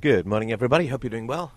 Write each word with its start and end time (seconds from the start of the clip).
Good 0.00 0.26
morning, 0.26 0.52
everybody. 0.52 0.86
Hope 0.86 1.02
you're 1.02 1.10
doing 1.10 1.26
well. 1.26 1.50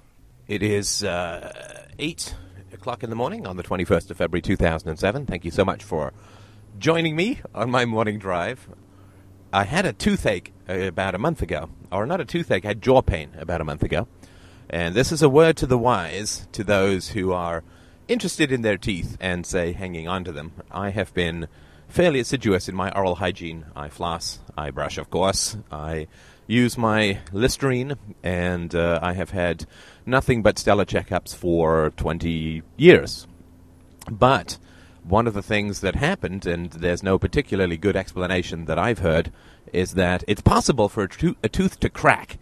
It 0.47 0.63
is 0.63 1.03
uh, 1.03 1.85
8 1.99 2.35
o'clock 2.73 3.03
in 3.03 3.11
the 3.11 3.15
morning 3.15 3.45
on 3.45 3.55
the 3.55 3.61
21st 3.61 4.09
of 4.09 4.17
February 4.17 4.41
2007. 4.41 5.27
Thank 5.27 5.45
you 5.45 5.51
so 5.51 5.63
much 5.63 5.83
for 5.83 6.11
joining 6.79 7.15
me 7.15 7.39
on 7.53 7.69
my 7.69 7.85
morning 7.85 8.17
drive. 8.17 8.67
I 9.53 9.65
had 9.65 9.85
a 9.85 9.93
toothache 9.93 10.53
uh, 10.67 10.73
about 10.73 11.13
a 11.13 11.19
month 11.19 11.43
ago, 11.43 11.69
or 11.91 12.07
not 12.07 12.19
a 12.19 12.25
toothache, 12.25 12.65
I 12.65 12.69
had 12.69 12.81
jaw 12.81 13.03
pain 13.03 13.29
about 13.37 13.61
a 13.61 13.63
month 13.63 13.83
ago. 13.83 14.07
And 14.71 14.95
this 14.95 15.11
is 15.11 15.21
a 15.21 15.29
word 15.29 15.55
to 15.57 15.67
the 15.67 15.77
wise, 15.77 16.47
to 16.53 16.63
those 16.63 17.09
who 17.09 17.33
are 17.33 17.63
interested 18.07 18.51
in 18.51 18.63
their 18.63 18.77
teeth 18.79 19.17
and, 19.21 19.45
say, 19.45 19.71
hanging 19.71 20.07
on 20.07 20.23
to 20.23 20.31
them. 20.31 20.53
I 20.71 20.89
have 20.89 21.13
been 21.13 21.47
fairly 21.87 22.19
assiduous 22.19 22.67
in 22.67 22.73
my 22.73 22.91
oral 22.93 23.15
hygiene. 23.15 23.67
I 23.75 23.89
floss, 23.89 24.39
I 24.57 24.71
brush, 24.71 24.97
of 24.97 25.11
course, 25.11 25.57
I 25.71 26.07
use 26.51 26.77
my 26.77 27.19
Listerine, 27.31 27.95
and 28.21 28.75
uh, 28.75 28.99
I 29.01 29.13
have 29.13 29.29
had 29.29 29.65
nothing 30.05 30.43
but 30.43 30.59
stellar 30.59 30.85
checkups 30.85 31.33
for 31.33 31.91
20 31.95 32.61
years. 32.75 33.25
But 34.09 34.57
one 35.03 35.27
of 35.27 35.33
the 35.33 35.41
things 35.41 35.79
that 35.79 35.95
happened, 35.95 36.45
and 36.45 36.69
there's 36.71 37.01
no 37.03 37.17
particularly 37.17 37.77
good 37.77 37.95
explanation 37.95 38.65
that 38.65 38.77
I've 38.77 38.99
heard, 38.99 39.31
is 39.71 39.93
that 39.93 40.23
it's 40.27 40.41
possible 40.41 40.89
for 40.89 41.03
a, 41.03 41.09
to- 41.09 41.37
a 41.41 41.49
tooth 41.49 41.79
to 41.79 41.89
crack. 41.89 42.37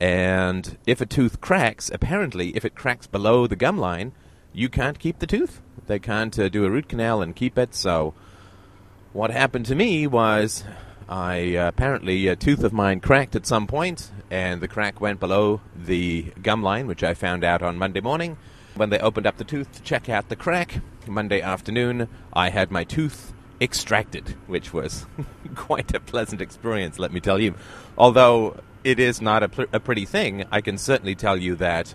And 0.00 0.76
if 0.86 1.00
a 1.00 1.06
tooth 1.06 1.40
cracks, 1.40 1.90
apparently, 1.94 2.50
if 2.56 2.64
it 2.64 2.74
cracks 2.74 3.06
below 3.06 3.46
the 3.46 3.56
gum 3.56 3.78
line, 3.78 4.12
you 4.52 4.68
can't 4.68 4.98
keep 4.98 5.20
the 5.20 5.26
tooth. 5.26 5.62
They 5.86 6.00
can't 6.00 6.36
uh, 6.38 6.48
do 6.48 6.64
a 6.64 6.70
root 6.70 6.88
canal 6.88 7.22
and 7.22 7.36
keep 7.36 7.56
it. 7.56 7.74
So, 7.74 8.14
what 9.12 9.30
happened 9.30 9.66
to 9.66 9.76
me 9.76 10.08
was 10.08 10.64
I 11.08 11.56
uh, 11.56 11.68
apparently 11.68 12.28
a 12.28 12.36
tooth 12.36 12.64
of 12.64 12.72
mine 12.72 13.00
cracked 13.00 13.36
at 13.36 13.46
some 13.46 13.66
point, 13.66 14.10
and 14.30 14.60
the 14.60 14.68
crack 14.68 15.00
went 15.00 15.20
below 15.20 15.60
the 15.76 16.32
gum 16.42 16.62
line, 16.62 16.86
which 16.86 17.02
I 17.02 17.14
found 17.14 17.44
out 17.44 17.62
on 17.62 17.76
Monday 17.76 18.00
morning. 18.00 18.36
When 18.74 18.90
they 18.90 18.98
opened 18.98 19.26
up 19.26 19.36
the 19.36 19.44
tooth 19.44 19.70
to 19.72 19.82
check 19.82 20.08
out 20.08 20.28
the 20.28 20.36
crack, 20.36 20.80
Monday 21.06 21.40
afternoon, 21.40 22.08
I 22.32 22.50
had 22.50 22.70
my 22.70 22.84
tooth 22.84 23.32
extracted, 23.60 24.34
which 24.46 24.72
was 24.72 25.06
quite 25.54 25.94
a 25.94 26.00
pleasant 26.00 26.40
experience, 26.40 26.98
let 26.98 27.12
me 27.12 27.20
tell 27.20 27.40
you. 27.40 27.54
Although 27.96 28.60
it 28.82 28.98
is 28.98 29.20
not 29.20 29.42
a, 29.42 29.48
pl- 29.48 29.66
a 29.72 29.80
pretty 29.80 30.06
thing, 30.06 30.44
I 30.50 30.60
can 30.60 30.78
certainly 30.78 31.14
tell 31.14 31.36
you 31.36 31.54
that 31.56 31.94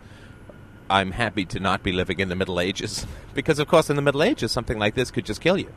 I'm 0.89 1.11
happy 1.11 1.45
to 1.45 1.59
not 1.59 1.83
be 1.83 1.91
living 1.91 2.19
in 2.19 2.29
the 2.29 2.35
Middle 2.35 2.59
Ages, 2.59 3.05
because 3.33 3.59
of 3.59 3.67
course 3.67 3.89
in 3.89 3.95
the 3.95 4.01
Middle 4.01 4.23
Ages 4.23 4.51
something 4.51 4.79
like 4.79 4.95
this 4.95 5.11
could 5.11 5.25
just 5.25 5.41
kill 5.41 5.57
you. 5.57 5.71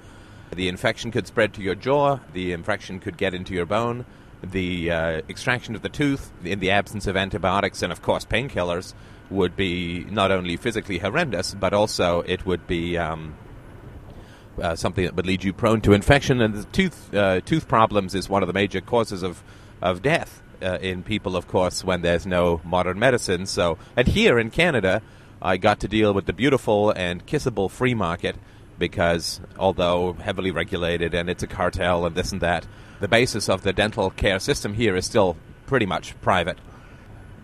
The 0.55 0.69
infection 0.69 1.11
could 1.11 1.27
spread 1.27 1.55
to 1.55 1.63
your 1.63 1.75
jaw, 1.75 2.19
the 2.35 2.53
infection 2.53 3.01
could 3.01 3.17
get 3.17 3.33
into 3.33 3.55
your 3.55 3.65
bone, 3.65 4.05
the 4.43 4.91
uh, 4.91 5.23
extraction 5.27 5.75
of 5.75 5.81
the 5.81 5.89
tooth 5.89 6.31
in 6.45 6.61
the 6.61 6.73
absence 6.73 7.07
of 7.07 7.17
antibiotics 7.17 7.81
and, 7.81 7.91
of 7.91 8.03
course, 8.03 8.27
painkillers 8.27 8.93
would 9.31 9.57
be 9.57 10.05
not 10.11 10.31
only 10.31 10.59
physically 10.59 10.99
horrendous, 10.99 11.55
but 11.55 11.73
also 11.73 12.21
it 12.21 12.45
would 12.45 12.67
be 12.67 12.99
um, 12.99 13.35
uh, 14.61 14.77
something 14.77 15.07
that 15.07 15.17
would 15.17 15.27
lead 15.27 15.43
you 15.43 15.55
prone 15.55 15.81
to 15.81 15.95
infection. 15.95 16.43
And 16.43 16.55
the 16.55 16.65
tooth 16.65 17.15
uh, 17.15 17.41
tooth 17.41 17.67
problems 17.67 18.15
is 18.15 18.29
one 18.29 18.43
of 18.43 18.47
the 18.47 18.53
major 18.53 18.83
causes 18.83 19.23
of 19.23 19.43
of 19.81 20.03
death 20.03 20.43
uh, 20.61 20.77
in 20.83 21.03
people, 21.03 21.35
of 21.35 21.49
course, 21.49 21.83
when 21.83 22.03
there's 22.03 22.27
no 22.27 22.61
modern 22.63 22.99
medicine. 22.99 23.47
So, 23.47 23.79
and 23.97 24.07
here 24.07 24.39
in 24.39 24.51
Canada, 24.51 25.01
I 25.41 25.57
got 25.57 25.81
to 25.81 25.89
deal 25.89 26.13
with 26.13 26.27
the 26.27 26.35
beautiful 26.35 26.91
and 26.91 27.25
kissable 27.27 27.71
free 27.71 27.95
market 27.95 28.37
because 28.83 29.41
although 29.61 30.15
heavily 30.15 30.51
regulated 30.51 31.15
and 31.15 31.31
it's 31.31 31.45
a 31.45 31.47
cartel 31.47 32.05
and 32.05 32.17
this 32.17 32.33
and 32.33 32.41
that, 32.41 32.67
the 32.99 33.07
basis 33.07 33.49
of 33.49 33.63
the 33.63 33.73
dental 33.73 34.11
care 34.11 34.41
system 34.41 34.75
here 34.75 34.97
is 34.97 35.07
still 35.07 35.37
pretty 35.67 35.87
much 35.87 36.21
private. 36.21 36.59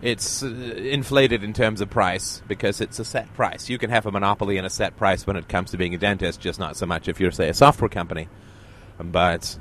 It's 0.01 0.43
uh, 0.43 0.47
inflated 0.47 1.41
in 1.41 1.53
terms 1.53 1.79
of 1.79 1.89
price 1.89 2.41
because 2.49 2.81
it's 2.81 2.99
a 2.99 3.05
set 3.05 3.33
price. 3.35 3.69
You 3.69 3.77
can 3.77 3.89
have 3.89 4.05
a 4.05 4.11
monopoly 4.11 4.57
and 4.57 4.67
a 4.67 4.69
set 4.69 4.97
price 4.97 5.25
when 5.25 5.37
it 5.37 5.47
comes 5.47 5.71
to 5.71 5.77
being 5.77 5.95
a 5.95 5.97
dentist, 5.97 6.41
just 6.41 6.59
not 6.59 6.75
so 6.75 6.85
much 6.85 7.07
if 7.07 7.21
you're, 7.21 7.31
say, 7.31 7.47
a 7.47 7.53
software 7.53 7.87
company. 7.87 8.27
But 8.99 9.57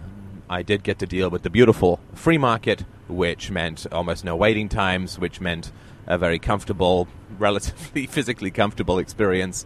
I 0.50 0.62
did 0.64 0.82
get 0.82 0.98
to 0.98 1.06
deal 1.06 1.30
with 1.30 1.44
the 1.44 1.50
beautiful 1.50 2.00
free 2.12 2.38
market, 2.38 2.84
which 3.06 3.52
meant 3.52 3.86
almost 3.92 4.24
no 4.24 4.34
waiting 4.34 4.68
times, 4.68 5.16
which 5.16 5.40
meant 5.40 5.70
a 6.08 6.18
very 6.18 6.40
comfortable, 6.40 7.06
relatively 7.38 8.06
physically 8.08 8.50
comfortable 8.50 8.98
experience. 8.98 9.64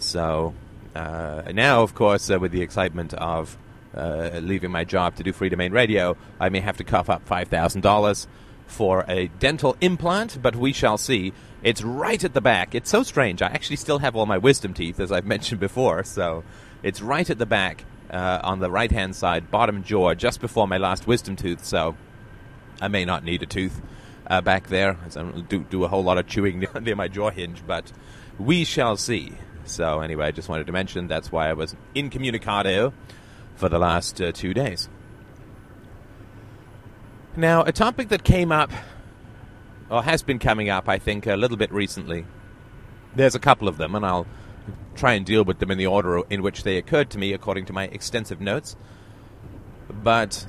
So 0.00 0.52
now, 0.94 1.82
of 1.82 1.94
course, 1.94 2.30
uh, 2.30 2.38
with 2.38 2.52
the 2.52 2.62
excitement 2.62 3.14
of 3.14 3.56
uh, 3.94 4.40
leaving 4.42 4.70
my 4.70 4.84
job 4.84 5.16
to 5.16 5.22
do 5.22 5.32
Freedomain 5.32 5.72
Radio, 5.72 6.16
I 6.40 6.48
may 6.48 6.60
have 6.60 6.76
to 6.78 6.84
cough 6.84 7.10
up 7.10 7.28
$5,000 7.28 8.26
for 8.66 9.04
a 9.08 9.28
dental 9.38 9.76
implant, 9.80 10.40
but 10.40 10.56
we 10.56 10.72
shall 10.72 10.98
see. 10.98 11.32
It's 11.62 11.82
right 11.82 12.22
at 12.22 12.34
the 12.34 12.40
back. 12.40 12.74
It's 12.74 12.90
so 12.90 13.02
strange. 13.02 13.42
I 13.42 13.46
actually 13.46 13.76
still 13.76 13.98
have 13.98 14.16
all 14.16 14.26
my 14.26 14.38
wisdom 14.38 14.74
teeth, 14.74 15.00
as 15.00 15.12
I've 15.12 15.26
mentioned 15.34 15.60
before, 15.60 16.04
so 16.04 16.44
it's 16.82 17.00
right 17.00 17.28
at 17.28 17.38
the 17.38 17.46
back 17.46 17.84
uh, 18.10 18.40
on 18.42 18.60
the 18.60 18.70
right 18.70 18.90
hand 18.90 19.16
side, 19.16 19.50
bottom 19.50 19.82
jaw, 19.82 20.14
just 20.14 20.40
before 20.40 20.68
my 20.68 20.78
last 20.78 21.06
wisdom 21.06 21.36
tooth, 21.36 21.64
so 21.64 21.96
I 22.80 22.88
may 22.88 23.04
not 23.04 23.24
need 23.24 23.42
a 23.42 23.46
tooth. 23.46 23.80
Uh, 24.26 24.40
back 24.40 24.68
there, 24.68 24.96
as 25.04 25.18
I 25.18 25.22
do, 25.22 25.64
do 25.64 25.84
a 25.84 25.88
whole 25.88 26.02
lot 26.02 26.16
of 26.16 26.26
chewing 26.26 26.60
near 26.80 26.96
my 26.96 27.08
jaw 27.08 27.30
hinge, 27.30 27.62
but 27.66 27.92
we 28.38 28.64
shall 28.64 28.96
see. 28.96 29.34
So 29.64 30.00
anyway, 30.00 30.26
I 30.26 30.30
just 30.30 30.48
wanted 30.48 30.66
to 30.66 30.72
mention 30.72 31.08
that's 31.08 31.32
why 31.32 31.48
I 31.48 31.54
was 31.54 31.74
incommunicado 31.94 32.92
for 33.56 33.68
the 33.68 33.78
last 33.78 34.20
uh, 34.20 34.32
two 34.32 34.54
days. 34.54 34.88
Now, 37.36 37.62
a 37.62 37.72
topic 37.72 38.08
that 38.10 38.22
came 38.22 38.52
up, 38.52 38.70
or 39.90 40.02
has 40.02 40.22
been 40.22 40.38
coming 40.38 40.68
up, 40.68 40.88
I 40.88 40.98
think, 40.98 41.26
a 41.26 41.36
little 41.36 41.56
bit 41.56 41.72
recently. 41.72 42.26
There's 43.16 43.34
a 43.34 43.40
couple 43.40 43.66
of 43.66 43.76
them, 43.76 43.94
and 43.94 44.04
I'll 44.06 44.26
try 44.94 45.14
and 45.14 45.26
deal 45.26 45.44
with 45.44 45.58
them 45.58 45.70
in 45.70 45.78
the 45.78 45.86
order 45.86 46.22
in 46.30 46.42
which 46.42 46.62
they 46.62 46.76
occurred 46.76 47.10
to 47.10 47.18
me 47.18 47.32
according 47.32 47.66
to 47.66 47.72
my 47.72 47.84
extensive 47.84 48.40
notes. 48.40 48.76
But 49.90 50.46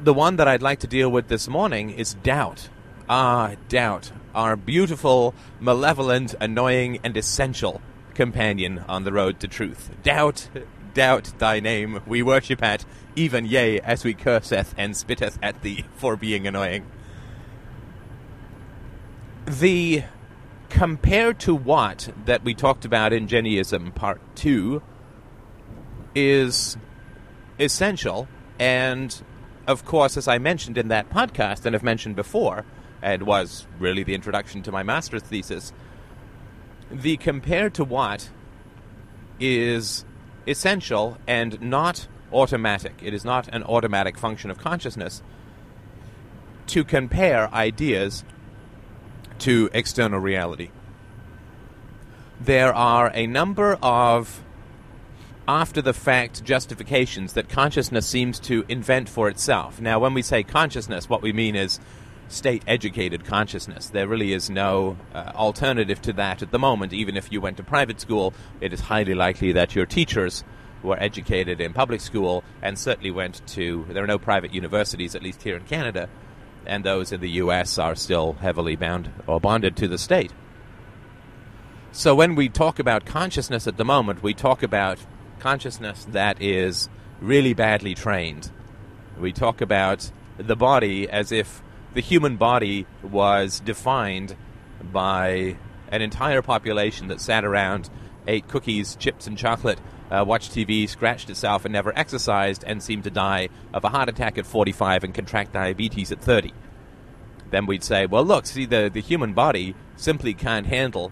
the 0.00 0.14
one 0.14 0.36
that 0.36 0.48
I'd 0.48 0.62
like 0.62 0.80
to 0.80 0.86
deal 0.86 1.10
with 1.10 1.28
this 1.28 1.48
morning 1.48 1.90
is 1.90 2.14
doubt. 2.14 2.68
Ah, 3.08 3.56
doubt 3.68 4.12
our 4.38 4.54
beautiful, 4.54 5.34
malevolent, 5.58 6.32
annoying, 6.40 7.00
and 7.02 7.16
essential 7.16 7.82
companion 8.14 8.84
on 8.88 9.02
the 9.02 9.12
road 9.12 9.40
to 9.40 9.48
truth. 9.48 9.90
Doubt, 10.04 10.48
doubt 10.94 11.32
thy 11.38 11.58
name, 11.58 12.00
we 12.06 12.22
worship 12.22 12.62
at, 12.62 12.84
even 13.16 13.44
yea, 13.44 13.80
as 13.80 14.04
we 14.04 14.14
curseth 14.14 14.76
and 14.78 14.94
spitteth 14.94 15.38
at 15.42 15.60
thee 15.62 15.84
for 15.96 16.16
being 16.16 16.46
annoying. 16.46 16.86
The 19.44 20.04
compared 20.68 21.40
to 21.40 21.52
what 21.52 22.10
that 22.26 22.44
we 22.44 22.54
talked 22.54 22.84
about 22.84 23.12
in 23.12 23.26
Jennyism 23.26 23.92
Part 23.92 24.20
2 24.36 24.80
is 26.14 26.76
essential, 27.58 28.28
and 28.60 29.20
of 29.66 29.84
course, 29.84 30.16
as 30.16 30.28
I 30.28 30.38
mentioned 30.38 30.78
in 30.78 30.86
that 30.88 31.10
podcast 31.10 31.64
and 31.66 31.74
have 31.74 31.82
mentioned 31.82 32.14
before, 32.14 32.64
and 33.02 33.22
was 33.22 33.66
really 33.78 34.02
the 34.02 34.14
introduction 34.14 34.62
to 34.62 34.72
my 34.72 34.82
master's 34.82 35.22
thesis. 35.22 35.72
The 36.90 37.16
compare 37.16 37.70
to 37.70 37.84
what 37.84 38.30
is 39.40 40.04
essential 40.46 41.18
and 41.26 41.60
not 41.60 42.08
automatic. 42.32 42.94
It 43.02 43.14
is 43.14 43.24
not 43.24 43.48
an 43.48 43.62
automatic 43.62 44.18
function 44.18 44.50
of 44.50 44.58
consciousness 44.58 45.22
to 46.68 46.84
compare 46.84 47.52
ideas 47.52 48.24
to 49.40 49.70
external 49.72 50.20
reality. 50.20 50.70
There 52.40 52.74
are 52.74 53.10
a 53.14 53.26
number 53.26 53.78
of 53.82 54.42
after 55.46 55.80
the 55.80 55.94
fact 55.94 56.44
justifications 56.44 57.32
that 57.32 57.48
consciousness 57.48 58.06
seems 58.06 58.38
to 58.38 58.64
invent 58.68 59.08
for 59.08 59.30
itself. 59.30 59.80
Now, 59.80 59.98
when 59.98 60.12
we 60.12 60.20
say 60.20 60.42
consciousness, 60.42 61.08
what 61.08 61.22
we 61.22 61.32
mean 61.32 61.56
is 61.56 61.80
state 62.28 62.62
educated 62.66 63.24
consciousness. 63.24 63.88
There 63.88 64.06
really 64.06 64.32
is 64.32 64.50
no 64.50 64.96
uh, 65.14 65.32
alternative 65.34 66.00
to 66.02 66.12
that 66.14 66.42
at 66.42 66.50
the 66.50 66.58
moment. 66.58 66.92
Even 66.92 67.16
if 67.16 67.32
you 67.32 67.40
went 67.40 67.56
to 67.56 67.62
private 67.62 68.00
school, 68.00 68.34
it 68.60 68.72
is 68.72 68.80
highly 68.80 69.14
likely 69.14 69.52
that 69.52 69.74
your 69.74 69.86
teachers 69.86 70.44
were 70.82 71.00
educated 71.02 71.60
in 71.60 71.72
public 71.72 72.00
school 72.00 72.44
and 72.62 72.78
certainly 72.78 73.10
went 73.10 73.44
to. 73.48 73.86
There 73.88 74.04
are 74.04 74.08
no 74.08 74.18
private 74.18 74.54
universities, 74.54 75.14
at 75.14 75.22
least 75.22 75.42
here 75.42 75.56
in 75.56 75.64
Canada, 75.64 76.08
and 76.66 76.84
those 76.84 77.12
in 77.12 77.20
the 77.20 77.30
U.S. 77.30 77.78
are 77.78 77.94
still 77.94 78.34
heavily 78.34 78.76
bound 78.76 79.10
or 79.26 79.40
bonded 79.40 79.76
to 79.76 79.88
the 79.88 79.98
state. 79.98 80.32
So 81.90 82.14
when 82.14 82.34
we 82.34 82.48
talk 82.48 82.78
about 82.78 83.06
consciousness 83.06 83.66
at 83.66 83.76
the 83.76 83.84
moment, 83.84 84.22
we 84.22 84.34
talk 84.34 84.62
about 84.62 84.98
consciousness 85.40 86.06
that 86.10 86.40
is 86.40 86.88
really 87.20 87.54
badly 87.54 87.94
trained. 87.94 88.50
We 89.18 89.32
talk 89.32 89.60
about 89.60 90.12
the 90.36 90.54
body 90.54 91.08
as 91.08 91.32
if 91.32 91.62
the 91.94 92.00
human 92.00 92.36
body 92.36 92.86
was 93.02 93.60
defined 93.60 94.36
by 94.82 95.56
an 95.90 96.02
entire 96.02 96.42
population 96.42 97.08
that 97.08 97.20
sat 97.20 97.44
around, 97.44 97.88
ate 98.26 98.46
cookies, 98.48 98.96
chips, 98.96 99.26
and 99.26 99.38
chocolate, 99.38 99.80
uh, 100.10 100.24
watched 100.26 100.52
TV, 100.52 100.88
scratched 100.88 101.30
itself, 101.30 101.64
and 101.64 101.72
never 101.72 101.96
exercised, 101.96 102.64
and 102.66 102.82
seemed 102.82 103.04
to 103.04 103.10
die 103.10 103.48
of 103.72 103.84
a 103.84 103.88
heart 103.88 104.08
attack 104.08 104.38
at 104.38 104.46
45 104.46 105.04
and 105.04 105.14
contract 105.14 105.52
diabetes 105.52 106.12
at 106.12 106.20
30. 106.20 106.52
then 107.50 107.64
we'd 107.64 107.82
say, 107.82 108.04
well, 108.04 108.24
look, 108.24 108.44
see, 108.44 108.66
the, 108.66 108.90
the 108.92 109.00
human 109.00 109.32
body 109.32 109.74
simply 109.96 110.34
can't 110.34 110.66
handle 110.66 111.10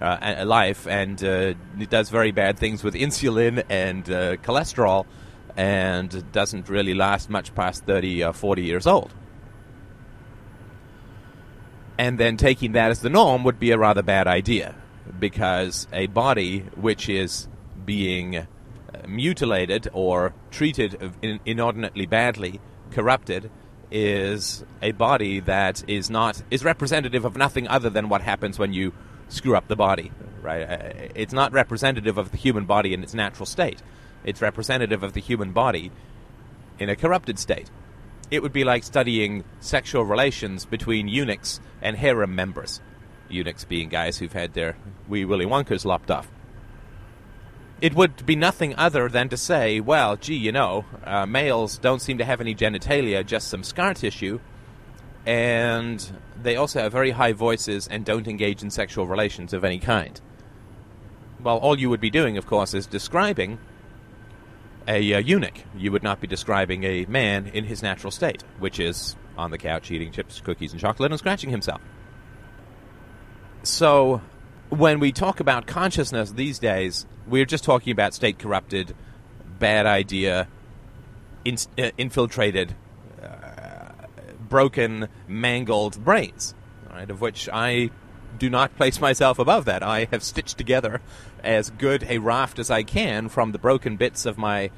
uh, 0.00 0.42
life, 0.44 0.86
and 0.88 1.22
uh, 1.22 1.54
it 1.78 1.90
does 1.90 2.10
very 2.10 2.32
bad 2.32 2.58
things 2.58 2.82
with 2.82 2.94
insulin 2.94 3.62
and 3.68 4.10
uh, 4.10 4.36
cholesterol, 4.38 5.06
and 5.56 6.32
doesn't 6.32 6.68
really 6.68 6.92
last 6.92 7.30
much 7.30 7.54
past 7.54 7.84
30 7.84 8.24
or 8.24 8.32
40 8.32 8.62
years 8.62 8.86
old. 8.86 9.14
And 11.98 12.18
then 12.18 12.36
taking 12.36 12.72
that 12.72 12.90
as 12.90 13.00
the 13.00 13.10
norm 13.10 13.44
would 13.44 13.58
be 13.58 13.70
a 13.70 13.78
rather 13.78 14.02
bad 14.02 14.26
idea, 14.26 14.74
because 15.18 15.86
a 15.92 16.06
body 16.06 16.60
which 16.74 17.08
is 17.08 17.48
being 17.84 18.36
uh, 18.36 18.46
mutilated 19.08 19.88
or 19.92 20.34
treated 20.50 21.12
inordinately 21.44 22.06
badly, 22.06 22.60
corrupted, 22.90 23.50
is 23.90 24.64
a 24.82 24.92
body 24.92 25.40
that 25.40 25.88
is 25.88 26.10
not 26.10 26.42
is 26.50 26.64
representative 26.64 27.24
of 27.24 27.36
nothing 27.36 27.68
other 27.68 27.88
than 27.88 28.08
what 28.08 28.20
happens 28.20 28.58
when 28.58 28.72
you 28.72 28.92
screw 29.28 29.56
up 29.56 29.68
the 29.68 29.76
body, 29.76 30.10
right? 30.42 30.62
Uh, 30.62 31.08
it's 31.14 31.32
not 31.32 31.52
representative 31.52 32.18
of 32.18 32.30
the 32.30 32.36
human 32.36 32.64
body 32.64 32.92
in 32.92 33.02
its 33.02 33.14
natural 33.14 33.46
state. 33.46 33.82
It's 34.24 34.42
representative 34.42 35.02
of 35.02 35.12
the 35.12 35.20
human 35.20 35.52
body 35.52 35.92
in 36.78 36.88
a 36.88 36.96
corrupted 36.96 37.38
state. 37.38 37.70
It 38.30 38.42
would 38.42 38.52
be 38.52 38.64
like 38.64 38.82
studying 38.82 39.44
sexual 39.60 40.04
relations 40.04 40.64
between 40.64 41.08
eunuchs 41.08 41.60
and 41.80 41.96
harem 41.96 42.34
members. 42.34 42.80
Eunuchs 43.28 43.64
being 43.64 43.88
guys 43.88 44.18
who've 44.18 44.32
had 44.32 44.54
their 44.54 44.76
wee 45.08 45.24
Willy 45.24 45.46
Wonkers 45.46 45.84
lopped 45.84 46.10
off. 46.10 46.28
It 47.80 47.94
would 47.94 48.24
be 48.24 48.36
nothing 48.36 48.74
other 48.76 49.08
than 49.08 49.28
to 49.28 49.36
say, 49.36 49.80
well, 49.80 50.16
gee, 50.16 50.36
you 50.36 50.50
know, 50.50 50.86
uh, 51.04 51.26
males 51.26 51.76
don't 51.78 52.00
seem 52.00 52.18
to 52.18 52.24
have 52.24 52.40
any 52.40 52.54
genitalia, 52.54 53.24
just 53.24 53.48
some 53.48 53.62
scar 53.62 53.92
tissue, 53.94 54.40
and 55.26 56.10
they 56.42 56.56
also 56.56 56.80
have 56.80 56.92
very 56.92 57.10
high 57.10 57.32
voices 57.32 57.86
and 57.86 58.04
don't 58.04 58.28
engage 58.28 58.62
in 58.62 58.70
sexual 58.70 59.06
relations 59.06 59.52
of 59.52 59.62
any 59.62 59.78
kind. 59.78 60.20
Well, 61.42 61.58
all 61.58 61.78
you 61.78 61.90
would 61.90 62.00
be 62.00 62.10
doing, 62.10 62.38
of 62.38 62.46
course, 62.46 62.72
is 62.72 62.86
describing 62.86 63.58
a 64.88 65.14
uh, 65.14 65.18
eunuch. 65.18 65.54
You 65.76 65.92
would 65.92 66.02
not 66.02 66.20
be 66.20 66.26
describing 66.26 66.84
a 66.84 67.06
man 67.06 67.46
in 67.46 67.64
his 67.64 67.82
natural 67.82 68.10
state, 68.10 68.42
which 68.58 68.78
is 68.78 69.16
on 69.36 69.50
the 69.50 69.58
couch 69.58 69.90
eating 69.90 70.12
chips, 70.12 70.40
cookies, 70.40 70.72
and 70.72 70.80
chocolate 70.80 71.10
and 71.10 71.18
scratching 71.18 71.50
himself. 71.50 71.80
So, 73.62 74.20
when 74.68 75.00
we 75.00 75.12
talk 75.12 75.40
about 75.40 75.66
consciousness 75.66 76.30
these 76.30 76.58
days, 76.58 77.06
we're 77.26 77.44
just 77.44 77.64
talking 77.64 77.92
about 77.92 78.14
state 78.14 78.38
corrupted, 78.38 78.94
bad 79.58 79.86
idea, 79.86 80.48
in, 81.44 81.56
uh, 81.78 81.90
infiltrated 81.98 82.74
broken, 84.48 85.08
mangled 85.28 86.02
brains, 86.04 86.54
right, 86.90 87.10
of 87.10 87.20
which 87.20 87.48
I 87.52 87.90
do 88.38 88.50
not 88.50 88.76
place 88.76 89.00
myself 89.00 89.38
above 89.38 89.64
that. 89.64 89.82
I 89.82 90.08
have 90.10 90.22
stitched 90.22 90.58
together 90.58 91.00
as 91.42 91.70
good 91.70 92.04
a 92.08 92.18
raft 92.18 92.58
as 92.58 92.70
I 92.70 92.82
can 92.82 93.28
from 93.28 93.52
the 93.52 93.58
broken 93.58 93.96
bits 93.96 94.26
of 94.26 94.38
my 94.38 94.70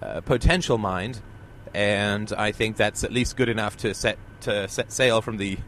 uh, 0.00 0.20
potential 0.20 0.78
mind, 0.78 1.20
and 1.74 2.32
I 2.32 2.52
think 2.52 2.76
that's 2.76 3.04
at 3.04 3.12
least 3.12 3.36
good 3.36 3.48
enough 3.48 3.76
to 3.78 3.94
set 3.94 4.18
to 4.42 4.68
set 4.68 4.92
sail 4.92 5.20
from 5.20 5.36
the 5.38 5.58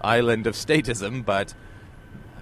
island 0.00 0.46
of 0.46 0.54
statism. 0.54 1.24
But 1.24 1.54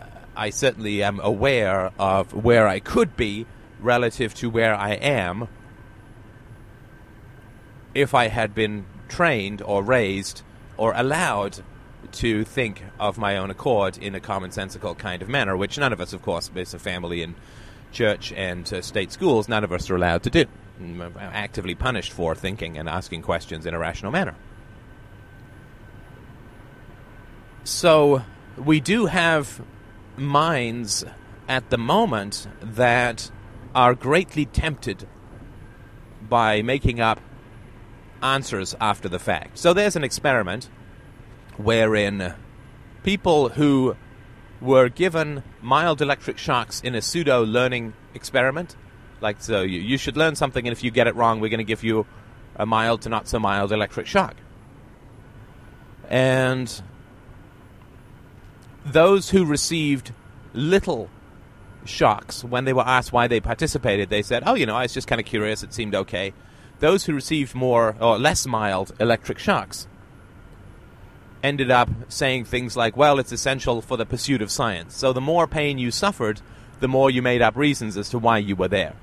uh, 0.01 0.05
I 0.37 0.51
certainly 0.51 1.03
am 1.03 1.21
aware 1.21 1.93
of 1.99 2.33
where 2.33 2.69
I 2.69 2.81
could 2.81 3.17
be 3.17 3.47
relative 3.81 4.35
to 4.35 4.51
where 4.51 4.75
I 4.75 4.93
am 4.93 5.49
if 7.95 8.15
I 8.15 8.29
had 8.29 8.55
been 8.55 8.87
trained 9.09 9.63
or 9.63 9.83
raised 9.83 10.43
or 10.77 10.93
allowed 10.95 11.63
to 12.13 12.45
think 12.45 12.83
of 12.99 13.19
my 13.19 13.37
own 13.37 13.51
accord 13.51 13.99
in 13.99 14.15
a 14.15 14.21
commonsensical 14.21 14.97
kind 14.97 15.23
of 15.23 15.29
manner, 15.29 15.57
which 15.57 15.79
none 15.79 15.93
of 15.93 16.01
us, 16.01 16.13
of 16.13 16.23
course, 16.23 16.49
based 16.49 16.75
on 16.75 16.81
family 16.81 17.23
and 17.23 17.35
church 17.93 18.33
and 18.33 18.73
uh, 18.73 18.83
state 18.83 19.13
schools, 19.13 19.49
none 19.49 19.65
of 19.65 19.73
us 19.73 19.91
are 19.91 19.97
allowed 19.97 20.23
to 20.23 20.31
do. 20.31 20.45
Mm, 20.81 21.17
actively 21.17 21.75
punished 21.75 22.13
for 22.13 22.35
thinking 22.35 22.79
and 22.79 22.89
asking 22.89 23.23
questions 23.23 23.67
in 23.67 23.75
a 23.75 23.79
rational 23.79 24.13
manner. 24.13 24.35
So 27.65 28.23
we 28.57 28.81
do 28.81 29.07
have 29.07 29.61
minds 30.17 31.05
at 31.49 31.71
the 31.71 31.79
moment 31.79 32.47
that 32.61 33.31
are 33.75 33.95
greatly 33.95 34.47
tempted 34.47 35.07
by 36.29 36.63
making 36.63 37.01
up 37.01 37.21
answers 38.23 38.75
after 38.81 39.09
the 39.09 39.19
fact. 39.19 39.59
So 39.59 39.73
there's 39.73 39.97
an 39.97 40.05
experiment 40.05 40.69
wherein 41.59 42.35
people 43.03 43.51
who 43.51 43.97
were 44.61 44.89
given 44.89 45.43
mild 45.61 46.01
electric 46.01 46.39
shocks 46.39 46.81
in 46.81 46.95
a 46.95 47.03
pseudo 47.03 47.45
learning 47.45 47.93
experiment, 48.15 48.77
like 49.21 49.41
so 49.41 49.63
you, 49.63 49.81
you 49.81 49.99
should 49.99 50.17
learn 50.17 50.35
something, 50.35 50.67
and 50.67 50.73
if 50.73 50.83
you 50.83 50.91
get 50.91 51.07
it 51.07 51.15
wrong, 51.15 51.41
we're 51.41 51.51
going 51.51 51.59
to 51.59 51.65
give 51.65 51.85
you 51.85 52.07
a 52.57 52.65
mild 52.65 53.03
to 53.03 53.09
not 53.09 53.29
so 53.29 53.39
mild 53.39 53.73
electric 53.73 54.07
shock. 54.07 54.35
And 56.09 56.83
those 58.85 59.31
who 59.31 59.45
received 59.45 60.13
little 60.55 61.11
shocks, 61.85 62.43
when 62.43 62.65
they 62.65 62.73
were 62.73 62.87
asked 62.87 63.13
why 63.13 63.27
they 63.29 63.41
participated, 63.41 64.09
they 64.09 64.23
said, 64.23 64.43
"Oh, 64.47 64.55
you 64.55 64.65
know, 64.65 64.77
I 64.77 64.83
was 64.83 64.95
just 64.95 65.07
kind 65.07 65.21
of 65.21 65.27
curious. 65.27 65.63
It 65.63 65.75
seemed 65.75 65.95
okay." 65.95 66.33
those 66.81 67.05
who 67.05 67.15
received 67.15 67.55
more 67.55 67.97
or 68.01 68.19
less 68.19 68.47
mild 68.47 68.93
electric 69.01 69.39
shocks 69.39 69.89
ended 71.43 71.71
up 71.71 71.89
saying 72.09 72.45
things 72.45 72.77
like, 72.77 72.97
well, 72.97 73.19
it's 73.19 73.33
essential 73.33 73.81
for 73.81 73.97
the 73.97 74.07
pursuit 74.07 74.43
of 74.43 74.51
science. 74.51 74.97
So 74.97 75.13
the 75.13 75.21
more 75.21 75.47
pain 75.47 75.79
you 75.79 75.91
suffered, 75.91 76.41
the 76.81 76.89
more 76.89 77.11
you 77.11 77.23
made 77.23 77.43
up 77.43 77.57
reasons 77.57 77.97
as 77.97 78.09
to 78.11 78.19
why 78.19 78.39
you 78.39 78.57
were 78.57 78.69
there. 78.69 78.95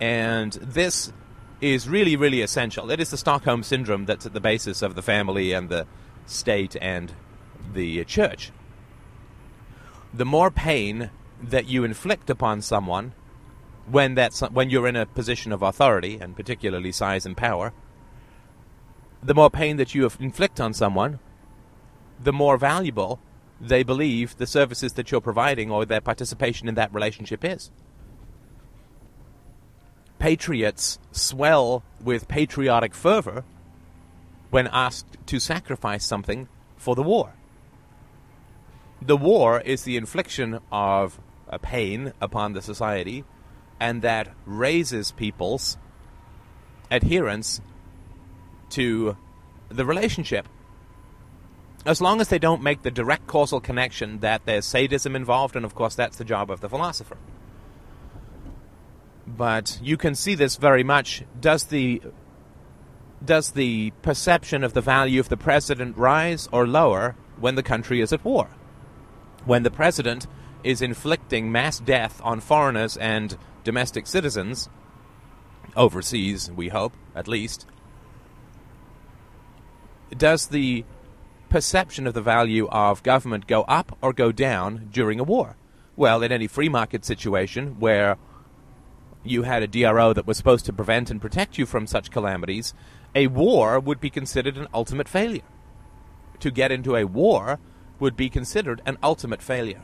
And 0.00 0.52
this 0.54 1.12
is 1.60 1.88
really, 1.88 2.16
really 2.16 2.42
essential. 2.42 2.90
It 2.90 3.00
is 3.00 3.10
the 3.10 3.16
Stockholm 3.16 3.62
Syndrome 3.62 4.04
that's 4.04 4.26
at 4.26 4.32
the 4.32 4.40
basis 4.40 4.82
of 4.82 4.94
the 4.94 5.02
family 5.02 5.52
and 5.52 5.68
the 5.68 5.86
state 6.26 6.76
and 6.80 7.12
the 7.72 8.04
church. 8.04 8.52
The 10.12 10.24
more 10.24 10.50
pain 10.50 11.10
that 11.42 11.66
you 11.66 11.84
inflict 11.84 12.30
upon 12.30 12.62
someone, 12.62 13.12
when 13.86 14.14
that's 14.14 14.40
when 14.40 14.70
you're 14.70 14.88
in 14.88 14.96
a 14.96 15.06
position 15.06 15.52
of 15.52 15.62
authority 15.62 16.18
and 16.20 16.34
particularly 16.34 16.92
size 16.92 17.26
and 17.26 17.36
power 17.36 17.72
the 19.24 19.34
more 19.34 19.50
pain 19.50 19.78
that 19.78 19.94
you 19.94 20.08
inflict 20.20 20.60
on 20.60 20.74
someone 20.74 21.18
the 22.20 22.32
more 22.32 22.56
valuable 22.56 23.18
they 23.60 23.82
believe 23.82 24.36
the 24.36 24.46
services 24.46 24.92
that 24.94 25.10
you're 25.10 25.20
providing 25.20 25.70
or 25.70 25.84
their 25.84 26.00
participation 26.00 26.68
in 26.68 26.74
that 26.74 26.92
relationship 26.92 27.44
is. 27.44 27.70
Patriots 30.18 30.98
swell 31.12 31.82
with 32.00 32.28
patriotic 32.28 32.94
fervor 32.94 33.44
when 34.50 34.68
asked 34.68 35.16
to 35.26 35.38
sacrifice 35.38 36.04
something 36.04 36.48
for 36.76 36.94
the 36.94 37.02
war. 37.02 37.34
The 39.00 39.16
war 39.16 39.60
is 39.60 39.82
the 39.82 39.96
infliction 39.96 40.60
of 40.70 41.20
a 41.48 41.58
pain 41.58 42.12
upon 42.20 42.52
the 42.52 42.62
society 42.62 43.24
and 43.80 44.02
that 44.02 44.32
raises 44.46 45.12
people's 45.12 45.76
adherence 46.90 47.60
to 48.70 49.16
the 49.68 49.84
relationship. 49.84 50.48
As 51.86 52.00
long 52.00 52.20
as 52.20 52.28
they 52.28 52.38
don't 52.38 52.62
make 52.62 52.82
the 52.82 52.90
direct 52.90 53.26
causal 53.26 53.60
connection 53.60 54.20
that 54.20 54.46
there's 54.46 54.64
sadism 54.64 55.14
involved, 55.14 55.54
and 55.54 55.64
of 55.64 55.74
course 55.74 55.94
that's 55.94 56.16
the 56.16 56.24
job 56.24 56.50
of 56.50 56.60
the 56.60 56.68
philosopher. 56.68 57.18
But 59.26 59.78
you 59.82 59.96
can 59.96 60.14
see 60.14 60.34
this 60.34 60.56
very 60.56 60.84
much. 60.84 61.24
Does 61.38 61.64
the 61.64 62.00
does 63.24 63.52
the 63.52 63.90
perception 64.02 64.62
of 64.64 64.74
the 64.74 64.82
value 64.82 65.18
of 65.18 65.30
the 65.30 65.36
president 65.36 65.96
rise 65.96 66.46
or 66.52 66.66
lower 66.66 67.16
when 67.38 67.54
the 67.54 67.62
country 67.62 68.00
is 68.00 68.12
at 68.12 68.24
war? 68.24 68.48
When 69.46 69.62
the 69.62 69.70
president 69.70 70.26
is 70.62 70.82
inflicting 70.82 71.50
mass 71.50 71.78
death 71.78 72.20
on 72.22 72.40
foreigners 72.40 72.96
and 72.96 73.36
domestic 73.62 74.06
citizens, 74.06 74.68
overseas, 75.76 76.50
we 76.50 76.68
hope, 76.68 76.92
at 77.14 77.28
least, 77.28 77.66
does 80.16 80.48
the 80.48 80.84
perception 81.48 82.06
of 82.06 82.14
the 82.14 82.22
value 82.22 82.68
of 82.68 83.02
government 83.02 83.46
go 83.46 83.62
up 83.62 83.96
or 84.02 84.12
go 84.12 84.32
down 84.32 84.88
during 84.92 85.20
a 85.20 85.24
war? 85.24 85.56
Well, 85.96 86.22
in 86.22 86.32
any 86.32 86.46
free 86.46 86.68
market 86.68 87.04
situation 87.04 87.78
where 87.78 88.16
you 89.22 89.42
had 89.42 89.62
a 89.62 89.68
DRO 89.68 90.12
that 90.12 90.26
was 90.26 90.36
supposed 90.36 90.66
to 90.66 90.72
prevent 90.72 91.10
and 91.10 91.20
protect 91.20 91.56
you 91.56 91.66
from 91.66 91.86
such 91.86 92.10
calamities, 92.10 92.74
a 93.14 93.28
war 93.28 93.78
would 93.78 94.00
be 94.00 94.10
considered 94.10 94.56
an 94.56 94.68
ultimate 94.74 95.08
failure. 95.08 95.42
To 96.40 96.50
get 96.50 96.72
into 96.72 96.96
a 96.96 97.04
war 97.04 97.60
would 98.00 98.16
be 98.16 98.28
considered 98.28 98.82
an 98.84 98.98
ultimate 99.02 99.40
failure 99.40 99.82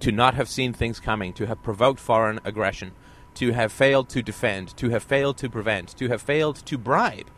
to 0.00 0.10
not 0.10 0.34
have 0.34 0.48
seen 0.48 0.72
things 0.72 0.98
coming, 0.98 1.32
to 1.34 1.46
have 1.46 1.62
provoked 1.62 2.00
foreign 2.00 2.40
aggression, 2.44 2.92
to 3.34 3.52
have 3.52 3.70
failed 3.70 4.08
to 4.08 4.22
defend, 4.22 4.76
to 4.78 4.88
have 4.88 5.02
failed 5.02 5.36
to 5.38 5.48
prevent, 5.48 5.90
to 5.98 6.08
have 6.08 6.22
failed 6.22 6.56
to 6.56 6.78
bribe 6.78 7.30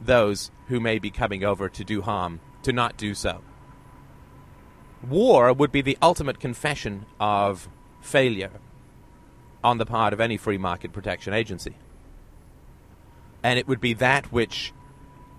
those 0.00 0.50
who 0.68 0.80
may 0.80 0.98
be 0.98 1.10
coming 1.10 1.44
over 1.44 1.68
to 1.68 1.84
do 1.84 2.02
harm 2.02 2.40
to 2.62 2.72
not 2.72 2.96
do 2.96 3.14
so. 3.14 3.42
War 5.08 5.52
would 5.52 5.72
be 5.72 5.82
the 5.82 5.98
ultimate 6.02 6.40
confession 6.40 7.06
of 7.20 7.68
failure 8.00 8.52
on 9.62 9.78
the 9.78 9.86
part 9.86 10.12
of 10.12 10.20
any 10.20 10.36
free 10.36 10.58
market 10.58 10.92
protection 10.92 11.32
agency. 11.32 11.76
And 13.42 13.58
it 13.58 13.68
would 13.68 13.80
be 13.80 13.94
that 13.94 14.32
which 14.32 14.72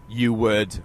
you 0.09 0.33
would 0.33 0.83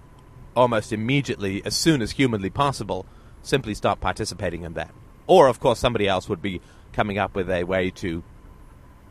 almost 0.55 0.91
immediately, 0.91 1.61
as 1.65 1.75
soon 1.75 2.01
as 2.01 2.11
humanly 2.11 2.49
possible, 2.49 3.05
simply 3.41 3.73
stop 3.73 3.99
participating 3.99 4.63
in 4.63 4.73
that. 4.73 4.91
Or, 5.27 5.47
of 5.47 5.59
course, 5.59 5.79
somebody 5.79 6.07
else 6.07 6.27
would 6.27 6.41
be 6.41 6.61
coming 6.91 7.17
up 7.17 7.35
with 7.35 7.49
a 7.49 7.63
way 7.63 7.89
to 7.91 8.23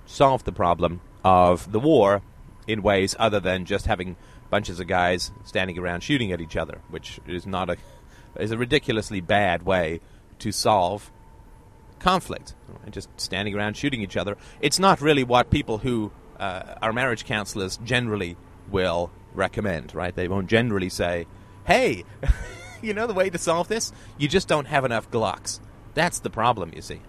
solve 0.06 0.44
the 0.44 0.52
problem 0.52 1.00
of 1.24 1.72
the 1.72 1.80
war 1.80 2.22
in 2.66 2.82
ways 2.82 3.14
other 3.18 3.40
than 3.40 3.64
just 3.64 3.86
having 3.86 4.16
bunches 4.52 4.78
of 4.78 4.86
guys 4.86 5.32
standing 5.44 5.78
around 5.78 6.02
shooting 6.02 6.30
at 6.30 6.38
each 6.38 6.58
other, 6.58 6.82
which 6.90 7.18
is 7.26 7.46
not 7.46 7.70
a 7.70 7.76
is 8.38 8.50
a 8.50 8.58
ridiculously 8.58 9.20
bad 9.20 9.62
way 9.62 9.98
to 10.38 10.52
solve 10.52 11.10
conflict. 11.98 12.54
Just 12.90 13.08
standing 13.16 13.54
around 13.54 13.78
shooting 13.78 14.02
each 14.02 14.16
other. 14.16 14.36
It's 14.60 14.78
not 14.78 15.00
really 15.00 15.24
what 15.24 15.50
people 15.50 15.78
who 15.78 16.12
uh, 16.38 16.74
are 16.82 16.92
marriage 16.92 17.24
counselors 17.24 17.78
generally 17.78 18.36
will 18.70 19.10
recommend, 19.32 19.94
right? 19.94 20.14
They 20.14 20.28
won't 20.28 20.48
generally 20.48 20.90
say, 20.90 21.26
"Hey, 21.64 22.04
you 22.82 22.92
know 22.92 23.06
the 23.06 23.14
way 23.14 23.30
to 23.30 23.38
solve 23.38 23.68
this? 23.68 23.90
You 24.18 24.28
just 24.28 24.48
don't 24.48 24.66
have 24.66 24.84
enough 24.84 25.10
Glocks." 25.10 25.60
That's 25.94 26.20
the 26.20 26.30
problem, 26.30 26.72
you 26.74 26.82
see. 26.82 27.00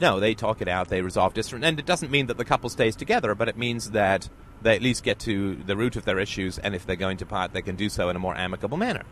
No, 0.00 0.18
they 0.18 0.34
talk 0.34 0.60
it 0.60 0.66
out, 0.66 0.88
they 0.88 1.02
resolve 1.02 1.34
disagreement, 1.34 1.68
and 1.68 1.78
it 1.78 1.86
doesn't 1.86 2.10
mean 2.10 2.26
that 2.26 2.36
the 2.36 2.44
couple 2.44 2.68
stays 2.68 2.96
together, 2.96 3.36
but 3.36 3.48
it 3.48 3.56
means 3.56 3.92
that 3.92 4.28
they 4.64 4.74
at 4.74 4.82
least 4.82 5.04
get 5.04 5.20
to 5.20 5.54
the 5.54 5.76
root 5.76 5.94
of 5.94 6.04
their 6.04 6.18
issues, 6.18 6.58
and 6.58 6.74
if 6.74 6.84
they're 6.84 6.96
going 6.96 7.18
to 7.18 7.26
part, 7.26 7.52
they 7.52 7.62
can 7.62 7.76
do 7.76 7.88
so 7.88 8.08
in 8.08 8.16
a 8.16 8.18
more 8.18 8.36
amicable 8.36 8.76
manner. 8.76 9.02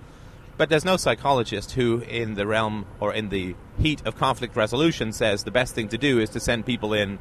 But 0.56 0.68
there's 0.68 0.84
no 0.84 0.96
psychologist 0.96 1.72
who, 1.72 2.00
in 2.00 2.34
the 2.34 2.46
realm 2.46 2.86
or 3.00 3.14
in 3.14 3.28
the 3.28 3.54
heat 3.78 4.04
of 4.04 4.16
conflict 4.16 4.56
resolution, 4.56 5.12
says 5.12 5.44
the 5.44 5.50
best 5.50 5.74
thing 5.74 5.88
to 5.88 5.98
do 5.98 6.18
is 6.18 6.30
to 6.30 6.40
send 6.40 6.66
people 6.66 6.92
in 6.92 7.18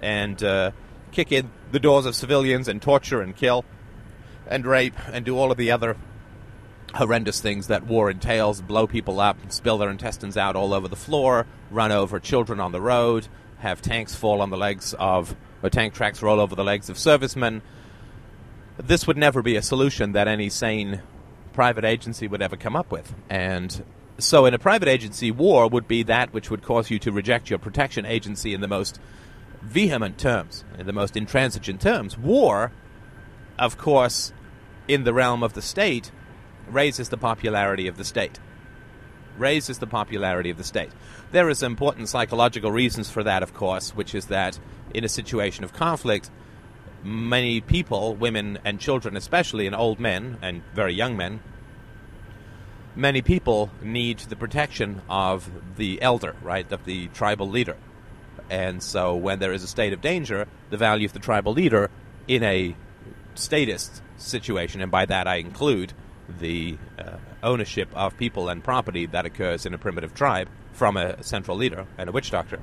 and 0.00 0.42
uh, 0.42 0.70
kick 1.10 1.32
in 1.32 1.50
the 1.72 1.80
doors 1.80 2.06
of 2.06 2.14
civilians 2.14 2.68
and 2.68 2.80
torture 2.80 3.20
and 3.20 3.34
kill 3.34 3.64
and 4.46 4.66
rape 4.66 4.94
and 5.12 5.24
do 5.24 5.36
all 5.38 5.50
of 5.50 5.56
the 5.56 5.70
other 5.70 5.96
horrendous 6.94 7.40
things 7.40 7.66
that 7.66 7.86
war 7.86 8.10
entails 8.10 8.60
blow 8.60 8.86
people 8.86 9.20
up, 9.20 9.36
spill 9.48 9.78
their 9.78 9.90
intestines 9.90 10.36
out 10.36 10.54
all 10.54 10.72
over 10.72 10.86
the 10.86 10.96
floor, 10.96 11.46
run 11.70 11.90
over 11.90 12.20
children 12.20 12.60
on 12.60 12.72
the 12.72 12.80
road, 12.80 13.26
have 13.58 13.82
tanks 13.82 14.14
fall 14.14 14.40
on 14.40 14.50
the 14.50 14.56
legs 14.56 14.94
of, 14.98 15.34
or 15.64 15.70
tank 15.70 15.94
tracks 15.94 16.22
roll 16.22 16.40
over 16.40 16.54
the 16.54 16.62
legs 16.62 16.90
of 16.90 16.98
servicemen. 16.98 17.62
This 18.76 19.06
would 19.06 19.16
never 19.16 19.40
be 19.40 19.56
a 19.56 19.62
solution 19.62 20.12
that 20.12 20.28
any 20.28 20.50
sane 20.50 21.00
private 21.54 21.86
agency 21.86 22.28
would 22.28 22.42
ever 22.42 22.56
come 22.56 22.76
up 22.76 22.92
with. 22.92 23.14
And 23.30 23.82
so, 24.18 24.44
in 24.44 24.52
a 24.52 24.58
private 24.58 24.88
agency, 24.88 25.30
war 25.30 25.66
would 25.66 25.88
be 25.88 26.02
that 26.02 26.34
which 26.34 26.50
would 26.50 26.62
cause 26.62 26.90
you 26.90 26.98
to 26.98 27.10
reject 27.10 27.48
your 27.48 27.58
protection 27.58 28.04
agency 28.04 28.52
in 28.52 28.60
the 28.60 28.68
most 28.68 29.00
vehement 29.62 30.18
terms, 30.18 30.64
in 30.78 30.86
the 30.86 30.92
most 30.92 31.16
intransigent 31.16 31.80
terms. 31.80 32.18
War, 32.18 32.70
of 33.58 33.78
course, 33.78 34.34
in 34.86 35.04
the 35.04 35.14
realm 35.14 35.42
of 35.42 35.54
the 35.54 35.62
state, 35.62 36.10
raises 36.68 37.08
the 37.08 37.16
popularity 37.16 37.88
of 37.88 37.96
the 37.96 38.04
state. 38.04 38.38
Raises 39.38 39.78
the 39.78 39.86
popularity 39.86 40.50
of 40.50 40.58
the 40.58 40.64
state. 40.64 40.90
There 41.32 41.48
is 41.48 41.62
important 41.62 42.10
psychological 42.10 42.70
reasons 42.70 43.10
for 43.10 43.24
that, 43.24 43.42
of 43.42 43.54
course, 43.54 43.96
which 43.96 44.14
is 44.14 44.26
that 44.26 44.58
in 44.94 45.04
a 45.04 45.08
situation 45.08 45.64
of 45.64 45.72
conflict, 45.72 46.30
many 47.02 47.60
people, 47.60 48.14
women 48.14 48.58
and 48.64 48.80
children 48.80 49.16
especially, 49.16 49.66
and 49.66 49.76
old 49.76 50.00
men 50.00 50.38
and 50.40 50.62
very 50.72 50.94
young 50.94 51.16
men, 51.16 51.40
many 52.96 53.20
people 53.20 53.70
need 53.82 54.18
the 54.20 54.36
protection 54.36 55.02
of 55.08 55.50
the 55.76 56.00
elder, 56.00 56.34
right, 56.42 56.70
of 56.72 56.84
the 56.84 57.08
tribal 57.08 57.48
leader. 57.48 57.76
And 58.48 58.82
so 58.82 59.16
when 59.16 59.38
there 59.38 59.52
is 59.52 59.62
a 59.62 59.68
state 59.68 59.92
of 59.92 60.00
danger, 60.00 60.46
the 60.70 60.76
value 60.76 61.06
of 61.06 61.12
the 61.12 61.18
tribal 61.18 61.52
leader 61.52 61.90
in 62.28 62.42
a 62.42 62.76
statist 63.34 64.02
situation, 64.16 64.80
and 64.80 64.90
by 64.90 65.06
that 65.06 65.26
I 65.26 65.36
include 65.36 65.92
the 66.28 66.78
uh, 66.98 67.16
ownership 67.42 67.88
of 67.94 68.16
people 68.16 68.48
and 68.48 68.62
property 68.62 69.06
that 69.06 69.26
occurs 69.26 69.66
in 69.66 69.74
a 69.74 69.78
primitive 69.78 70.14
tribe 70.14 70.48
from 70.72 70.96
a 70.96 71.22
central 71.22 71.56
leader 71.56 71.86
and 71.98 72.08
a 72.08 72.12
witch 72.12 72.30
doctor. 72.30 72.60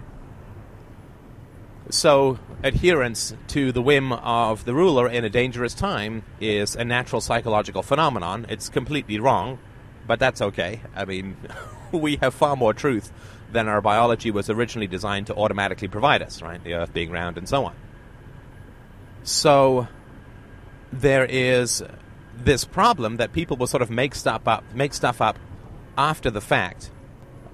So, 1.89 2.39
adherence 2.63 3.33
to 3.49 3.71
the 3.71 3.81
whim 3.81 4.13
of 4.13 4.65
the 4.65 4.73
ruler 4.73 5.09
in 5.09 5.25
a 5.25 5.29
dangerous 5.29 5.73
time 5.73 6.23
is 6.39 6.75
a 6.75 6.85
natural 6.85 7.21
psychological 7.21 7.81
phenomenon. 7.81 8.45
It's 8.49 8.69
completely 8.69 9.19
wrong, 9.19 9.59
but 10.07 10.19
that's 10.19 10.41
okay. 10.41 10.81
I 10.95 11.05
mean, 11.05 11.35
we 11.91 12.17
have 12.17 12.33
far 12.33 12.55
more 12.55 12.73
truth 12.73 13.11
than 13.51 13.67
our 13.67 13.81
biology 13.81 14.31
was 14.31 14.49
originally 14.49 14.87
designed 14.87 15.27
to 15.27 15.35
automatically 15.35 15.87
provide 15.87 16.21
us, 16.21 16.41
right? 16.41 16.63
The 16.63 16.75
Earth 16.75 16.93
being 16.93 17.11
round 17.11 17.37
and 17.37 17.49
so 17.49 17.65
on. 17.65 17.75
So, 19.23 19.87
there 20.93 21.25
is 21.25 21.83
this 22.35 22.65
problem 22.65 23.17
that 23.17 23.33
people 23.33 23.57
will 23.57 23.67
sort 23.67 23.81
of 23.81 23.89
make 23.89 24.15
stuff 24.15 24.47
up, 24.47 24.63
make 24.73 24.93
stuff 24.93 25.21
up 25.21 25.37
after 25.97 26.31
the 26.31 26.41
fact, 26.41 26.91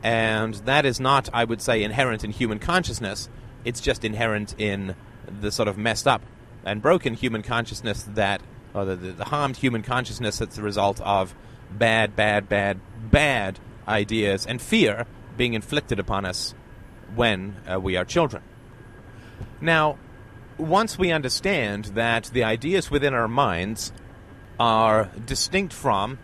and 0.04 0.54
that 0.66 0.86
is 0.86 1.00
not, 1.00 1.30
I 1.34 1.44
would 1.44 1.62
say, 1.62 1.84
inherent 1.84 2.24
in 2.24 2.32
human 2.32 2.60
consciousness. 2.60 3.30
It's 3.68 3.82
just 3.82 4.04
inherent 4.04 4.56
in 4.58 4.96
the 5.42 5.52
sort 5.52 5.68
of 5.68 5.78
messed 5.78 6.08
up 6.08 6.22
and 6.66 6.82
broken 6.82 7.14
human 7.14 7.44
consciousness 7.44 8.04
that, 8.16 8.42
or 8.74 8.86
the, 8.86 8.96
the, 8.96 9.12
the 9.12 9.26
harmed 9.26 9.58
human 9.58 9.84
consciousness 9.84 10.38
that's 10.40 10.56
the 10.56 10.62
result 10.62 11.02
of 11.02 11.36
bad, 11.72 12.16
bad, 12.16 12.48
bad, 12.48 12.80
bad 13.12 13.60
ideas 13.88 14.46
and 14.46 14.62
fear 14.62 15.06
being 15.36 15.54
inflicted 15.54 16.00
upon 16.00 16.26
us 16.26 16.54
when 17.16 17.56
uh, 17.72 17.80
we 17.80 17.96
are 17.96 18.06
children. 18.06 18.44
Now, 19.62 19.98
once 20.58 20.98
we 20.98 21.12
understand 21.12 21.86
that 21.96 22.26
the 22.34 22.44
ideas 22.44 22.90
within 22.90 23.14
our 23.14 23.28
minds 23.28 23.92
are 24.60 25.12
distinct 25.26 25.74
from 25.74 26.18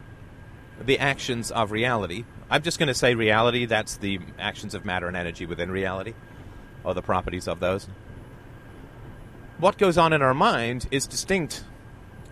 the 0.81 0.99
actions 0.99 1.51
of 1.51 1.71
reality. 1.71 2.25
I'm 2.49 2.63
just 2.63 2.79
going 2.79 2.87
to 2.87 2.93
say 2.93 3.15
reality, 3.15 3.65
that's 3.65 3.97
the 3.97 4.19
actions 4.39 4.73
of 4.73 4.85
matter 4.85 5.07
and 5.07 5.15
energy 5.15 5.45
within 5.45 5.71
reality, 5.71 6.13
or 6.83 6.93
the 6.93 7.01
properties 7.01 7.47
of 7.47 7.59
those. 7.59 7.87
What 9.57 9.77
goes 9.77 9.97
on 9.97 10.13
in 10.13 10.21
our 10.21 10.33
mind 10.33 10.87
is 10.91 11.07
distinct 11.07 11.63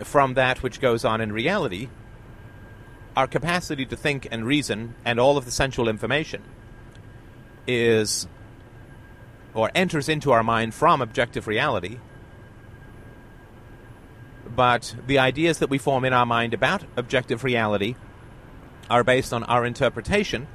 from 0.00 0.34
that 0.34 0.62
which 0.62 0.80
goes 0.80 1.04
on 1.04 1.20
in 1.20 1.32
reality. 1.32 1.88
Our 3.16 3.26
capacity 3.26 3.86
to 3.86 3.96
think 3.96 4.26
and 4.30 4.46
reason 4.46 4.94
and 5.04 5.20
all 5.20 5.36
of 5.36 5.44
the 5.44 5.50
sensual 5.50 5.88
information 5.88 6.42
is 7.66 8.26
or 9.54 9.70
enters 9.74 10.08
into 10.08 10.32
our 10.32 10.42
mind 10.42 10.74
from 10.74 11.00
objective 11.00 11.46
reality 11.46 11.98
but 14.54 14.94
the 15.06 15.18
ideas 15.18 15.58
that 15.58 15.70
we 15.70 15.78
form 15.78 16.04
in 16.04 16.12
our 16.12 16.26
mind 16.26 16.52
about 16.54 16.84
objective 16.96 17.44
reality 17.44 17.94
are 18.90 19.04
based 19.04 19.32
on 19.32 19.42
our 19.44 19.64
interpretation 19.64 20.46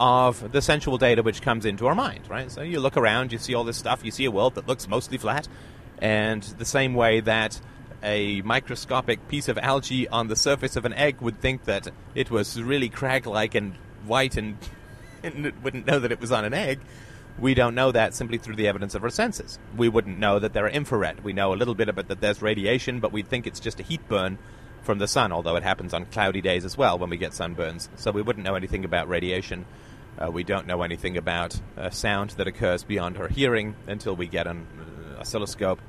of 0.00 0.50
the 0.50 0.62
sensual 0.62 0.96
data 0.96 1.22
which 1.22 1.42
comes 1.42 1.66
into 1.66 1.86
our 1.86 1.94
mind, 1.94 2.28
right? 2.28 2.50
So 2.50 2.62
you 2.62 2.80
look 2.80 2.96
around, 2.96 3.32
you 3.32 3.38
see 3.38 3.54
all 3.54 3.64
this 3.64 3.76
stuff, 3.76 4.02
you 4.02 4.10
see 4.10 4.24
a 4.24 4.30
world 4.30 4.54
that 4.54 4.66
looks 4.66 4.88
mostly 4.88 5.18
flat, 5.18 5.46
and 5.98 6.42
the 6.42 6.64
same 6.64 6.94
way 6.94 7.20
that 7.20 7.60
a 8.02 8.40
microscopic 8.40 9.28
piece 9.28 9.46
of 9.48 9.58
algae 9.58 10.08
on 10.08 10.28
the 10.28 10.36
surface 10.36 10.74
of 10.74 10.86
an 10.86 10.94
egg 10.94 11.20
would 11.20 11.38
think 11.38 11.64
that 11.64 11.86
it 12.14 12.30
was 12.30 12.60
really 12.60 12.88
crag 12.88 13.26
like 13.26 13.54
and 13.54 13.74
white 14.06 14.38
and, 14.38 14.56
and 15.22 15.52
wouldn't 15.62 15.86
know 15.86 15.98
that 15.98 16.10
it 16.10 16.18
was 16.18 16.32
on 16.32 16.46
an 16.46 16.54
egg, 16.54 16.80
we 17.38 17.52
don't 17.52 17.74
know 17.74 17.92
that 17.92 18.14
simply 18.14 18.38
through 18.38 18.56
the 18.56 18.68
evidence 18.68 18.94
of 18.94 19.04
our 19.04 19.10
senses. 19.10 19.58
We 19.76 19.90
wouldn't 19.90 20.18
know 20.18 20.38
that 20.38 20.54
they're 20.54 20.68
infrared. 20.68 21.22
We 21.22 21.34
know 21.34 21.52
a 21.52 21.56
little 21.56 21.74
bit 21.74 21.90
about 21.90 22.08
that 22.08 22.22
there's 22.22 22.40
radiation, 22.40 23.00
but 23.00 23.12
we 23.12 23.22
think 23.22 23.46
it's 23.46 23.60
just 23.60 23.80
a 23.80 23.82
heat 23.82 24.06
burn 24.08 24.38
from 24.82 24.98
the 24.98 25.08
sun, 25.08 25.30
although 25.30 25.56
it 25.56 25.62
happens 25.62 25.92
on 25.92 26.06
cloudy 26.06 26.40
days 26.40 26.64
as 26.64 26.76
well 26.76 26.98
when 26.98 27.10
we 27.10 27.18
get 27.18 27.32
sunburns. 27.32 27.88
So 27.96 28.10
we 28.10 28.22
wouldn't 28.22 28.44
know 28.44 28.54
anything 28.54 28.84
about 28.84 29.08
radiation. 29.08 29.66
Uh, 30.20 30.30
we 30.30 30.44
don't 30.44 30.66
know 30.66 30.82
anything 30.82 31.16
about 31.16 31.58
uh, 31.78 31.88
sound 31.90 32.30
that 32.30 32.46
occurs 32.46 32.84
beyond 32.84 33.16
our 33.16 33.28
hearing 33.28 33.74
until 33.86 34.14
we 34.14 34.26
get 34.26 34.46
an 34.46 34.66
uh, 35.16 35.20
oscilloscope. 35.20 35.80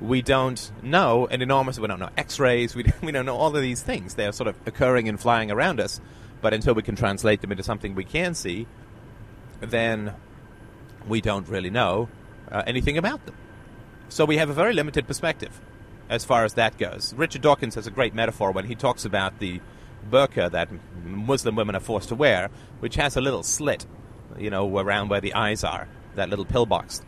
We 0.00 0.22
don't 0.22 0.72
know 0.82 1.26
an 1.26 1.42
enormous. 1.42 1.78
We 1.78 1.86
don't 1.86 2.00
know 2.00 2.08
X-rays. 2.16 2.74
We 2.74 2.84
we 3.02 3.12
don't 3.12 3.26
know 3.26 3.36
all 3.36 3.54
of 3.54 3.62
these 3.62 3.82
things. 3.82 4.14
They 4.14 4.26
are 4.26 4.32
sort 4.32 4.48
of 4.48 4.56
occurring 4.66 5.08
and 5.08 5.20
flying 5.20 5.50
around 5.50 5.78
us, 5.78 6.00
but 6.40 6.54
until 6.54 6.74
we 6.74 6.82
can 6.82 6.96
translate 6.96 7.42
them 7.42 7.50
into 7.50 7.62
something 7.62 7.94
we 7.94 8.04
can 8.04 8.34
see, 8.34 8.66
then 9.60 10.14
we 11.06 11.20
don't 11.20 11.48
really 11.48 11.70
know 11.70 12.08
uh, 12.50 12.62
anything 12.66 12.96
about 12.96 13.26
them. 13.26 13.34
So 14.08 14.24
we 14.24 14.38
have 14.38 14.48
a 14.48 14.54
very 14.54 14.72
limited 14.72 15.06
perspective 15.06 15.60
as 16.08 16.24
far 16.24 16.44
as 16.44 16.54
that 16.54 16.76
goes. 16.78 17.14
Richard 17.14 17.42
Dawkins 17.42 17.76
has 17.76 17.86
a 17.86 17.90
great 17.90 18.14
metaphor 18.14 18.50
when 18.50 18.64
he 18.64 18.74
talks 18.74 19.04
about 19.04 19.38
the 19.38 19.60
burqa 20.10 20.50
that 20.50 20.68
Muslim 21.04 21.56
women 21.56 21.74
are 21.74 21.80
forced 21.80 22.08
to 22.10 22.14
wear, 22.14 22.50
which 22.80 22.96
has 22.96 23.16
a 23.16 23.20
little 23.20 23.42
slit, 23.42 23.86
you 24.38 24.50
know, 24.50 24.78
around 24.78 25.08
where 25.08 25.20
the 25.20 25.34
eyes 25.34 25.64
are, 25.64 25.88
that 26.14 26.28
little 26.28 26.44
pillbox. 26.44 27.02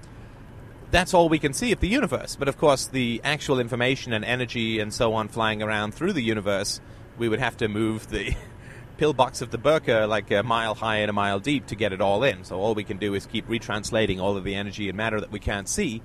that's 0.91 1.15
all 1.15 1.29
we 1.29 1.39
can 1.39 1.53
see 1.55 1.73
of 1.73 1.81
the 1.81 1.89
universe. 1.89 2.37
But 2.37 2.49
of 2.49 2.59
course, 2.59 2.87
the 2.87 3.21
actual 3.25 3.59
information 3.59 4.13
and 4.13 4.25
energy 4.25 4.79
and 4.79 4.93
so 4.93 5.15
on 5.15 5.29
flying 5.29 5.63
around 5.63 5.95
through 5.95 6.13
the 6.13 6.23
universe, 6.23 6.81
we 7.19 7.29
would 7.29 7.41
have 7.41 7.57
to 7.59 7.69
move 7.69 8.09
the 8.11 8.37
pillbox 8.99 9.41
of 9.41 9.51
the 9.51 9.59
burqa 9.59 10.07
like 10.07 10.31
a 10.31 10.43
mile 10.43 10.75
high 10.75 10.99
and 10.99 11.09
a 11.09 11.13
mile 11.13 11.41
deep 11.41 11.67
to 11.67 11.75
get 11.75 11.93
it 11.93 12.01
all 12.01 12.23
in. 12.23 12.45
So 12.45 12.61
all 12.61 12.75
we 12.75 12.85
can 12.85 12.99
do 12.99 13.15
is 13.15 13.27
keep 13.27 13.49
retranslating 13.49 14.21
all 14.21 14.37
of 14.37 14.45
the 14.45 14.55
energy 14.55 14.89
and 14.89 14.97
matter 14.97 15.19
that 15.21 15.33
we 15.33 15.41
can't 15.41 15.69
see 15.69 16.03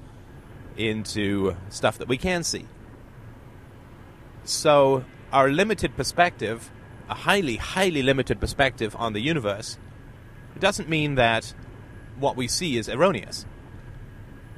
into 0.78 1.56
stuff 1.70 1.98
that 1.98 2.08
we 2.08 2.18
can 2.18 2.44
see. 2.44 2.66
So 4.46 5.04
our 5.34 5.50
limited 5.50 5.98
perspective, 5.98 6.72
a 7.10 7.14
highly, 7.14 7.58
highly 7.58 8.04
limited 8.04 8.40
perspective 8.40 8.96
on 8.98 9.14
the 9.14 9.22
universe, 9.22 9.78
it 10.56 10.60
doesn't 10.60 10.90
mean 10.90 11.16
that 11.16 11.54
what 12.20 12.36
we 12.36 12.48
see 12.48 12.78
is 12.78 12.90
erroneous 12.90 13.46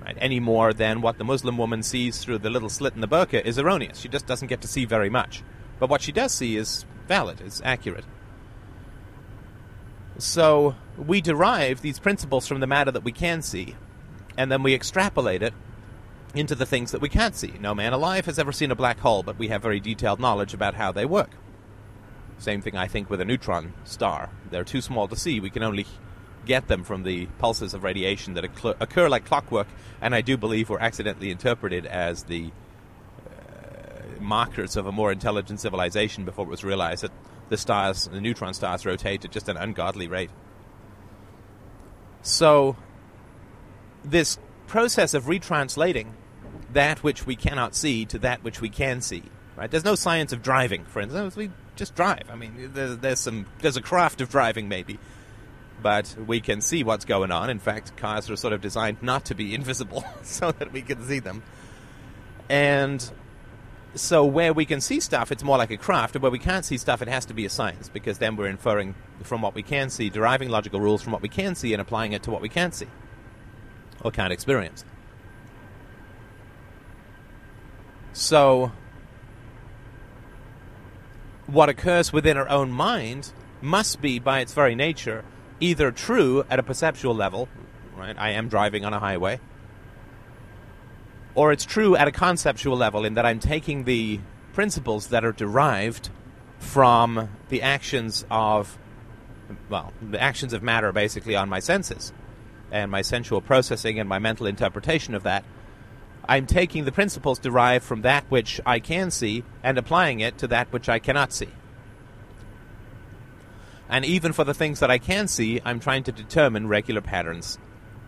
right, 0.10 0.18
any 0.20 0.40
more 0.40 0.74
than 0.74 1.02
what 1.02 1.18
the 1.18 1.24
Muslim 1.24 1.58
woman 1.58 1.84
sees 1.84 2.20
through 2.20 2.40
the 2.40 2.50
little 2.50 2.70
slit 2.70 2.96
in 2.96 3.02
the 3.02 3.08
burqa 3.08 3.44
is 3.44 3.60
erroneous. 3.60 4.00
She 4.00 4.08
just 4.08 4.26
doesn't 4.26 4.48
get 4.48 4.62
to 4.62 4.68
see 4.68 4.86
very 4.86 5.10
much. 5.10 5.44
But 5.80 5.90
what 5.90 6.02
she 6.02 6.12
does 6.12 6.34
see 6.34 6.58
is 6.58 6.86
valid, 7.08 7.42
is 7.42 7.62
accurate. 7.64 8.06
So 10.18 10.76
we 10.98 11.22
derive 11.22 11.82
these 11.82 12.00
principles 12.00 12.48
from 12.48 12.60
the 12.60 12.68
matter 12.68 12.92
that 12.92 13.04
we 13.04 13.12
can 13.12 13.42
see, 13.42 13.76
and 14.38 14.52
then 14.52 14.64
we 14.64 14.74
extrapolate 14.74 15.42
it 15.42 15.54
into 16.36 16.56
the 16.56 16.66
things 16.66 16.92
that 16.92 17.02
we 17.02 17.10
can't 17.10 17.36
see. 17.36 17.54
No 17.60 17.74
man 17.74 17.94
alive 17.94 18.26
has 18.26 18.38
ever 18.38 18.52
seen 18.52 18.72
a 18.72 18.76
black 18.76 19.00
hole, 19.00 19.24
but 19.24 19.40
we 19.40 19.48
have 19.48 19.62
very 19.62 19.80
detailed 19.80 20.20
knowledge 20.20 20.54
about 20.54 20.76
how 20.76 20.92
they 20.92 21.06
work. 21.06 21.32
Same 22.40 22.62
thing, 22.62 22.78
I 22.78 22.88
think, 22.88 23.10
with 23.10 23.22
a 23.22 23.26
neutron 23.26 23.74
star. 23.84 24.30
They're 24.50 24.64
too 24.64 24.82
small 24.82 25.08
to 25.10 25.16
see. 25.16 25.40
We 25.40 25.50
can 25.50 25.62
only 25.62 25.86
get 26.46 26.68
them 26.68 26.84
from 26.84 27.04
the 27.04 27.26
pulses 27.38 27.74
of 27.74 27.84
radiation 27.84 28.34
that 28.34 28.46
occur 28.46 29.10
like 29.10 29.26
clockwork, 29.26 29.68
and 30.02 30.16
I 30.16 30.22
do 30.22 30.38
believe 30.38 30.70
were 30.70 30.82
accidentally 30.82 31.32
interpreted 31.32 31.86
as 31.86 32.24
the 32.24 32.52
uh, 33.28 34.22
markers 34.22 34.78
of 34.78 34.88
a 34.88 34.92
more 34.92 35.12
intelligent 35.12 35.60
civilization 35.60 36.24
before 36.26 36.46
it 36.46 36.50
was 36.50 36.64
realized 36.64 37.04
that 37.04 37.12
the 37.50 37.58
stars, 37.58 38.08
the 38.12 38.22
neutron 38.22 38.54
stars, 38.54 38.86
rotate 38.86 39.26
at 39.26 39.32
just 39.32 39.50
an 39.50 39.58
ungodly 39.58 40.08
rate. 40.08 40.32
So, 42.22 42.78
this 44.04 44.38
process 44.68 45.14
of 45.14 45.26
retranslating 45.26 46.08
that 46.74 47.04
which 47.04 47.26
we 47.26 47.36
cannot 47.36 47.76
see 47.76 48.06
to 48.06 48.20
that 48.20 48.44
which 48.44 48.62
we 48.62 48.70
can 48.70 49.02
see. 49.02 49.24
Right? 49.60 49.70
There's 49.70 49.84
no 49.84 49.96
science 49.96 50.32
of 50.32 50.42
driving, 50.42 50.86
for 50.86 51.02
instance. 51.02 51.36
We 51.36 51.52
just 51.76 51.94
drive. 51.94 52.30
I 52.32 52.36
mean, 52.36 52.72
there's, 52.74 52.98
there's 53.00 53.20
some 53.20 53.46
there's 53.60 53.76
a 53.76 53.82
craft 53.82 54.22
of 54.22 54.30
driving 54.30 54.70
maybe, 54.70 55.00
but 55.84 56.16
we 56.26 56.40
can 56.40 56.62
see 56.62 56.86
what's 56.86 57.04
going 57.04 57.30
on. 57.30 57.50
In 57.50 57.60
fact, 57.60 57.98
cars 57.98 58.30
are 58.30 58.38
sort 58.38 58.54
of 58.54 58.62
designed 58.62 59.04
not 59.04 59.26
to 59.26 59.36
be 59.36 59.54
invisible 59.60 60.06
so 60.24 60.54
that 60.54 60.72
we 60.72 60.82
can 60.82 61.06
see 61.06 61.20
them. 61.20 61.44
And 62.48 63.12
so 63.96 64.24
where 64.24 64.54
we 64.54 64.64
can 64.64 64.80
see 64.80 65.02
stuff, 65.02 65.30
it's 65.30 65.44
more 65.44 65.58
like 65.58 65.72
a 65.72 65.78
craft, 65.78 66.16
and 66.16 66.24
where 66.24 66.32
we 66.32 66.40
can't 66.40 66.64
see 66.64 66.78
stuff, 66.78 67.02
it 67.02 67.10
has 67.10 67.26
to 67.26 67.34
be 67.34 67.46
a 67.46 67.50
science, 67.50 67.90
because 67.90 68.18
then 68.18 68.38
we're 68.38 68.48
inferring 68.48 68.96
from 69.24 69.42
what 69.42 69.56
we 69.56 69.62
can 69.62 69.90
see, 69.90 70.10
deriving 70.10 70.48
logical 70.48 70.80
rules 70.80 71.02
from 71.02 71.12
what 71.12 71.22
we 71.22 71.28
can 71.28 71.54
see, 71.54 71.74
and 71.74 71.82
applying 71.82 72.14
it 72.14 72.24
to 72.24 72.32
what 72.32 72.42
we 72.42 72.48
can't 72.48 72.74
see 72.74 72.88
or 74.02 74.10
can't 74.10 74.32
experience. 74.32 74.86
So, 78.14 78.72
what 81.52 81.70
occurs 81.70 82.14
within 82.14 82.38
our 82.38 82.50
own 82.50 82.72
mind 82.72 83.32
must 83.62 84.02
be, 84.02 84.20
by 84.20 84.40
its 84.40 84.54
very 84.54 84.76
nature, 84.76 85.26
either 85.60 85.92
true 85.92 86.46
at 86.50 86.60
a 86.60 86.64
perceptual 86.64 87.14
level, 87.14 87.50
right? 87.98 88.16
I 88.18 88.32
am 88.32 88.48
driving 88.48 88.86
on 88.86 88.94
a 88.94 89.00
highway, 89.00 89.40
or 91.36 91.52
it's 91.52 91.66
true 91.66 91.96
at 91.96 92.08
a 92.08 92.12
conceptual 92.12 92.78
level 92.78 93.06
in 93.06 93.16
that 93.16 93.26
I'm 93.26 93.40
taking 93.40 93.84
the 93.84 94.20
principles 94.54 95.08
that 95.08 95.24
are 95.24 95.32
derived 95.32 96.10
from 96.60 97.30
the 97.50 97.62
actions 97.62 98.26
of, 98.30 98.78
well, 99.70 99.94
the 100.02 100.22
actions 100.22 100.54
of 100.54 100.64
matter 100.64 100.92
basically 100.92 101.36
on 101.36 101.50
my 101.50 101.60
senses 101.60 102.14
and 102.72 102.92
my 102.92 103.02
sensual 103.02 103.42
processing 103.42 104.00
and 104.00 104.08
my 104.08 104.20
mental 104.20 104.46
interpretation 104.48 105.16
of 105.16 105.24
that. 105.24 105.44
I'm 106.30 106.46
taking 106.46 106.86
the 106.86 106.92
principles 106.92 107.40
derived 107.40 107.84
from 107.84 108.04
that 108.04 108.24
which 108.30 108.62
I 108.64 108.80
can 108.80 109.10
see 109.10 109.44
and 109.64 109.80
applying 109.80 110.20
it 110.20 110.38
to 110.38 110.48
that 110.50 110.72
which 110.72 110.88
I 110.88 111.00
cannot 111.00 111.34
see. 111.34 111.50
And 113.90 114.06
even 114.06 114.32
for 114.32 114.44
the 114.44 114.54
things 114.54 114.80
that 114.82 114.92
I 114.92 115.00
can 115.00 115.28
see, 115.28 115.60
I'm 115.66 115.80
trying 115.80 116.04
to 116.04 116.12
determine 116.12 116.68
regular 116.68 117.02
patterns 117.02 117.58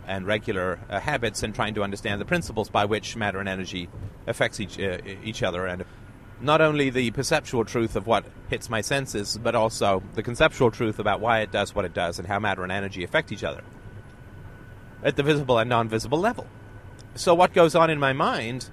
and 0.06 0.28
regular 0.28 0.78
uh, 0.88 1.00
habits 1.00 1.42
and 1.42 1.56
trying 1.56 1.74
to 1.74 1.82
understand 1.82 2.22
the 2.22 2.26
principles 2.26 2.70
by 2.70 2.86
which 2.86 3.16
matter 3.16 3.40
and 3.40 3.50
energy 3.50 3.90
affects 4.28 4.60
each, 4.60 4.80
uh, 4.80 5.00
each 5.24 5.42
other 5.42 5.66
and 5.66 5.84
not 6.40 6.62
only 6.62 6.92
the 6.92 7.10
perceptual 7.10 7.66
truth 7.66 7.96
of 7.96 8.06
what 8.06 8.24
hits 8.50 8.70
my 8.70 8.82
senses, 8.82 9.40
but 9.42 9.56
also 9.56 10.04
the 10.14 10.22
conceptual 10.22 10.70
truth 10.70 11.00
about 11.00 11.22
why 11.22 11.40
it 11.40 11.52
does 11.52 11.74
what 11.74 11.86
it 11.86 11.96
does 11.96 12.20
and 12.20 12.28
how 12.28 12.38
matter 12.38 12.62
and 12.62 12.72
energy 12.72 13.04
affect 13.04 13.32
each 13.32 13.44
other 13.44 13.64
at 15.04 15.16
the 15.16 15.24
visible 15.24 15.58
and 15.58 15.72
non 15.72 15.90
visible 15.90 16.20
level. 16.20 16.46
So, 17.16 17.36
what 17.36 17.54
goes 17.54 17.76
on 17.76 17.90
in 17.90 18.00
my 18.00 18.14
mind 18.14 18.70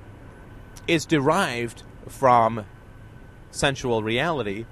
is 0.86 1.04
derived 1.04 1.82
from 2.08 2.64
sensual 3.50 4.02
reality, 4.02 4.64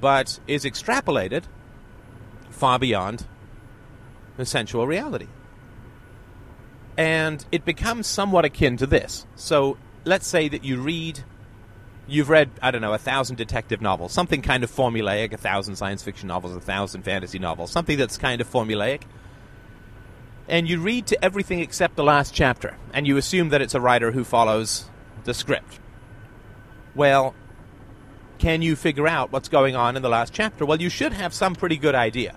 but 0.00 0.38
is 0.46 0.64
extrapolated 0.64 1.44
far 2.50 2.78
beyond 2.78 3.26
the 4.36 4.46
sensual 4.46 4.86
reality. 4.86 5.26
And 6.96 7.44
it 7.52 7.64
becomes 7.64 8.06
somewhat 8.06 8.44
akin 8.44 8.76
to 8.78 8.86
this. 8.86 9.26
So 9.36 9.76
let's 10.04 10.26
say 10.26 10.48
that 10.48 10.64
you 10.64 10.80
read, 10.80 11.20
you've 12.08 12.28
read, 12.28 12.50
I 12.60 12.70
don't 12.70 12.80
know, 12.80 12.92
a 12.92 12.98
thousand 12.98 13.36
detective 13.36 13.80
novels, 13.80 14.12
something 14.12 14.42
kind 14.42 14.64
of 14.64 14.70
formulaic, 14.70 15.32
a 15.32 15.36
thousand 15.36 15.76
science 15.76 16.02
fiction 16.02 16.26
novels, 16.26 16.56
a 16.56 16.60
thousand 16.60 17.02
fantasy 17.02 17.38
novels, 17.38 17.70
something 17.70 17.96
that's 17.96 18.18
kind 18.18 18.40
of 18.40 18.50
formulaic. 18.50 19.02
And 20.48 20.68
you 20.68 20.80
read 20.80 21.06
to 21.08 21.24
everything 21.24 21.60
except 21.60 21.96
the 21.96 22.04
last 22.04 22.32
chapter, 22.32 22.76
and 22.94 23.06
you 23.06 23.18
assume 23.18 23.50
that 23.50 23.60
it's 23.60 23.74
a 23.74 23.80
writer 23.80 24.12
who 24.12 24.24
follows 24.24 24.88
the 25.24 25.34
script. 25.34 25.78
Well, 26.94 27.34
can 28.38 28.62
you 28.62 28.74
figure 28.74 29.06
out 29.06 29.30
what's 29.30 29.48
going 29.48 29.76
on 29.76 29.96
in 29.96 30.02
the 30.02 30.08
last 30.08 30.32
chapter? 30.32 30.64
Well, 30.64 30.80
you 30.80 30.88
should 30.88 31.12
have 31.12 31.34
some 31.34 31.54
pretty 31.54 31.76
good 31.76 31.94
idea. 31.94 32.34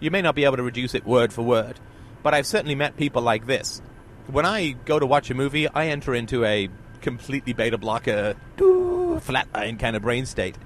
You 0.00 0.10
may 0.10 0.22
not 0.22 0.34
be 0.34 0.44
able 0.44 0.56
to 0.56 0.62
reduce 0.62 0.94
it 0.94 1.06
word 1.06 1.32
for 1.32 1.42
word, 1.42 1.78
but 2.22 2.34
I've 2.34 2.46
certainly 2.46 2.74
met 2.74 2.96
people 2.96 3.22
like 3.22 3.46
this. 3.46 3.80
When 4.26 4.44
I 4.44 4.72
go 4.72 4.98
to 4.98 5.06
watch 5.06 5.30
a 5.30 5.34
movie, 5.34 5.68
I 5.68 5.86
enter 5.86 6.14
into 6.14 6.44
a 6.44 6.68
completely 7.00 7.52
beta 7.52 7.78
blocker, 7.78 8.34
flatline 8.56 9.78
kind 9.78 9.94
of 9.94 10.02
brain 10.02 10.26
state. 10.26 10.58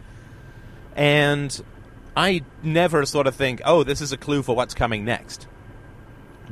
And 0.96 1.62
I 2.16 2.42
never 2.62 3.04
sort 3.04 3.26
of 3.26 3.36
think, 3.36 3.60
oh, 3.64 3.84
this 3.84 4.00
is 4.00 4.12
a 4.12 4.16
clue 4.16 4.42
for 4.42 4.56
what's 4.56 4.72
coming 4.72 5.04
next. 5.04 5.46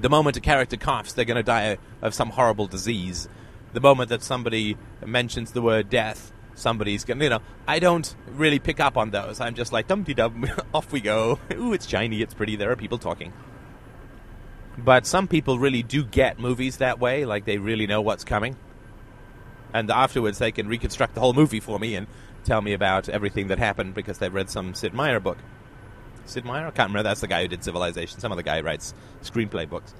The 0.01 0.09
moment 0.09 0.37
a 0.37 0.41
character 0.41 0.77
coughs, 0.77 1.13
they're 1.13 1.25
going 1.25 1.37
to 1.37 1.43
die 1.43 1.79
of 2.03 2.15
some 2.15 2.31
horrible 2.31 2.69
disease. 2.69 3.29
The 3.73 3.81
moment 3.81 4.11
that 4.11 4.23
somebody 4.23 4.77
mentions 5.05 5.53
the 5.53 5.61
word 5.61 5.91
death, 5.91 6.33
somebody's 6.55 7.05
going 7.05 7.19
to, 7.19 7.25
you 7.25 7.31
know, 7.31 7.41
I 7.67 7.81
don't 7.81 8.15
really 8.29 8.61
pick 8.61 8.79
up 8.79 8.97
on 8.97 9.11
those. 9.11 9.41
I'm 9.41 9.55
just 9.55 9.73
like, 9.73 9.89
dum 9.89 10.05
dum, 10.05 10.47
off 10.75 10.93
we 10.93 11.01
go. 11.01 11.41
Ooh, 11.53 11.73
it's 11.73 11.87
shiny, 11.87 12.23
it's 12.23 12.35
pretty, 12.35 12.55
there 12.55 12.71
are 12.71 12.77
people 12.77 12.99
talking. 12.99 13.33
But 14.77 15.07
some 15.07 15.27
people 15.27 15.59
really 15.59 15.83
do 15.83 16.05
get 16.05 16.39
movies 16.39 16.77
that 16.77 17.01
way, 17.01 17.25
like 17.25 17.45
they 17.45 17.59
really 17.59 17.89
know 17.89 18.01
what's 18.01 18.23
coming. 18.23 18.57
And 19.75 19.91
afterwards, 19.91 20.39
they 20.39 20.53
can 20.53 20.69
reconstruct 20.69 21.15
the 21.15 21.21
whole 21.21 21.35
movie 21.35 21.61
for 21.61 21.79
me 21.79 21.97
and 21.97 22.07
tell 22.45 22.63
me 22.63 22.73
about 22.73 23.09
everything 23.09 23.49
that 23.49 23.59
happened 23.59 23.95
because 23.95 24.19
they've 24.19 24.33
read 24.33 24.49
some 24.49 24.75
Sid 24.75 24.95
Meier 24.95 25.21
book. 25.21 25.39
Sid 26.29 26.45
Meier? 26.45 26.67
I 26.67 26.71
can't 26.71 26.91
remember. 26.91 27.03
That's 27.03 27.21
the 27.21 27.29
guy 27.29 27.43
who 27.43 27.49
did 27.49 27.65
Civilization. 27.65 28.21
Some 28.21 28.33
other 28.33 28.43
guy 28.43 28.61
writes 28.61 28.95
screenplay 29.23 29.69
books. 29.69 29.95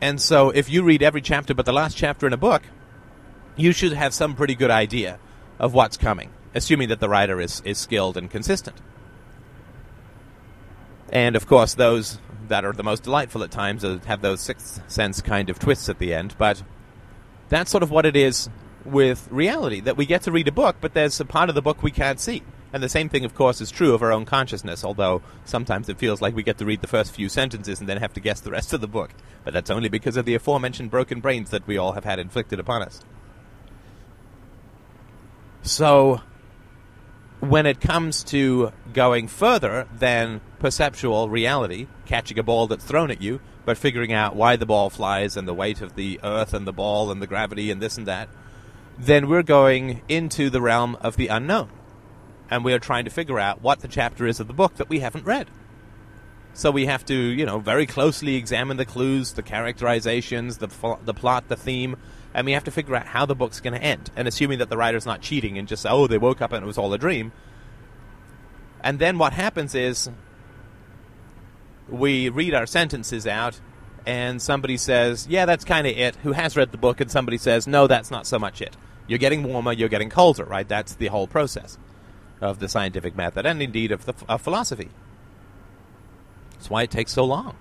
And 0.00 0.20
so, 0.20 0.50
if 0.50 0.68
you 0.68 0.82
read 0.82 1.02
every 1.02 1.22
chapter 1.22 1.54
but 1.54 1.64
the 1.64 1.72
last 1.72 1.96
chapter 1.96 2.26
in 2.26 2.32
a 2.32 2.36
book, 2.36 2.62
you 3.56 3.72
should 3.72 3.92
have 3.92 4.12
some 4.12 4.34
pretty 4.34 4.54
good 4.54 4.70
idea 4.70 5.18
of 5.58 5.72
what's 5.72 5.96
coming, 5.96 6.30
assuming 6.54 6.90
that 6.90 7.00
the 7.00 7.08
writer 7.08 7.40
is, 7.40 7.62
is 7.64 7.78
skilled 7.78 8.16
and 8.16 8.30
consistent. 8.30 8.76
And 11.10 11.36
of 11.36 11.46
course, 11.46 11.74
those 11.74 12.18
that 12.48 12.64
are 12.64 12.72
the 12.72 12.82
most 12.82 13.04
delightful 13.04 13.42
at 13.42 13.50
times 13.50 13.82
have 13.82 14.20
those 14.20 14.40
sixth 14.40 14.82
sense 14.90 15.20
kind 15.20 15.50
of 15.50 15.58
twists 15.58 15.88
at 15.88 15.98
the 15.98 16.12
end. 16.12 16.34
But 16.36 16.62
that's 17.48 17.70
sort 17.70 17.82
of 17.82 17.90
what 17.90 18.06
it 18.06 18.16
is 18.16 18.48
with 18.86 19.28
reality 19.30 19.80
that 19.80 19.96
we 19.96 20.06
get 20.06 20.22
to 20.22 20.32
read 20.32 20.48
a 20.48 20.52
book, 20.52 20.76
but 20.80 20.94
there's 20.94 21.20
a 21.20 21.24
part 21.24 21.48
of 21.48 21.54
the 21.54 21.62
book 21.62 21.82
we 21.82 21.90
can't 21.90 22.20
see. 22.20 22.42
And 22.72 22.82
the 22.82 22.88
same 22.88 23.08
thing, 23.08 23.24
of 23.24 23.34
course, 23.34 23.60
is 23.60 23.70
true 23.70 23.94
of 23.94 24.02
our 24.02 24.12
own 24.12 24.24
consciousness, 24.24 24.84
although 24.84 25.22
sometimes 25.44 25.88
it 25.88 25.98
feels 25.98 26.20
like 26.20 26.34
we 26.34 26.42
get 26.42 26.58
to 26.58 26.64
read 26.64 26.82
the 26.82 26.86
first 26.86 27.14
few 27.14 27.28
sentences 27.28 27.80
and 27.80 27.88
then 27.88 27.98
have 27.98 28.12
to 28.14 28.20
guess 28.20 28.40
the 28.40 28.50
rest 28.50 28.72
of 28.72 28.80
the 28.80 28.88
book. 28.88 29.10
But 29.44 29.54
that's 29.54 29.70
only 29.70 29.88
because 29.88 30.16
of 30.16 30.24
the 30.24 30.34
aforementioned 30.34 30.90
broken 30.90 31.20
brains 31.20 31.50
that 31.50 31.66
we 31.66 31.78
all 31.78 31.92
have 31.92 32.04
had 32.04 32.18
inflicted 32.18 32.60
upon 32.60 32.82
us. 32.82 33.00
So, 35.62 36.20
when 37.40 37.66
it 37.66 37.80
comes 37.80 38.22
to 38.24 38.72
going 38.92 39.28
further 39.28 39.88
than 39.96 40.40
perceptual 40.58 41.28
reality, 41.28 41.86
catching 42.04 42.38
a 42.38 42.42
ball 42.42 42.66
that's 42.66 42.84
thrown 42.84 43.10
at 43.10 43.22
you, 43.22 43.40
but 43.64 43.78
figuring 43.78 44.12
out 44.12 44.36
why 44.36 44.56
the 44.56 44.66
ball 44.66 44.90
flies 44.90 45.36
and 45.36 45.46
the 45.46 45.54
weight 45.54 45.80
of 45.80 45.96
the 45.96 46.20
earth 46.22 46.54
and 46.54 46.66
the 46.66 46.72
ball 46.72 47.10
and 47.10 47.20
the 47.20 47.26
gravity 47.26 47.70
and 47.70 47.80
this 47.80 47.96
and 47.96 48.06
that, 48.06 48.28
then 48.98 49.28
we're 49.28 49.42
going 49.42 50.02
into 50.08 50.50
the 50.50 50.60
realm 50.60 50.96
of 51.00 51.16
the 51.16 51.28
unknown. 51.28 51.70
And 52.50 52.64
we 52.64 52.72
are 52.72 52.78
trying 52.78 53.04
to 53.04 53.10
figure 53.10 53.38
out 53.38 53.60
what 53.60 53.80
the 53.80 53.88
chapter 53.88 54.26
is 54.26 54.40
of 54.40 54.46
the 54.46 54.52
book 54.52 54.76
that 54.76 54.88
we 54.88 55.00
haven't 55.00 55.26
read. 55.26 55.48
So 56.54 56.70
we 56.70 56.86
have 56.86 57.04
to, 57.06 57.14
you 57.14 57.44
know, 57.44 57.58
very 57.58 57.86
closely 57.86 58.36
examine 58.36 58.78
the 58.78 58.86
clues, 58.86 59.34
the 59.34 59.42
characterizations, 59.42 60.58
the, 60.58 60.68
the 61.04 61.12
plot, 61.12 61.48
the 61.48 61.56
theme, 61.56 61.96
and 62.32 62.46
we 62.46 62.52
have 62.52 62.64
to 62.64 62.70
figure 62.70 62.94
out 62.94 63.06
how 63.06 63.26
the 63.26 63.34
book's 63.34 63.60
going 63.60 63.74
to 63.74 63.82
end. 63.82 64.10
And 64.16 64.26
assuming 64.26 64.60
that 64.60 64.70
the 64.70 64.76
writer's 64.76 65.04
not 65.04 65.20
cheating 65.20 65.58
and 65.58 65.68
just, 65.68 65.84
oh, 65.86 66.06
they 66.06 66.18
woke 66.18 66.40
up 66.40 66.52
and 66.52 66.62
it 66.62 66.66
was 66.66 66.78
all 66.78 66.92
a 66.94 66.98
dream. 66.98 67.32
And 68.80 68.98
then 68.98 69.18
what 69.18 69.32
happens 69.32 69.74
is 69.74 70.08
we 71.88 72.28
read 72.28 72.54
our 72.54 72.66
sentences 72.66 73.26
out, 73.26 73.60
and 74.06 74.40
somebody 74.40 74.76
says, 74.76 75.26
Yeah, 75.28 75.46
that's 75.46 75.64
kind 75.64 75.86
of 75.86 75.96
it, 75.96 76.16
who 76.16 76.32
has 76.32 76.56
read 76.56 76.72
the 76.72 76.78
book, 76.78 77.00
and 77.00 77.10
somebody 77.10 77.38
says, 77.38 77.66
No, 77.66 77.86
that's 77.86 78.10
not 78.10 78.26
so 78.26 78.38
much 78.38 78.62
it. 78.62 78.76
You're 79.06 79.18
getting 79.18 79.42
warmer, 79.42 79.72
you're 79.72 79.88
getting 79.88 80.10
colder, 80.10 80.44
right? 80.44 80.66
That's 80.66 80.94
the 80.94 81.08
whole 81.08 81.26
process 81.26 81.78
of 82.40 82.58
the 82.58 82.68
scientific 82.68 83.16
method, 83.16 83.46
and 83.46 83.62
indeed 83.62 83.92
of, 83.92 84.04
the, 84.04 84.14
of 84.28 84.42
philosophy. 84.42 84.90
That's 86.52 86.68
why 86.68 86.82
it 86.82 86.90
takes 86.90 87.12
so 87.12 87.24
long. 87.24 87.56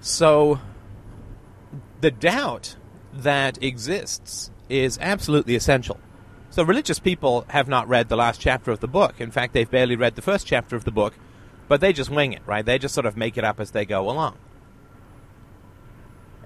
So, 0.00 0.60
the 2.00 2.10
doubt 2.10 2.76
that 3.12 3.62
exists 3.62 4.50
is 4.68 4.98
absolutely 5.00 5.54
essential. 5.54 5.98
So, 6.50 6.62
religious 6.62 6.98
people 6.98 7.44
have 7.48 7.68
not 7.68 7.88
read 7.88 8.08
the 8.08 8.16
last 8.16 8.40
chapter 8.40 8.70
of 8.70 8.80
the 8.80 8.88
book. 8.88 9.20
In 9.20 9.30
fact, 9.30 9.52
they've 9.52 9.70
barely 9.70 9.96
read 9.96 10.14
the 10.14 10.22
first 10.22 10.46
chapter 10.46 10.76
of 10.76 10.84
the 10.84 10.92
book 10.92 11.14
but 11.68 11.82
they 11.82 11.92
just 11.92 12.10
wing 12.10 12.32
it, 12.32 12.42
right? 12.46 12.64
They 12.64 12.78
just 12.78 12.94
sort 12.94 13.06
of 13.06 13.16
make 13.16 13.36
it 13.36 13.44
up 13.44 13.60
as 13.60 13.70
they 13.70 13.84
go 13.84 14.08
along. 14.10 14.38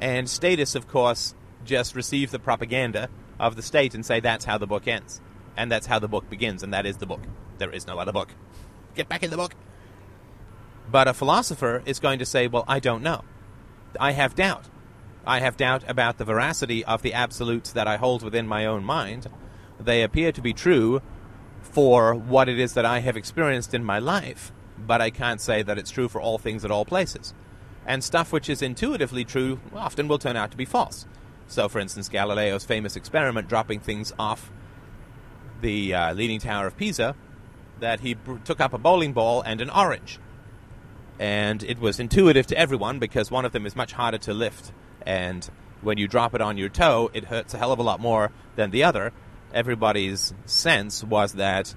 And 0.00 0.28
status, 0.28 0.74
of 0.74 0.88
course, 0.88 1.34
just 1.64 1.94
receive 1.94 2.30
the 2.30 2.38
propaganda 2.38 3.08
of 3.38 3.56
the 3.56 3.62
state 3.62 3.94
and 3.94 4.04
say 4.04 4.20
that's 4.20 4.44
how 4.44 4.58
the 4.58 4.66
book 4.66 4.86
ends. 4.86 5.20
And 5.56 5.70
that's 5.70 5.86
how 5.86 5.98
the 5.98 6.08
book 6.08 6.28
begins, 6.30 6.62
and 6.62 6.72
that 6.72 6.86
is 6.86 6.96
the 6.96 7.06
book. 7.06 7.20
There 7.58 7.70
is 7.70 7.86
no 7.86 7.98
other 7.98 8.12
book. 8.12 8.30
Get 8.94 9.08
back 9.08 9.22
in 9.22 9.30
the 9.30 9.36
book. 9.36 9.54
But 10.90 11.08
a 11.08 11.14
philosopher 11.14 11.82
is 11.84 12.00
going 12.00 12.18
to 12.18 12.26
say, 12.26 12.46
well, 12.46 12.64
I 12.66 12.80
don't 12.80 13.02
know. 13.02 13.22
I 14.00 14.12
have 14.12 14.34
doubt. 14.34 14.66
I 15.26 15.40
have 15.40 15.56
doubt 15.56 15.84
about 15.86 16.18
the 16.18 16.24
veracity 16.24 16.84
of 16.84 17.02
the 17.02 17.12
absolutes 17.12 17.72
that 17.72 17.86
I 17.86 17.96
hold 17.96 18.22
within 18.22 18.46
my 18.48 18.66
own 18.66 18.84
mind. 18.84 19.26
They 19.78 20.02
appear 20.02 20.32
to 20.32 20.40
be 20.40 20.52
true 20.52 21.02
for 21.60 22.14
what 22.14 22.48
it 22.48 22.58
is 22.58 22.74
that 22.74 22.84
I 22.84 23.00
have 23.00 23.16
experienced 23.16 23.74
in 23.74 23.84
my 23.84 23.98
life 23.98 24.52
but 24.86 25.00
I 25.00 25.10
can't 25.10 25.40
say 25.40 25.62
that 25.62 25.78
it's 25.78 25.90
true 25.90 26.08
for 26.08 26.20
all 26.20 26.38
things 26.38 26.64
at 26.64 26.70
all 26.70 26.84
places. 26.84 27.34
And 27.86 28.02
stuff 28.02 28.32
which 28.32 28.48
is 28.48 28.62
intuitively 28.62 29.24
true 29.24 29.60
often 29.74 30.08
will 30.08 30.18
turn 30.18 30.36
out 30.36 30.50
to 30.52 30.56
be 30.56 30.64
false. 30.64 31.06
So, 31.52 31.68
for 31.68 31.80
instance, 31.80 32.08
Galileo's 32.08 32.64
famous 32.64 32.96
experiment 32.96 33.46
dropping 33.46 33.80
things 33.80 34.10
off 34.18 34.50
the 35.60 35.92
uh, 35.92 36.14
Leaning 36.14 36.40
Tower 36.40 36.66
of 36.66 36.78
Pisa, 36.78 37.14
that 37.78 38.00
he 38.00 38.14
br- 38.14 38.38
took 38.38 38.58
up 38.58 38.72
a 38.72 38.78
bowling 38.78 39.12
ball 39.12 39.42
and 39.42 39.60
an 39.60 39.68
orange. 39.68 40.18
And 41.18 41.62
it 41.62 41.78
was 41.78 42.00
intuitive 42.00 42.46
to 42.46 42.56
everyone 42.56 42.98
because 42.98 43.30
one 43.30 43.44
of 43.44 43.52
them 43.52 43.66
is 43.66 43.76
much 43.76 43.92
harder 43.92 44.16
to 44.16 44.32
lift. 44.32 44.72
And 45.04 45.46
when 45.82 45.98
you 45.98 46.08
drop 46.08 46.34
it 46.34 46.40
on 46.40 46.56
your 46.56 46.70
toe, 46.70 47.10
it 47.12 47.26
hurts 47.26 47.52
a 47.52 47.58
hell 47.58 47.70
of 47.70 47.78
a 47.78 47.82
lot 47.82 48.00
more 48.00 48.32
than 48.56 48.70
the 48.70 48.84
other. 48.84 49.12
Everybody's 49.52 50.32
sense 50.46 51.04
was 51.04 51.34
that 51.34 51.74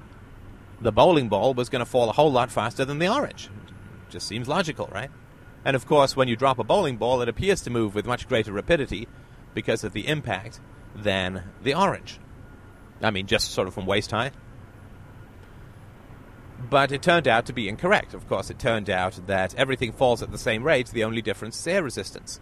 the 0.79 0.93
bowling 0.93 1.27
ball 1.27 1.53
was 1.53 1.67
going 1.67 1.83
to 1.83 1.85
fall 1.85 2.09
a 2.09 2.13
whole 2.13 2.31
lot 2.31 2.49
faster 2.49 2.85
than 2.85 2.99
the 2.99 3.13
orange. 3.13 3.49
Just 4.07 4.25
seems 4.25 4.47
logical, 4.47 4.87
right? 4.93 5.11
And 5.65 5.75
of 5.75 5.85
course, 5.85 6.15
when 6.15 6.29
you 6.29 6.37
drop 6.37 6.59
a 6.59 6.63
bowling 6.63 6.95
ball, 6.95 7.21
it 7.21 7.27
appears 7.27 7.59
to 7.63 7.69
move 7.69 7.93
with 7.93 8.05
much 8.05 8.29
greater 8.29 8.53
rapidity 8.53 9.09
because 9.55 9.83
of 9.83 9.93
the 9.93 10.07
impact 10.07 10.59
than 10.95 11.43
the 11.63 11.73
orange. 11.73 12.19
I 13.01 13.09
mean, 13.09 13.25
just 13.25 13.51
sort 13.51 13.67
of 13.67 13.73
from 13.73 13.87
waist 13.87 14.11
high. 14.11 14.31
But 16.69 16.91
it 16.91 17.01
turned 17.01 17.27
out 17.27 17.47
to 17.47 17.53
be 17.53 17.67
incorrect. 17.67 18.13
Of 18.13 18.27
course, 18.27 18.49
it 18.49 18.59
turned 18.59 18.89
out 18.89 19.19
that 19.27 19.55
everything 19.55 19.91
falls 19.91 20.21
at 20.21 20.31
the 20.31 20.37
same 20.37 20.63
rate, 20.63 20.89
the 20.89 21.03
only 21.03 21.21
difference 21.21 21.59
is 21.59 21.67
air 21.67 21.83
resistance. 21.83 22.39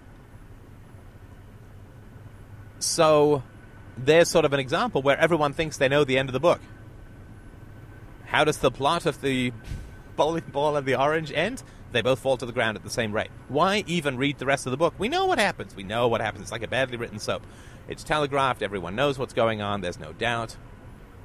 So, 2.80 3.44
there's 3.98 4.30
sort 4.30 4.46
of 4.46 4.54
an 4.54 4.60
example 4.60 5.02
where 5.02 5.18
everyone 5.18 5.54
thinks 5.54 5.78
they 5.78 5.88
know 5.88 6.04
the 6.04 6.18
end 6.18 6.30
of 6.30 6.34
the 6.34 6.40
book. 6.40 6.62
How 8.26 8.44
does 8.44 8.58
the 8.58 8.72
plot 8.72 9.06
of 9.06 9.22
the 9.22 9.54
bowling 10.16 10.46
ball 10.52 10.76
and 10.76 10.86
the 10.86 11.00
orange 11.00 11.32
end? 11.32 11.64
They 11.94 12.02
both 12.02 12.20
fall 12.20 12.38
to 12.38 12.46
the 12.46 12.52
ground 12.52 12.76
at 12.76 12.84
the 12.84 12.90
same 12.90 13.14
rate. 13.14 13.30
Why 13.48 13.84
even 13.88 14.18
read 14.18 14.40
the 14.40 14.46
rest 14.46 14.66
of 14.66 14.72
the 14.72 14.78
book? 14.78 14.96
We 14.98 15.10
know 15.10 15.26
what 15.26 15.40
happens. 15.40 15.76
We 15.76 15.84
know 15.84 16.08
what 16.08 16.22
happens. 16.22 16.44
It's 16.44 16.52
like 16.52 16.64
a 16.64 16.68
badly 16.68 16.98
written 16.98 17.20
soap. 17.20 17.46
It's 17.88 18.04
telegraphed. 18.04 18.62
Everyone 18.62 18.96
knows 18.96 19.18
what's 19.18 19.34
going 19.34 19.62
on. 19.62 19.82
There's 19.82 20.00
no 20.00 20.12
doubt. 20.14 20.58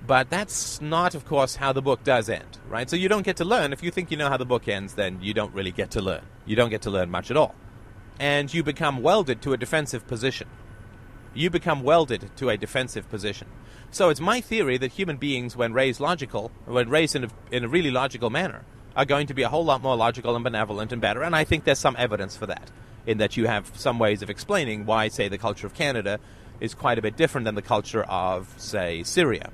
But 0.06 0.30
that's 0.30 0.80
not, 0.80 1.14
of 1.14 1.24
course, 1.24 1.56
how 1.56 1.72
the 1.72 1.82
book 1.82 2.04
does 2.04 2.28
end, 2.28 2.58
right? 2.68 2.88
So 2.88 2.96
you 2.96 3.08
don't 3.08 3.24
get 3.24 3.36
to 3.38 3.44
learn. 3.44 3.72
If 3.72 3.82
you 3.82 3.90
think 3.90 4.10
you 4.10 4.16
know 4.16 4.28
how 4.28 4.36
the 4.36 4.46
book 4.46 4.68
ends, 4.68 4.94
then 4.94 5.18
you 5.20 5.34
don't 5.34 5.52
really 5.54 5.72
get 5.72 5.90
to 5.92 6.00
learn. 6.00 6.22
You 6.46 6.56
don't 6.56 6.70
get 6.70 6.82
to 6.82 6.90
learn 6.90 7.10
much 7.10 7.30
at 7.30 7.36
all. 7.36 7.54
And 8.20 8.52
you 8.52 8.62
become 8.62 9.02
welded 9.02 9.42
to 9.42 9.52
a 9.52 9.56
defensive 9.56 10.06
position. 10.06 10.48
You 11.34 11.50
become 11.50 11.82
welded 11.82 12.30
to 12.36 12.48
a 12.48 12.56
defensive 12.56 13.08
position. 13.08 13.48
So 13.90 14.08
it's 14.08 14.20
my 14.20 14.40
theory 14.40 14.76
that 14.78 14.92
human 14.92 15.16
beings, 15.16 15.56
when 15.56 15.72
raised 15.72 16.00
logical, 16.00 16.50
when 16.64 16.88
raised 16.88 17.16
in 17.16 17.24
a, 17.24 17.28
in 17.50 17.64
a 17.64 17.68
really 17.68 17.90
logical 17.90 18.30
manner, 18.30 18.64
are 18.98 19.04
going 19.04 19.28
to 19.28 19.34
be 19.34 19.44
a 19.44 19.48
whole 19.48 19.64
lot 19.64 19.80
more 19.80 19.96
logical 19.96 20.34
and 20.34 20.42
benevolent 20.42 20.92
and 20.92 21.00
better. 21.00 21.22
And 21.22 21.34
I 21.36 21.44
think 21.44 21.62
there's 21.62 21.78
some 21.78 21.94
evidence 21.96 22.36
for 22.36 22.46
that, 22.46 22.72
in 23.06 23.18
that 23.18 23.36
you 23.36 23.46
have 23.46 23.70
some 23.76 24.00
ways 24.00 24.22
of 24.22 24.28
explaining 24.28 24.86
why, 24.86 25.06
say, 25.06 25.28
the 25.28 25.38
culture 25.38 25.68
of 25.68 25.72
Canada 25.72 26.18
is 26.58 26.74
quite 26.74 26.98
a 26.98 27.02
bit 27.02 27.16
different 27.16 27.44
than 27.44 27.54
the 27.54 27.62
culture 27.62 28.02
of, 28.02 28.52
say, 28.56 29.04
Syria 29.04 29.52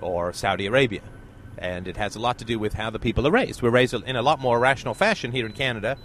or 0.00 0.32
Saudi 0.32 0.66
Arabia. 0.66 1.02
And 1.58 1.88
it 1.88 1.96
has 1.96 2.14
a 2.14 2.20
lot 2.20 2.38
to 2.38 2.44
do 2.44 2.56
with 2.60 2.74
how 2.74 2.88
the 2.88 3.00
people 3.00 3.26
are 3.26 3.32
raised. 3.32 3.62
We're 3.62 3.70
raised 3.70 3.94
in 3.94 4.14
a 4.14 4.22
lot 4.22 4.38
more 4.38 4.60
rational 4.60 4.94
fashion 4.94 5.32
here 5.32 5.44
in 5.44 5.52
Canada 5.52 5.98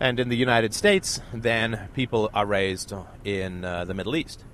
and 0.00 0.18
in 0.18 0.30
the 0.30 0.36
United 0.36 0.74
States 0.74 1.20
than 1.32 1.88
people 1.94 2.28
are 2.34 2.44
raised 2.44 2.92
in 3.24 3.64
uh, 3.64 3.84
the 3.84 3.94
Middle 3.94 4.16
East. 4.16 4.44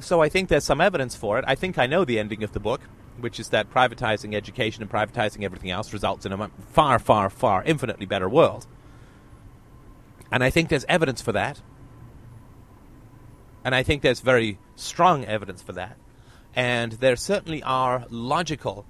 So 0.00 0.20
I 0.20 0.28
think 0.28 0.48
there's 0.48 0.64
some 0.64 0.80
evidence 0.80 1.14
for 1.14 1.38
it. 1.38 1.44
I 1.46 1.54
think 1.54 1.78
I 1.78 1.86
know 1.86 2.04
the 2.04 2.18
ending 2.18 2.42
of 2.42 2.50
the 2.50 2.58
book, 2.58 2.80
which 3.18 3.38
is 3.38 3.50
that 3.50 3.70
privatizing 3.70 4.34
education 4.34 4.82
and 4.82 4.90
privatizing 4.90 5.44
everything 5.44 5.70
else 5.70 5.92
results 5.92 6.26
in 6.26 6.32
a 6.32 6.50
far, 6.70 6.98
far, 6.98 7.30
far, 7.30 7.62
infinitely 7.64 8.06
better 8.06 8.28
world. 8.28 8.66
And 10.30 10.42
I 10.42 10.50
think 10.50 10.68
there's 10.68 10.84
evidence 10.88 11.22
for 11.22 11.32
that. 11.32 11.60
And 13.64 13.74
I 13.74 13.82
think 13.82 14.02
there's 14.02 14.20
very 14.20 14.58
strong 14.76 15.24
evidence 15.24 15.62
for 15.62 15.72
that. 15.72 15.96
And 16.54 16.92
there 16.92 17.16
certainly 17.16 17.62
are 17.62 18.04
logical 18.10 18.84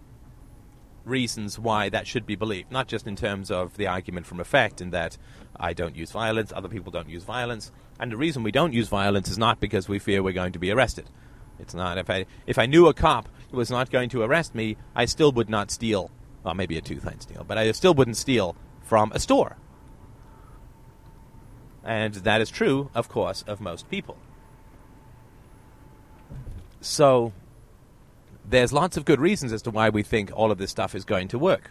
reasons 1.04 1.58
why 1.58 1.88
that 1.90 2.06
should 2.06 2.26
be 2.26 2.34
believed, 2.34 2.72
not 2.72 2.88
just 2.88 3.06
in 3.06 3.16
terms 3.16 3.50
of 3.50 3.76
the 3.76 3.87
argument 3.87 4.26
from 4.26 4.40
effect, 4.40 4.80
in 4.80 4.90
that 4.90 5.16
I 5.56 5.72
don't 5.72 5.96
use 5.96 6.10
violence, 6.10 6.52
other 6.52 6.68
people 6.68 6.90
don't 6.90 7.08
use 7.08 7.24
violence, 7.24 7.70
and 8.00 8.10
the 8.10 8.16
reason 8.16 8.42
we 8.42 8.50
don't 8.50 8.72
use 8.72 8.88
violence 8.88 9.28
is 9.28 9.38
not 9.38 9.60
because 9.60 9.88
we 9.88 9.98
fear 9.98 10.22
we're 10.22 10.32
going 10.32 10.52
to 10.52 10.58
be 10.58 10.70
arrested. 10.70 11.08
It's 11.58 11.74
not. 11.74 11.98
If 11.98 12.10
I 12.10 12.26
if 12.46 12.58
I 12.58 12.66
knew 12.66 12.88
a 12.88 12.94
cop 12.94 13.28
was 13.54 13.70
not 13.70 13.90
going 13.90 14.08
to 14.10 14.22
arrest 14.22 14.54
me, 14.54 14.76
I 14.94 15.04
still 15.04 15.32
would 15.32 15.48
not 15.48 15.70
steal. 15.70 16.10
Well, 16.42 16.54
maybe 16.54 16.76
a 16.76 16.80
tooth 16.80 17.06
I'd 17.06 17.22
steal, 17.22 17.44
but 17.44 17.56
I 17.56 17.70
still 17.72 17.94
wouldn't 17.94 18.16
steal 18.16 18.56
from 18.82 19.12
a 19.12 19.18
store. 19.18 19.56
And 21.82 22.14
that 22.14 22.40
is 22.40 22.50
true, 22.50 22.90
of 22.94 23.08
course, 23.08 23.42
of 23.46 23.60
most 23.60 23.90
people. 23.90 24.16
So 26.80 27.32
there's 28.44 28.72
lots 28.72 28.96
of 28.96 29.04
good 29.04 29.20
reasons 29.20 29.52
as 29.52 29.62
to 29.62 29.70
why 29.70 29.88
we 29.88 30.02
think 30.02 30.30
all 30.34 30.50
of 30.50 30.58
this 30.58 30.70
stuff 30.70 30.94
is 30.94 31.04
going 31.04 31.28
to 31.28 31.38
work. 31.38 31.70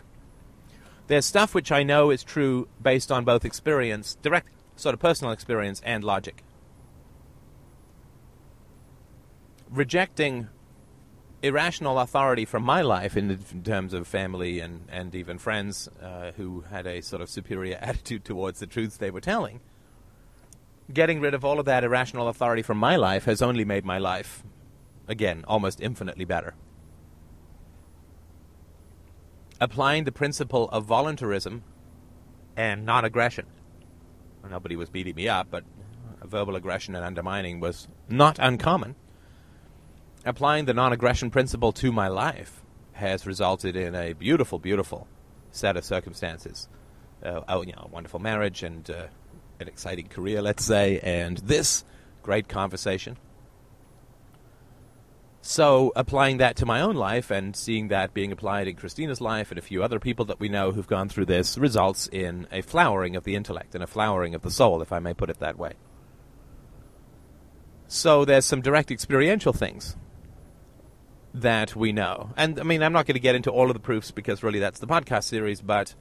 There's 1.07 1.25
stuff 1.25 1.53
which 1.53 1.71
I 1.71 1.83
know 1.83 2.09
is 2.09 2.23
true 2.23 2.67
based 2.81 3.11
on 3.11 3.25
both 3.25 3.45
experience, 3.45 4.17
direct 4.21 4.49
sort 4.75 4.93
of 4.93 4.99
personal 4.99 5.33
experience 5.33 5.81
and 5.85 6.03
logic. 6.03 6.43
Rejecting 9.69 10.47
irrational 11.43 11.99
authority 11.99 12.45
from 12.45 12.63
my 12.63 12.81
life 12.81 13.15
in, 13.15 13.29
in 13.29 13.63
terms 13.63 13.93
of 13.93 14.07
family 14.07 14.59
and, 14.59 14.85
and 14.89 15.13
even 15.13 15.37
friends 15.37 15.87
uh, 16.01 16.31
who 16.37 16.61
had 16.61 16.87
a 16.87 17.01
sort 17.01 17.21
of 17.21 17.29
superior 17.29 17.77
attitude 17.81 18.25
towards 18.25 18.59
the 18.59 18.67
truths 18.67 18.97
they 18.97 19.11
were 19.11 19.21
telling, 19.21 19.59
getting 20.91 21.19
rid 21.19 21.33
of 21.33 21.45
all 21.45 21.59
of 21.59 21.65
that 21.65 21.83
irrational 21.83 22.27
authority 22.27 22.61
from 22.61 22.77
my 22.77 22.95
life 22.95 23.25
has 23.25 23.41
only 23.41 23.65
made 23.65 23.85
my 23.85 23.97
life, 23.99 24.43
again, 25.07 25.43
almost 25.47 25.79
infinitely 25.79 26.25
better. 26.25 26.55
Applying 29.61 30.05
the 30.05 30.11
principle 30.11 30.67
of 30.69 30.85
voluntarism 30.85 31.63
and 32.57 32.85
non 32.85 33.05
aggression 33.05 33.45
Nobody 34.49 34.75
was 34.75 34.89
beating 34.89 35.15
me 35.15 35.27
up, 35.27 35.47
but 35.49 35.63
verbal 36.23 36.55
aggression 36.55 36.95
and 36.95 37.05
undermining 37.05 37.59
was 37.59 37.87
not 38.09 38.37
uncommon. 38.39 38.95
Applying 40.25 40.65
the 40.65 40.73
non 40.73 40.93
aggression 40.93 41.29
principle 41.29 41.73
to 41.73 41.91
my 41.91 42.07
life 42.07 42.61
has 42.93 43.27
resulted 43.27 43.75
in 43.75 43.93
a 43.93 44.13
beautiful, 44.13 44.57
beautiful 44.57 45.07
set 45.51 45.75
of 45.75 45.83
circumstances. 45.83 46.69
Uh, 47.21 47.41
oh, 47.49 47.61
you 47.61 47.73
know, 47.73 47.83
a 47.85 47.87
wonderful 47.89 48.19
marriage 48.19 48.63
and 48.63 48.89
uh, 48.89 49.07
an 49.59 49.67
exciting 49.67 50.07
career, 50.07 50.41
let's 50.41 50.63
say, 50.63 50.99
and 50.99 51.37
this 51.39 51.83
great 52.21 52.47
conversation. 52.47 53.17
So, 55.41 55.91
applying 55.97 56.37
that 56.37 56.55
to 56.57 56.65
my 56.65 56.79
own 56.79 56.95
life 56.95 57.29
and 57.29 57.53
seeing 57.53 57.89
that 57.89 58.13
being 58.13 58.31
applied 58.31 58.69
in 58.69 58.77
Christina's 58.77 59.19
life 59.19 59.51
and 59.51 59.57
a 59.57 59.61
few 59.61 59.83
other 59.83 59.99
people 59.99 60.23
that 60.25 60.39
we 60.39 60.47
know 60.47 60.71
who've 60.71 60.87
gone 60.87 61.09
through 61.09 61.25
this 61.25 61.57
results 61.57 62.07
in 62.07 62.47
a 62.49 62.61
flowering 62.61 63.17
of 63.17 63.25
the 63.25 63.35
intellect 63.35 63.75
and 63.75 63.83
a 63.83 63.87
flowering 63.87 64.35
of 64.35 64.41
the 64.41 64.51
soul, 64.51 64.81
if 64.81 64.93
I 64.93 64.99
may 64.99 65.13
put 65.13 65.29
it 65.29 65.39
that 65.39 65.59
way. 65.59 65.73
So, 67.89 68.23
there's 68.23 68.45
some 68.45 68.61
direct 68.61 68.89
experiential 68.89 69.51
things 69.51 69.97
that 71.33 71.75
we 71.75 71.91
know. 71.91 72.31
And 72.37 72.59
I 72.59 72.63
mean, 72.63 72.83
I'm 72.83 72.93
not 72.93 73.05
going 73.05 73.15
to 73.15 73.19
get 73.19 73.35
into 73.35 73.49
all 73.51 73.69
of 73.69 73.73
the 73.73 73.79
proofs 73.79 74.11
because 74.11 74.43
really 74.43 74.59
that's 74.59 74.79
the 74.79 74.87
podcast 74.87 75.23
series, 75.23 75.61
but 75.61 75.95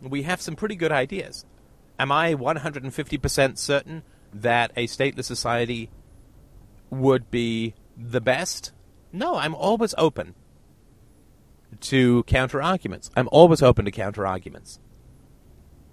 we 0.00 0.22
have 0.22 0.40
some 0.40 0.56
pretty 0.56 0.76
good 0.76 0.92
ideas. 0.92 1.44
Am 1.98 2.12
I 2.12 2.34
150% 2.34 3.58
certain 3.58 4.02
that 4.32 4.72
a 4.76 4.86
stateless 4.86 5.24
society 5.24 5.90
would 6.90 7.30
be 7.30 7.74
the 7.96 8.20
best? 8.20 8.72
No, 9.12 9.36
I'm 9.36 9.54
always 9.54 9.94
open 9.98 10.34
to 11.80 12.22
counter 12.24 12.62
arguments. 12.62 13.10
I'm 13.16 13.28
always 13.32 13.62
open 13.62 13.84
to 13.84 13.90
counter 13.90 14.26
arguments. 14.26 14.78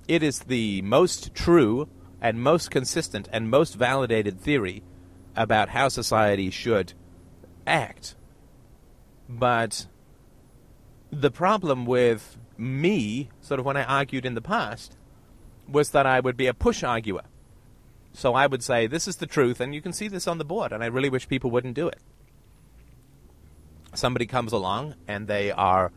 It 0.07 0.23
is 0.23 0.39
the 0.39 0.81
most 0.81 1.33
true 1.33 1.87
and 2.21 2.41
most 2.41 2.69
consistent 2.69 3.27
and 3.31 3.49
most 3.49 3.75
validated 3.75 4.39
theory 4.39 4.83
about 5.35 5.69
how 5.69 5.87
society 5.87 6.49
should 6.49 6.93
act. 7.65 8.15
But 9.31 9.87
the 11.09 11.31
problem 11.31 11.85
with 11.85 12.37
me, 12.57 13.29
sort 13.39 13.59
of 13.59 13.65
when 13.65 13.77
I 13.77 13.83
argued 13.83 14.25
in 14.25 14.35
the 14.35 14.41
past, 14.41 14.97
was 15.67 15.91
that 15.91 16.05
I 16.05 16.19
would 16.19 16.35
be 16.35 16.47
a 16.47 16.53
push 16.53 16.83
arguer. 16.83 17.21
So 18.13 18.33
I 18.33 18.45
would 18.45 18.61
say, 18.61 18.87
this 18.87 19.07
is 19.07 19.15
the 19.17 19.25
truth, 19.25 19.61
and 19.61 19.73
you 19.73 19.81
can 19.81 19.93
see 19.93 20.09
this 20.09 20.27
on 20.27 20.37
the 20.37 20.43
board, 20.43 20.73
and 20.73 20.83
I 20.83 20.87
really 20.87 21.09
wish 21.09 21.29
people 21.29 21.49
wouldn't 21.49 21.75
do 21.75 21.87
it. 21.87 21.99
Somebody 23.93 24.25
comes 24.25 24.51
along 24.51 24.95
and 25.07 25.27
they 25.27 25.51
are 25.51 25.91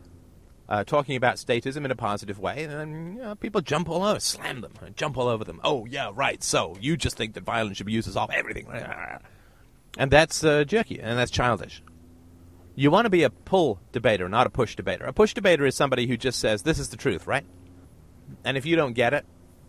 uh, 0.67 0.83
talking 0.85 1.15
about 1.15 1.35
statism 1.35 1.83
in 1.83 1.91
a 1.91 1.95
positive 1.95 2.39
way, 2.39 2.63
and 2.63 3.17
you 3.17 3.21
know, 3.21 3.35
people 3.35 3.59
jump 3.61 3.89
all 3.89 4.03
over, 4.03 4.19
slam 4.19 4.61
them, 4.61 4.73
jump 4.95 5.17
all 5.17 5.27
over 5.27 5.43
them. 5.43 5.59
Oh, 5.63 5.85
yeah, 5.85 6.11
right, 6.13 6.41
so 6.41 6.77
you 6.79 6.95
just 6.95 7.17
think 7.17 7.33
that 7.33 7.43
violence 7.43 7.77
should 7.77 7.85
be 7.85 7.93
used 7.93 8.07
to 8.07 8.13
solve 8.13 8.31
everything. 8.31 8.67
And 9.97 10.09
that's 10.09 10.43
uh, 10.43 10.63
jerky, 10.63 10.99
and 11.01 11.19
that's 11.19 11.31
childish. 11.31 11.81
You 12.75 12.91
want 12.91 13.05
to 13.05 13.09
be 13.09 13.23
a 13.23 13.29
pull 13.29 13.79
debater, 13.93 14.27
not 14.27 14.47
a 14.47 14.49
push 14.49 14.75
debater. 14.75 15.05
A 15.05 15.13
push 15.13 15.33
debater 15.33 15.65
is 15.65 15.75
somebody 15.75 16.07
who 16.07 16.17
just 16.17 16.39
says, 16.39 16.63
this 16.63 16.77
is 16.77 16.89
the 16.89 16.97
truth, 16.97 17.25
right? 17.25 17.45
And 18.43 18.57
if 18.57 18.65
you 18.65 18.75
don't 18.75 18.93
get 18.93 19.13
it, 19.13 19.25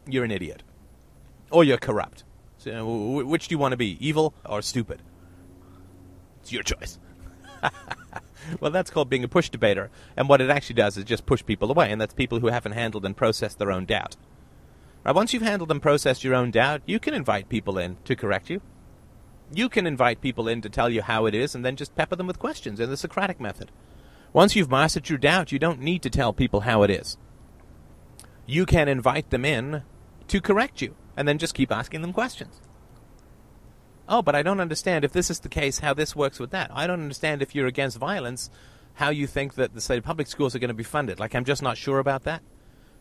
you're 0.07 0.25
an 0.25 0.33
idiot. 0.33 0.65
Or 1.51 1.63
you're 1.63 1.79
corrupt. 1.79 2.25
So, 2.59 3.21
uh, 3.21 3.25
which 3.25 3.47
do 3.49 3.55
you 3.55 3.59
want 3.59 3.73
to 3.73 3.77
be, 3.77 3.97
evil 4.05 4.35
or 4.45 4.61
stupid? 4.61 5.03
It's 6.41 6.53
your 6.53 6.65
choice. 6.65 6.99
well, 8.61 8.73
that's 8.73 8.91
called 8.91 9.09
being 9.09 9.25
a 9.25 9.29
push 9.29 9.51
debater. 9.51 9.91
And 10.17 10.29
what 10.29 10.41
it 10.41 10.51
actually 10.51 10.75
does 10.75 10.97
is 10.97 11.05
just 11.05 11.27
push 11.27 11.45
people 11.45 11.71
away, 11.71 11.93
and 11.93 12.01
that's 12.01 12.15
people 12.15 12.41
who 12.41 12.49
haven't 12.49 12.73
handled 12.73 13.05
and 13.05 13.17
processed 13.17 13.59
their 13.59 13.71
own 13.71 13.85
doubt. 13.85 14.17
Now, 15.05 15.13
once 15.13 15.33
you've 15.33 15.43
handled 15.43 15.71
and 15.71 15.81
processed 15.81 16.25
your 16.25 16.35
own 16.35 16.51
doubt, 16.51 16.83
you 16.87 16.99
can 16.99 17.15
invite 17.15 17.49
people 17.49 17.79
in 17.79 17.99
to 18.05 18.17
correct 18.17 18.51
you. 18.51 18.61
You 19.53 19.69
can 19.69 19.87
invite 19.87 20.21
people 20.21 20.49
in 20.49 20.61
to 20.63 20.69
tell 20.69 20.91
you 20.91 21.03
how 21.03 21.27
it 21.27 21.35
is 21.35 21.55
and 21.55 21.65
then 21.65 21.77
just 21.77 21.95
pepper 21.95 22.17
them 22.17 22.27
with 22.27 22.39
questions 22.39 22.81
in 22.81 22.91
the 22.91 22.97
Socratic 22.97 23.41
method. 23.41 23.71
Once 24.33 24.57
you've 24.57 24.71
mastered 24.71 25.09
your 25.09 25.19
doubt, 25.19 25.53
you 25.53 25.59
don't 25.59 25.81
need 25.81 26.03
to 26.03 26.11
tell 26.11 26.33
people 26.33 26.61
how 26.61 26.83
it 26.83 26.91
is. 26.91 27.17
You 28.45 28.67
can 28.67 28.89
invite 28.89 29.31
them 29.31 29.45
in 29.45 29.83
to 30.29 30.41
correct 30.41 30.83
you 30.83 30.95
and 31.17 31.27
then 31.27 31.39
just 31.39 31.55
keep 31.55 31.73
asking 31.73 32.03
them 32.03 32.13
questions. 32.13 32.61
Oh, 34.09 34.23
but 34.23 34.35
I 34.35 34.43
don't 34.43 34.61
understand 34.61 35.05
if 35.05 35.13
this 35.13 35.31
is 35.31 35.41
the 35.41 35.49
case 35.49 35.81
how 35.81 35.95
this 35.95 36.15
works 36.15 36.39
with 36.39 36.51
that. 36.51 36.71
I 36.73 36.87
don't 36.87 37.01
understand 37.01 37.43
if 37.43 37.55
you're 37.55 37.67
against 37.67 37.99
violence 37.99 38.51
how 38.95 39.11
you 39.11 39.27
think 39.27 39.55
that 39.55 39.75
the 39.75 39.81
state 39.81 40.05
public 40.05 40.27
schools 40.27 40.55
are 40.55 40.59
going 40.59 40.69
to 40.69 40.75
be 40.75 40.85
funded. 40.85 41.19
Like 41.19 41.35
I'm 41.35 41.45
just 41.45 41.63
not 41.63 41.77
sure 41.77 41.99
about 41.99 42.25
that. 42.25 42.43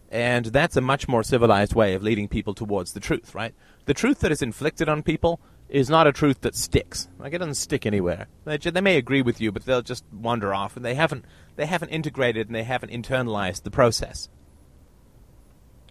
And 0.09 0.45
that's 0.45 0.77
a 0.77 0.81
much 0.81 1.07
more 1.07 1.23
civilized 1.23 1.73
way 1.73 1.93
of 1.93 2.03
leading 2.03 2.27
people 2.27 2.53
towards 2.53 2.93
the 2.93 2.99
truth, 2.99 3.33
right? 3.33 3.53
The 3.85 3.93
truth 3.93 4.19
that 4.19 4.31
is 4.31 4.41
inflicted 4.41 4.87
on 4.87 5.03
people 5.03 5.39
is 5.69 5.89
not 5.89 6.07
a 6.07 6.11
truth 6.11 6.41
that 6.41 6.55
sticks. 6.55 7.07
Like 7.17 7.33
it 7.33 7.39
doesn't 7.39 7.55
stick 7.55 7.85
anywhere. 7.85 8.27
They, 8.45 8.57
they 8.57 8.81
may 8.81 8.97
agree 8.97 9.21
with 9.21 9.41
you, 9.41 9.51
but 9.51 9.65
they'll 9.65 9.81
just 9.81 10.05
wander 10.11 10.53
off, 10.53 10.75
and 10.75 10.85
they 10.85 10.95
haven't 10.95 11.25
they 11.55 11.65
haven't 11.65 11.89
integrated 11.89 12.47
and 12.47 12.55
they 12.55 12.63
haven't 12.63 12.91
internalized 12.91 13.63
the 13.63 13.71
process. 13.71 14.29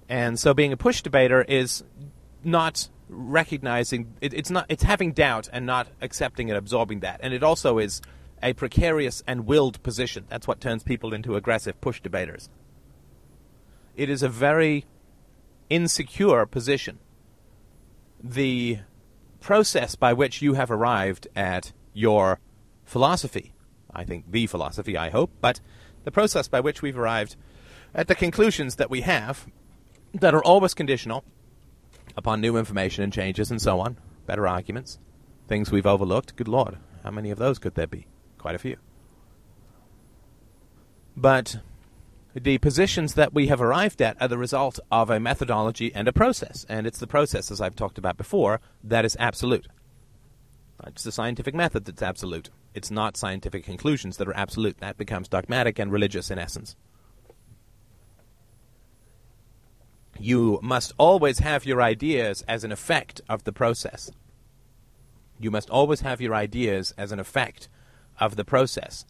And 0.08 0.38
so, 0.38 0.54
being 0.54 0.72
a 0.72 0.76
push 0.76 1.02
debater 1.02 1.42
is 1.42 1.82
not 2.42 2.88
recognizing 3.08 4.14
it, 4.20 4.34
it's 4.34 4.50
not 4.50 4.66
it's 4.68 4.82
having 4.82 5.12
doubt 5.12 5.48
and 5.52 5.66
not 5.66 5.88
accepting 6.00 6.50
and 6.50 6.58
absorbing 6.58 7.00
that, 7.00 7.20
and 7.22 7.34
it 7.34 7.42
also 7.42 7.78
is 7.78 8.00
a 8.42 8.52
precarious 8.52 9.22
and 9.26 9.46
willed 9.46 9.82
position. 9.82 10.26
That's 10.28 10.46
what 10.46 10.60
turns 10.60 10.82
people 10.82 11.14
into 11.14 11.34
aggressive 11.34 11.80
push 11.80 12.00
debaters. 12.00 12.48
It 13.96 14.10
is 14.10 14.22
a 14.22 14.28
very 14.28 14.84
insecure 15.70 16.44
position. 16.46 16.98
The 18.22 18.80
process 19.44 19.94
by 19.94 20.10
which 20.14 20.40
you 20.40 20.54
have 20.54 20.70
arrived 20.70 21.28
at 21.36 21.70
your 21.92 22.40
philosophy. 22.86 23.52
I 23.92 24.02
think 24.02 24.30
the 24.30 24.46
philosophy, 24.46 24.96
I 24.96 25.10
hope, 25.10 25.30
but 25.42 25.60
the 26.04 26.10
process 26.10 26.48
by 26.48 26.60
which 26.60 26.80
we've 26.80 26.98
arrived 26.98 27.36
at 27.94 28.08
the 28.08 28.14
conclusions 28.14 28.76
that 28.76 28.88
we 28.88 29.02
have 29.02 29.46
that 30.14 30.34
are 30.34 30.42
always 30.42 30.72
conditional 30.72 31.24
upon 32.16 32.40
new 32.40 32.56
information 32.56 33.04
and 33.04 33.12
changes 33.12 33.50
and 33.50 33.60
so 33.60 33.80
on, 33.80 33.98
better 34.24 34.48
arguments, 34.48 34.98
things 35.46 35.70
we've 35.70 35.86
overlooked. 35.86 36.36
Good 36.36 36.48
Lord, 36.48 36.78
how 37.02 37.10
many 37.10 37.30
of 37.30 37.38
those 37.38 37.58
could 37.58 37.74
there 37.74 37.86
be? 37.86 38.06
Quite 38.38 38.54
a 38.54 38.58
few. 38.58 38.78
But 41.14 41.56
the 42.34 42.58
positions 42.58 43.14
that 43.14 43.32
we 43.32 43.46
have 43.46 43.60
arrived 43.60 44.02
at 44.02 44.20
are 44.20 44.28
the 44.28 44.38
result 44.38 44.80
of 44.90 45.08
a 45.08 45.20
methodology 45.20 45.94
and 45.94 46.08
a 46.08 46.12
process. 46.12 46.66
And 46.68 46.86
it's 46.86 46.98
the 46.98 47.06
process, 47.06 47.50
as 47.50 47.60
I've 47.60 47.76
talked 47.76 47.96
about 47.96 48.16
before, 48.16 48.60
that 48.82 49.04
is 49.04 49.16
absolute. 49.20 49.68
It's 50.84 51.04
the 51.04 51.12
scientific 51.12 51.54
method 51.54 51.84
that's 51.84 52.02
absolute. 52.02 52.50
It's 52.74 52.90
not 52.90 53.16
scientific 53.16 53.64
conclusions 53.64 54.16
that 54.16 54.26
are 54.26 54.36
absolute. 54.36 54.78
That 54.78 54.98
becomes 54.98 55.28
dogmatic 55.28 55.78
and 55.78 55.92
religious 55.92 56.30
in 56.30 56.38
essence. 56.38 56.74
You 60.18 60.58
must 60.62 60.92
always 60.98 61.38
have 61.38 61.64
your 61.64 61.80
ideas 61.80 62.42
as 62.48 62.64
an 62.64 62.72
effect 62.72 63.20
of 63.28 63.44
the 63.44 63.52
process. 63.52 64.10
You 65.38 65.50
must 65.50 65.70
always 65.70 66.00
have 66.00 66.20
your 66.20 66.34
ideas 66.34 66.92
as 66.98 67.12
an 67.12 67.20
effect 67.20 67.68
of 68.18 68.36
the 68.36 68.44
process 68.44 69.04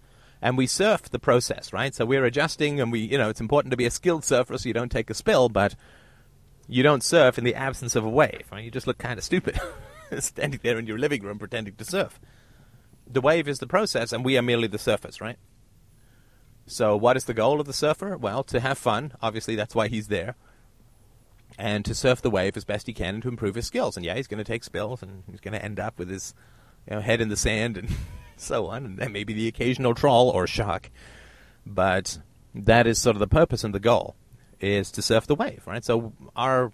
and 0.44 0.58
we 0.58 0.66
surf 0.66 1.08
the 1.08 1.18
process, 1.18 1.72
right? 1.72 1.94
So 1.94 2.04
we're 2.04 2.26
adjusting, 2.26 2.78
and 2.78 2.92
we, 2.92 3.00
you 3.00 3.16
know, 3.16 3.30
it's 3.30 3.40
important 3.40 3.70
to 3.70 3.78
be 3.78 3.86
a 3.86 3.90
skilled 3.90 4.26
surfer 4.26 4.58
so 4.58 4.68
you 4.68 4.74
don't 4.74 4.92
take 4.92 5.08
a 5.08 5.14
spill, 5.14 5.48
but 5.48 5.74
you 6.68 6.82
don't 6.82 7.02
surf 7.02 7.38
in 7.38 7.44
the 7.44 7.54
absence 7.54 7.96
of 7.96 8.04
a 8.04 8.10
wave. 8.10 8.42
Right? 8.52 8.62
You 8.62 8.70
just 8.70 8.86
look 8.86 8.98
kind 8.98 9.16
of 9.16 9.24
stupid 9.24 9.58
standing 10.18 10.60
there 10.62 10.78
in 10.78 10.86
your 10.86 10.98
living 10.98 11.22
room 11.22 11.38
pretending 11.38 11.76
to 11.76 11.84
surf. 11.84 12.20
The 13.10 13.22
wave 13.22 13.48
is 13.48 13.58
the 13.58 13.66
process, 13.66 14.12
and 14.12 14.22
we 14.22 14.36
are 14.36 14.42
merely 14.42 14.68
the 14.68 14.78
surface, 14.78 15.18
right? 15.18 15.38
So, 16.66 16.94
what 16.94 17.16
is 17.16 17.24
the 17.24 17.32
goal 17.32 17.58
of 17.58 17.66
the 17.66 17.72
surfer? 17.72 18.14
Well, 18.18 18.44
to 18.44 18.60
have 18.60 18.76
fun. 18.76 19.14
Obviously, 19.22 19.56
that's 19.56 19.74
why 19.74 19.88
he's 19.88 20.08
there. 20.08 20.36
And 21.56 21.86
to 21.86 21.94
surf 21.94 22.20
the 22.20 22.30
wave 22.30 22.54
as 22.58 22.66
best 22.66 22.86
he 22.86 22.92
can 22.92 23.14
and 23.14 23.22
to 23.22 23.30
improve 23.30 23.54
his 23.54 23.66
skills. 23.66 23.96
And 23.96 24.04
yeah, 24.04 24.14
he's 24.14 24.28
going 24.28 24.38
to 24.38 24.44
take 24.44 24.62
spills, 24.62 25.02
and 25.02 25.22
he's 25.30 25.40
going 25.40 25.54
to 25.54 25.64
end 25.64 25.80
up 25.80 25.98
with 25.98 26.10
his 26.10 26.34
you 26.86 26.96
know, 26.96 27.00
head 27.00 27.22
in 27.22 27.30
the 27.30 27.36
sand 27.36 27.78
and 27.78 27.88
so 28.36 28.66
on, 28.66 28.98
and 29.00 29.12
maybe 29.12 29.32
the 29.32 29.48
occasional 29.48 29.94
trawl 29.94 30.28
or 30.30 30.46
shock. 30.46 30.90
But 31.66 32.18
that 32.54 32.86
is 32.86 32.98
sort 32.98 33.16
of 33.16 33.20
the 33.20 33.26
purpose 33.26 33.64
and 33.64 33.74
the 33.74 33.80
goal 33.80 34.16
is 34.60 34.90
to 34.92 35.02
surf 35.02 35.26
the 35.26 35.34
wave, 35.34 35.62
right? 35.66 35.84
So 35.84 36.12
our 36.36 36.72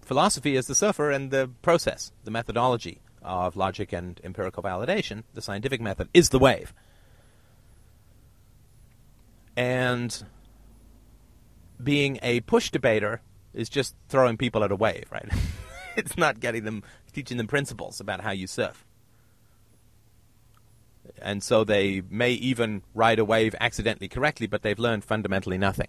philosophy 0.00 0.56
is 0.56 0.66
the 0.66 0.74
surfer 0.74 1.10
and 1.10 1.30
the 1.30 1.50
process, 1.62 2.12
the 2.24 2.30
methodology 2.30 3.00
of 3.22 3.56
logic 3.56 3.92
and 3.92 4.20
empirical 4.24 4.62
validation, 4.62 5.24
the 5.34 5.42
scientific 5.42 5.80
method, 5.80 6.08
is 6.14 6.30
the 6.30 6.38
wave. 6.38 6.72
And 9.56 10.24
being 11.82 12.18
a 12.22 12.40
push 12.40 12.70
debater 12.70 13.20
is 13.52 13.68
just 13.68 13.94
throwing 14.08 14.36
people 14.36 14.64
at 14.64 14.72
a 14.72 14.76
wave, 14.76 15.06
right? 15.10 15.28
it's 15.96 16.16
not 16.16 16.40
getting 16.40 16.64
them, 16.64 16.82
teaching 17.12 17.36
them 17.36 17.46
principles 17.46 18.00
about 18.00 18.20
how 18.20 18.30
you 18.30 18.46
surf 18.46 18.86
and 21.20 21.42
so 21.42 21.64
they 21.64 22.02
may 22.08 22.32
even 22.32 22.82
ride 22.94 23.18
a 23.18 23.24
wave 23.24 23.54
accidentally 23.60 24.08
correctly, 24.08 24.46
but 24.46 24.62
they've 24.62 24.78
learned 24.78 25.04
fundamentally 25.04 25.58
nothing. 25.58 25.88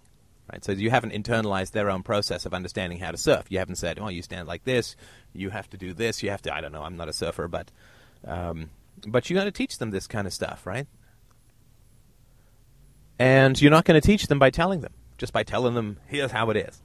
Right? 0.52 0.64
So 0.64 0.72
you 0.72 0.90
haven't 0.90 1.12
internalized 1.12 1.72
their 1.72 1.90
own 1.90 2.02
process 2.02 2.44
of 2.44 2.54
understanding 2.54 2.98
how 2.98 3.12
to 3.12 3.16
surf. 3.16 3.46
You 3.48 3.58
haven't 3.58 3.76
said, 3.76 3.98
"Oh, 4.00 4.08
you 4.08 4.22
stand 4.22 4.48
like 4.48 4.64
this. 4.64 4.96
You 5.32 5.50
have 5.50 5.70
to 5.70 5.76
do 5.76 5.92
this. 5.92 6.22
You 6.22 6.30
have 6.30 6.42
to." 6.42 6.54
I 6.54 6.60
don't 6.60 6.72
know. 6.72 6.82
I'm 6.82 6.96
not 6.96 7.08
a 7.08 7.12
surfer, 7.12 7.46
but 7.46 7.70
um, 8.26 8.70
but 9.06 9.30
you 9.30 9.36
got 9.36 9.44
to 9.44 9.52
teach 9.52 9.78
them 9.78 9.90
this 9.90 10.06
kind 10.06 10.26
of 10.26 10.32
stuff, 10.32 10.66
right? 10.66 10.86
And 13.18 13.60
you're 13.60 13.70
not 13.70 13.84
going 13.84 14.00
to 14.00 14.06
teach 14.06 14.26
them 14.26 14.38
by 14.38 14.50
telling 14.50 14.80
them 14.80 14.92
just 15.20 15.34
by 15.34 15.42
telling 15.42 15.74
them, 15.74 15.98
here's 16.06 16.32
how 16.32 16.48
it 16.48 16.56
is. 16.56 16.82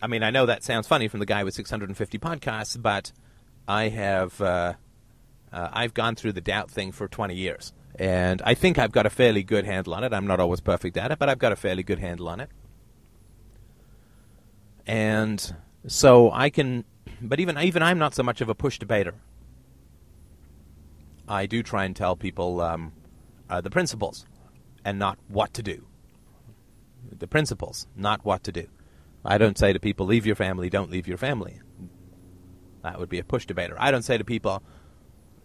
I 0.00 0.06
mean, 0.06 0.22
I 0.22 0.30
know 0.30 0.44
that 0.46 0.62
sounds 0.62 0.86
funny 0.86 1.08
from 1.08 1.20
the 1.20 1.26
guy 1.26 1.42
with 1.42 1.54
650 1.54 2.18
podcasts, 2.18 2.80
but 2.80 3.10
I 3.66 3.88
have 3.88 4.38
uh, 4.42 4.74
uh, 5.52 5.68
I've 5.72 5.94
gone 5.94 6.14
through 6.14 6.32
the 6.32 6.40
doubt 6.40 6.70
thing 6.70 6.92
for 6.92 7.08
20 7.08 7.34
years, 7.34 7.72
and 7.94 8.42
I 8.44 8.54
think 8.54 8.78
I've 8.78 8.92
got 8.92 9.06
a 9.06 9.10
fairly 9.10 9.42
good 9.42 9.64
handle 9.64 9.94
on 9.94 10.04
it. 10.04 10.12
I'm 10.12 10.26
not 10.26 10.40
always 10.40 10.60
perfect 10.60 10.96
at 10.96 11.10
it, 11.10 11.18
but 11.18 11.28
I've 11.28 11.38
got 11.38 11.52
a 11.52 11.56
fairly 11.56 11.82
good 11.82 11.98
handle 11.98 12.28
on 12.28 12.40
it. 12.40 12.50
And 14.86 15.54
so 15.86 16.30
I 16.32 16.50
can, 16.50 16.84
but 17.20 17.40
even 17.40 17.58
even 17.58 17.82
I'm 17.82 17.98
not 17.98 18.14
so 18.14 18.22
much 18.22 18.40
of 18.40 18.48
a 18.48 18.54
push 18.54 18.78
debater. 18.78 19.14
I 21.28 21.46
do 21.46 21.62
try 21.62 21.84
and 21.84 21.94
tell 21.94 22.16
people 22.16 22.60
um, 22.60 22.92
uh, 23.50 23.60
the 23.60 23.70
principles 23.70 24.24
and 24.84 24.98
not 24.98 25.18
what 25.28 25.52
to 25.54 25.62
do. 25.62 25.86
The 27.10 27.26
principles, 27.26 27.86
not 27.94 28.24
what 28.24 28.44
to 28.44 28.52
do. 28.52 28.66
I 29.24 29.36
don't 29.36 29.58
say 29.58 29.72
to 29.72 29.80
people, 29.80 30.06
leave 30.06 30.24
your 30.24 30.36
family, 30.36 30.70
don't 30.70 30.90
leave 30.90 31.06
your 31.06 31.18
family. 31.18 31.60
That 32.82 32.98
would 32.98 33.08
be 33.08 33.18
a 33.18 33.24
push 33.24 33.44
debater. 33.44 33.76
I 33.78 33.90
don't 33.90 34.02
say 34.02 34.16
to 34.16 34.24
people, 34.24 34.62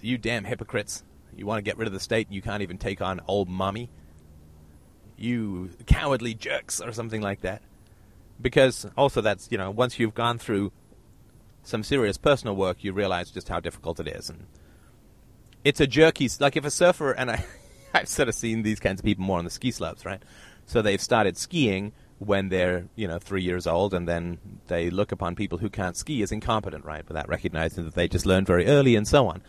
you 0.03 0.17
damn 0.17 0.43
hypocrites, 0.43 1.03
you 1.35 1.45
want 1.45 1.59
to 1.59 1.63
get 1.63 1.77
rid 1.77 1.87
of 1.87 1.93
the 1.93 1.99
state 1.99 2.27
and 2.27 2.35
you 2.35 2.41
can't 2.41 2.61
even 2.61 2.77
take 2.77 3.01
on 3.01 3.21
old 3.27 3.49
mommy. 3.49 3.89
You 5.17 5.69
cowardly 5.85 6.33
jerks, 6.33 6.81
or 6.81 6.91
something 6.91 7.21
like 7.21 7.41
that. 7.41 7.61
Because 8.41 8.85
also, 8.97 9.21
that's, 9.21 9.47
you 9.51 9.57
know, 9.57 9.71
once 9.71 9.99
you've 9.99 10.13
gone 10.15 10.37
through 10.37 10.71
some 11.63 11.83
serious 11.83 12.17
personal 12.17 12.55
work, 12.55 12.83
you 12.83 12.91
realize 12.93 13.31
just 13.31 13.47
how 13.47 13.59
difficult 13.59 13.99
it 13.99 14.07
is. 14.07 14.29
And 14.29 14.47
it's 15.63 15.79
a 15.79 15.87
jerky, 15.87 16.29
like 16.39 16.57
if 16.57 16.65
a 16.65 16.71
surfer, 16.71 17.11
and 17.11 17.31
I, 17.31 17.45
I've 17.93 18.07
sort 18.07 18.27
of 18.27 18.35
seen 18.35 18.63
these 18.63 18.79
kinds 18.79 18.99
of 18.99 19.05
people 19.05 19.23
more 19.23 19.37
on 19.37 19.45
the 19.45 19.51
ski 19.51 19.71
slopes, 19.71 20.05
right? 20.05 20.21
So 20.65 20.81
they've 20.81 21.01
started 21.01 21.37
skiing 21.37 21.93
when 22.19 22.49
they're 22.49 22.87
you 22.95 23.07
know 23.07 23.19
three 23.19 23.43
years 23.43 23.67
old, 23.67 23.93
and 23.93 24.07
then 24.07 24.39
they 24.67 24.89
look 24.89 25.11
upon 25.11 25.35
people 25.35 25.57
who 25.57 25.69
can't 25.69 25.95
ski 25.95 26.21
as 26.21 26.31
incompetent, 26.31 26.85
right? 26.85 27.07
Without 27.07 27.27
recognizing 27.29 27.85
that 27.85 27.95
they 27.95 28.07
just 28.07 28.25
learned 28.25 28.47
very 28.47 28.65
early 28.65 28.95
and 28.95 29.07
so 29.07 29.27
on. 29.27 29.41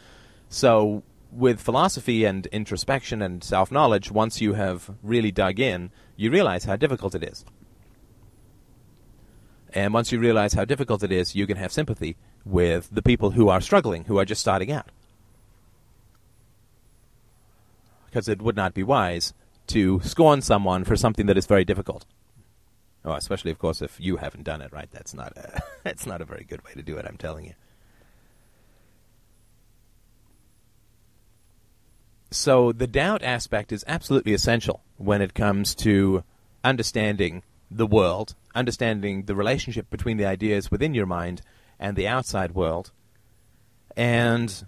So 0.48 1.02
with 1.30 1.61
philosophy 1.61 2.24
and 2.24 2.46
introspection 2.46 3.20
and 3.20 3.42
self 3.42 3.70
knowledge, 3.72 4.11
once 4.11 4.40
you 4.40 4.54
have 4.54 4.90
really 5.02 5.33
dug 5.33 5.59
in, 5.59 5.90
you 6.16 6.30
realize 6.30 6.64
how 6.64 6.76
difficult 6.76 7.14
it 7.14 7.24
is. 7.24 7.44
And 9.72 9.92
once 9.92 10.12
you 10.12 10.20
realize 10.20 10.52
how 10.52 10.64
difficult 10.64 11.02
it 11.02 11.11
is, 11.11 11.35
you 11.35 11.46
can 11.46 11.57
have 11.57 11.72
sympathy 11.72 12.16
with 12.44 12.88
the 12.92 13.02
people 13.02 13.33
who 13.33 13.48
are 13.48 13.61
struggling, 13.61 14.04
who 14.04 14.18
are 14.18 14.24
just 14.24 14.40
starting 14.40 14.70
out. 14.70 14.90
Because 18.07 18.28
it 18.28 18.40
would 18.40 18.54
not 18.54 18.72
be 18.72 18.85
wise 18.85 19.35
to 19.68 20.00
scorn 20.04 20.42
someone 20.42 20.85
for 20.85 20.94
something 20.94 21.26
that 21.26 21.37
is 21.37 21.46
very 21.46 21.64
difficult. 21.64 22.07
Oh, 23.04 23.14
especially 23.14 23.50
of 23.50 23.59
course 23.59 23.83
if 23.83 24.00
you 24.00 24.16
haven't 24.16 24.44
done 24.44 24.62
it, 24.62 24.72
right? 24.72 24.88
That's 24.90 25.12
not 25.12 25.37
a 25.37 25.61
that's 25.83 26.07
not 26.07 26.20
a 26.20 26.24
very 26.24 26.44
good 26.44 26.64
way 26.64 26.72
to 26.74 26.83
do 26.83 26.96
it, 26.96 27.04
I'm 27.07 27.16
telling 27.16 27.44
you. 27.44 27.54
So 32.31 32.73
the 32.73 32.87
doubt 32.87 33.23
aspect 33.23 33.73
is 33.73 33.85
absolutely 33.87 34.35
essential 34.35 34.83
when 34.97 35.23
it 35.23 35.35
comes 35.35 35.75
to 35.77 36.25
understanding 36.63 37.43
the 37.71 37.87
world, 37.87 38.35
understanding 38.55 39.25
the 39.25 39.35
relationship 39.35 39.91
between 39.91 40.17
the 40.17 40.27
ideas 40.27 40.71
within 40.71 40.95
your 40.95 41.07
mind 41.07 41.43
and 41.79 41.97
the 41.97 42.09
outside 42.09 42.53
world, 42.53 42.93
and 43.97 44.67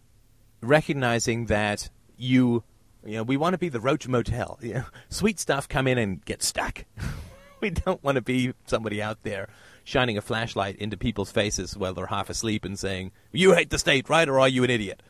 recognizing 0.61 1.47
that 1.47 1.91
you, 2.17 2.63
you 3.05 3.15
know, 3.15 3.23
we 3.23 3.37
want 3.37 3.55
to 3.55 3.59
be 3.59 3.69
the 3.69 3.81
Roach 3.81 4.09
Motel. 4.09 4.59
You 4.63 4.75
know, 4.75 4.85
sweet 5.09 5.39
stuff 5.39 5.69
come 5.69 5.87
in 5.87 5.99
and 5.99 6.25
get 6.25 6.43
stuck. 6.43 6.85
we 7.61 7.71
don't 7.71 8.03
want 8.03 8.17
to 8.17 8.23
be 8.23 8.53
somebody 8.67 9.03
out 9.03 9.23
there 9.23 9.49
shining 9.85 10.19
a 10.19 10.23
flashlight 10.23 10.77
into 10.77 10.97
people's 10.97 11.31
faces 11.31 11.77
while 11.77 11.95
they're 11.95 12.07
half 12.07 12.29
asleep 12.29 12.65
and 12.65 12.79
saying, 12.79 13.13
"You 13.33 13.55
hate 13.55 13.71
the 13.71 13.79
state, 13.79 14.09
right? 14.09 14.29
Or 14.29 14.41
are 14.41 14.49
you 14.49 14.65
an 14.65 14.71
idiot?" 14.71 15.03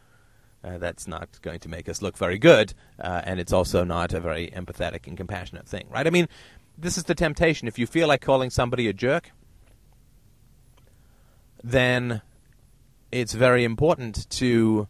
Uh, 0.66 0.79
that's 0.79 1.07
not 1.07 1.40
going 1.42 1.61
to 1.61 1.68
make 1.68 1.88
us 1.88 2.02
look 2.02 2.16
very 2.16 2.38
good, 2.38 2.74
uh, 2.98 3.20
and 3.24 3.38
it's 3.38 3.52
also 3.52 3.85
not 3.85 4.12
a 4.12 4.18
very 4.18 4.48
empathetic 4.48 5.07
and 5.07 5.16
compassionate 5.16 5.68
thing, 5.68 5.87
right? 5.90 6.09
I 6.09 6.11
mean, 6.11 6.29
this 6.76 6.98
is 6.98 7.05
the 7.05 7.14
temptation. 7.14 7.68
If 7.68 7.79
you 7.79 7.87
feel 7.87 8.09
like 8.09 8.20
calling 8.20 8.50
somebody 8.50 8.88
a 8.88 8.92
jerk, 8.92 9.31
then 11.62 12.20
it's 13.12 13.33
very 13.33 13.62
important 13.62 14.29
to 14.31 14.88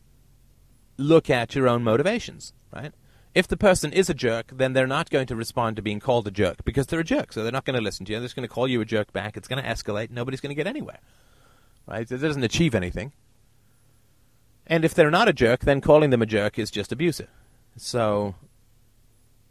look 0.97 1.29
at 1.29 1.55
your 1.55 1.69
own 1.69 1.85
motivations, 1.85 2.55
right? 2.75 2.93
If 3.35 3.47
the 3.47 3.59
person 3.59 3.93
is 3.93 4.09
a 4.09 4.15
jerk, 4.15 4.53
then 4.55 4.73
they're 4.73 4.87
not 4.87 5.11
going 5.11 5.27
to 5.27 5.37
respond 5.37 5.77
to 5.77 5.83
being 5.83 6.01
called 6.01 6.27
a 6.27 6.31
jerk 6.31 6.65
because 6.65 6.87
they're 6.87 7.01
a 7.01 7.05
jerk. 7.05 7.35
So 7.35 7.43
they're 7.43 7.53
not 7.53 7.67
going 7.67 7.77
to 7.77 7.83
listen 7.83 8.07
to 8.07 8.13
you. 8.13 8.19
They're 8.19 8.25
just 8.25 8.35
going 8.35 8.49
to 8.49 8.55
call 8.55 8.67
you 8.67 8.81
a 8.81 8.87
jerk 8.87 9.13
back. 9.13 9.37
It's 9.37 9.47
going 9.47 9.63
to 9.63 9.69
escalate. 9.69 10.11
Nobody's 10.11 10.41
going 10.41 10.51
to 10.51 10.55
get 10.55 10.67
anywhere. 10.67 11.01
Right? 11.87 12.11
It 12.11 12.17
doesn't 12.17 12.43
achieve 12.43 12.75
anything. 12.75 13.13
And 14.67 14.85
if 14.85 14.95
they're 14.95 15.11
not 15.11 15.29
a 15.29 15.33
jerk, 15.33 15.61
then 15.61 15.81
calling 15.81 16.11
them 16.11 16.23
a 16.23 16.27
jerk 16.27 16.59
is 16.59 16.71
just 16.71 16.93
abusive. 16.93 17.29
So 17.77 18.35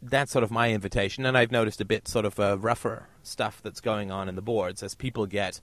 that's 0.01 0.31
sort 0.31 0.43
of 0.43 0.51
my 0.51 0.71
invitation. 0.71 1.25
And 1.25 1.37
I've 1.37 1.51
noticed 1.51 1.81
a 1.81 1.85
bit 1.85 2.07
sort 2.07 2.25
of 2.25 2.39
uh, 2.39 2.57
rougher 2.57 3.07
stuff 3.23 3.61
that's 3.63 3.81
going 3.81 4.11
on 4.11 4.27
in 4.29 4.35
the 4.35 4.41
boards 4.41 4.83
as 4.83 4.95
people 4.95 5.25
get 5.25 5.61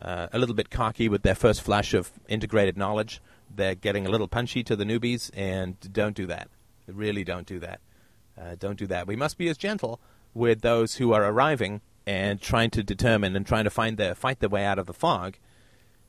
uh, 0.00 0.28
a 0.32 0.38
little 0.38 0.54
bit 0.54 0.70
cocky 0.70 1.08
with 1.08 1.22
their 1.22 1.34
first 1.34 1.62
flash 1.62 1.94
of 1.94 2.10
integrated 2.28 2.76
knowledge. 2.76 3.20
They're 3.54 3.74
getting 3.74 4.06
a 4.06 4.10
little 4.10 4.28
punchy 4.28 4.62
to 4.64 4.76
the 4.76 4.84
newbies, 4.84 5.30
and 5.34 5.76
don't 5.92 6.16
do 6.16 6.26
that. 6.26 6.48
Really 6.86 7.24
don't 7.24 7.46
do 7.46 7.58
that. 7.60 7.80
Uh, 8.38 8.56
don't 8.58 8.78
do 8.78 8.86
that. 8.88 9.06
We 9.06 9.16
must 9.16 9.38
be 9.38 9.48
as 9.48 9.56
gentle 9.56 10.00
with 10.34 10.60
those 10.60 10.96
who 10.96 11.12
are 11.12 11.24
arriving 11.24 11.80
and 12.06 12.40
trying 12.40 12.70
to 12.70 12.82
determine 12.82 13.34
and 13.34 13.46
trying 13.46 13.64
to 13.64 13.70
find 13.70 13.96
their 13.96 14.14
fight 14.14 14.40
their 14.40 14.48
way 14.48 14.64
out 14.64 14.78
of 14.78 14.86
the 14.86 14.92
fog. 14.92 15.38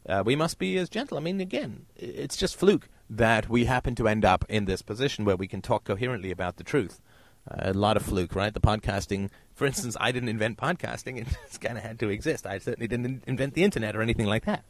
Uh, 0.08 0.24
we 0.26 0.36
must 0.36 0.58
be 0.58 0.78
as 0.78 0.89
gentle. 0.89 1.17
I 1.17 1.22
mean, 1.22 1.41
again, 1.41 1.86
it's 1.96 2.38
just 2.38 2.56
fluke 2.56 2.88
that 3.10 3.50
we 3.50 3.65
happen 3.65 3.96
to 3.96 4.08
end 4.08 4.24
up 4.24 4.46
in 4.48 4.65
this 4.65 4.82
position 4.82 5.26
where 5.26 5.36
we 5.36 5.48
can 5.48 5.62
talk 5.62 5.84
coherently 5.84 6.32
about 6.32 6.58
the 6.58 6.63
truth. 6.63 7.02
Uh, 7.50 7.72
a 7.72 7.74
lot 7.74 7.98
of 7.98 8.04
fluke, 8.04 8.36
right? 8.36 8.54
The 8.54 8.62
podcasting, 8.62 9.30
for 9.54 9.65
instance, 9.65 9.98
I 10.00 10.12
didn't 10.12 10.30
invent 10.30 10.58
podcasting; 10.58 11.17
it 11.22 11.28
just 11.48 11.62
kind 11.62 11.78
of 11.78 11.84
had 11.84 12.00
to 12.00 12.10
exist. 12.10 12.46
I 12.46 12.58
certainly 12.60 12.88
didn't 12.88 13.24
invent 13.28 13.54
the 13.54 13.63
internet 13.63 13.96
or 13.96 14.02
anything 14.02 14.26
like 14.26 14.46
that. 14.46 14.63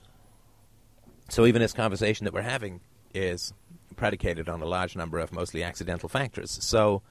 So 1.29 1.45
even 1.45 1.61
this 1.61 1.73
conversation 1.73 2.25
that 2.25 2.33
we're 2.33 2.41
having 2.41 2.81
is 3.13 3.53
predicated 3.95 4.47
on 4.47 4.61
a 4.61 4.65
large 4.65 4.95
number 4.95 5.19
of 5.19 5.31
mostly 5.33 5.63
accidental 5.63 6.07
factors. 6.07 6.57
So 6.61 7.01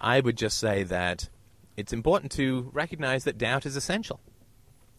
I 0.00 0.20
would 0.20 0.36
just 0.36 0.58
say 0.58 0.82
that 0.84 1.28
it's 1.76 1.92
important 1.92 2.32
to 2.32 2.70
recognize 2.72 3.24
that 3.24 3.38
doubt 3.38 3.64
is 3.64 3.76
essential. 3.76 4.20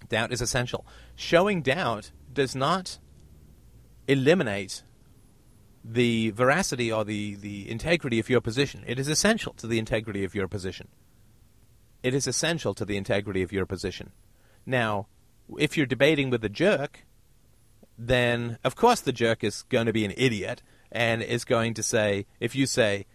Doubt 0.08 0.32
is 0.32 0.42
essential. 0.42 0.86
Showing 1.16 1.62
doubt 1.62 2.12
does 2.39 2.56
not 2.56 2.99
eliminate 4.08 4.84
the 5.84 6.32
veracity 6.32 6.89
or 6.89 7.04
the, 7.04 7.36
the 7.36 7.69
integrity 7.69 8.17
of 8.17 8.30
your 8.30 8.39
position. 8.39 8.82
It 8.88 8.97
is 8.97 9.10
essential 9.10 9.54
to 9.56 9.67
the 9.67 9.78
integrity 9.78 10.23
of 10.23 10.34
your 10.34 10.47
position. 10.47 10.88
It 12.02 12.13
is 12.13 12.28
essential 12.28 12.73
to 12.75 12.86
the 12.86 12.95
integrity 12.95 13.41
of 13.41 13.52
your 13.52 13.65
position. 13.65 14.13
Now, 14.65 15.08
if 15.58 15.75
you're 15.75 15.86
debating 15.86 16.30
with 16.30 16.43
a 16.45 16.49
jerk, 16.49 17.06
then 17.97 18.58
of 18.63 18.73
course 18.75 19.02
the 19.02 19.12
jerk 19.12 19.43
is 19.43 19.63
going 19.63 19.88
to 19.88 19.93
be 19.93 20.06
an 20.06 20.13
idiot 20.15 20.63
and 20.91 21.21
is 21.21 21.43
going 21.43 21.73
to 21.73 21.84
say, 21.84 22.25
if 22.39 22.56
you 22.56 22.65
say, 22.65 23.06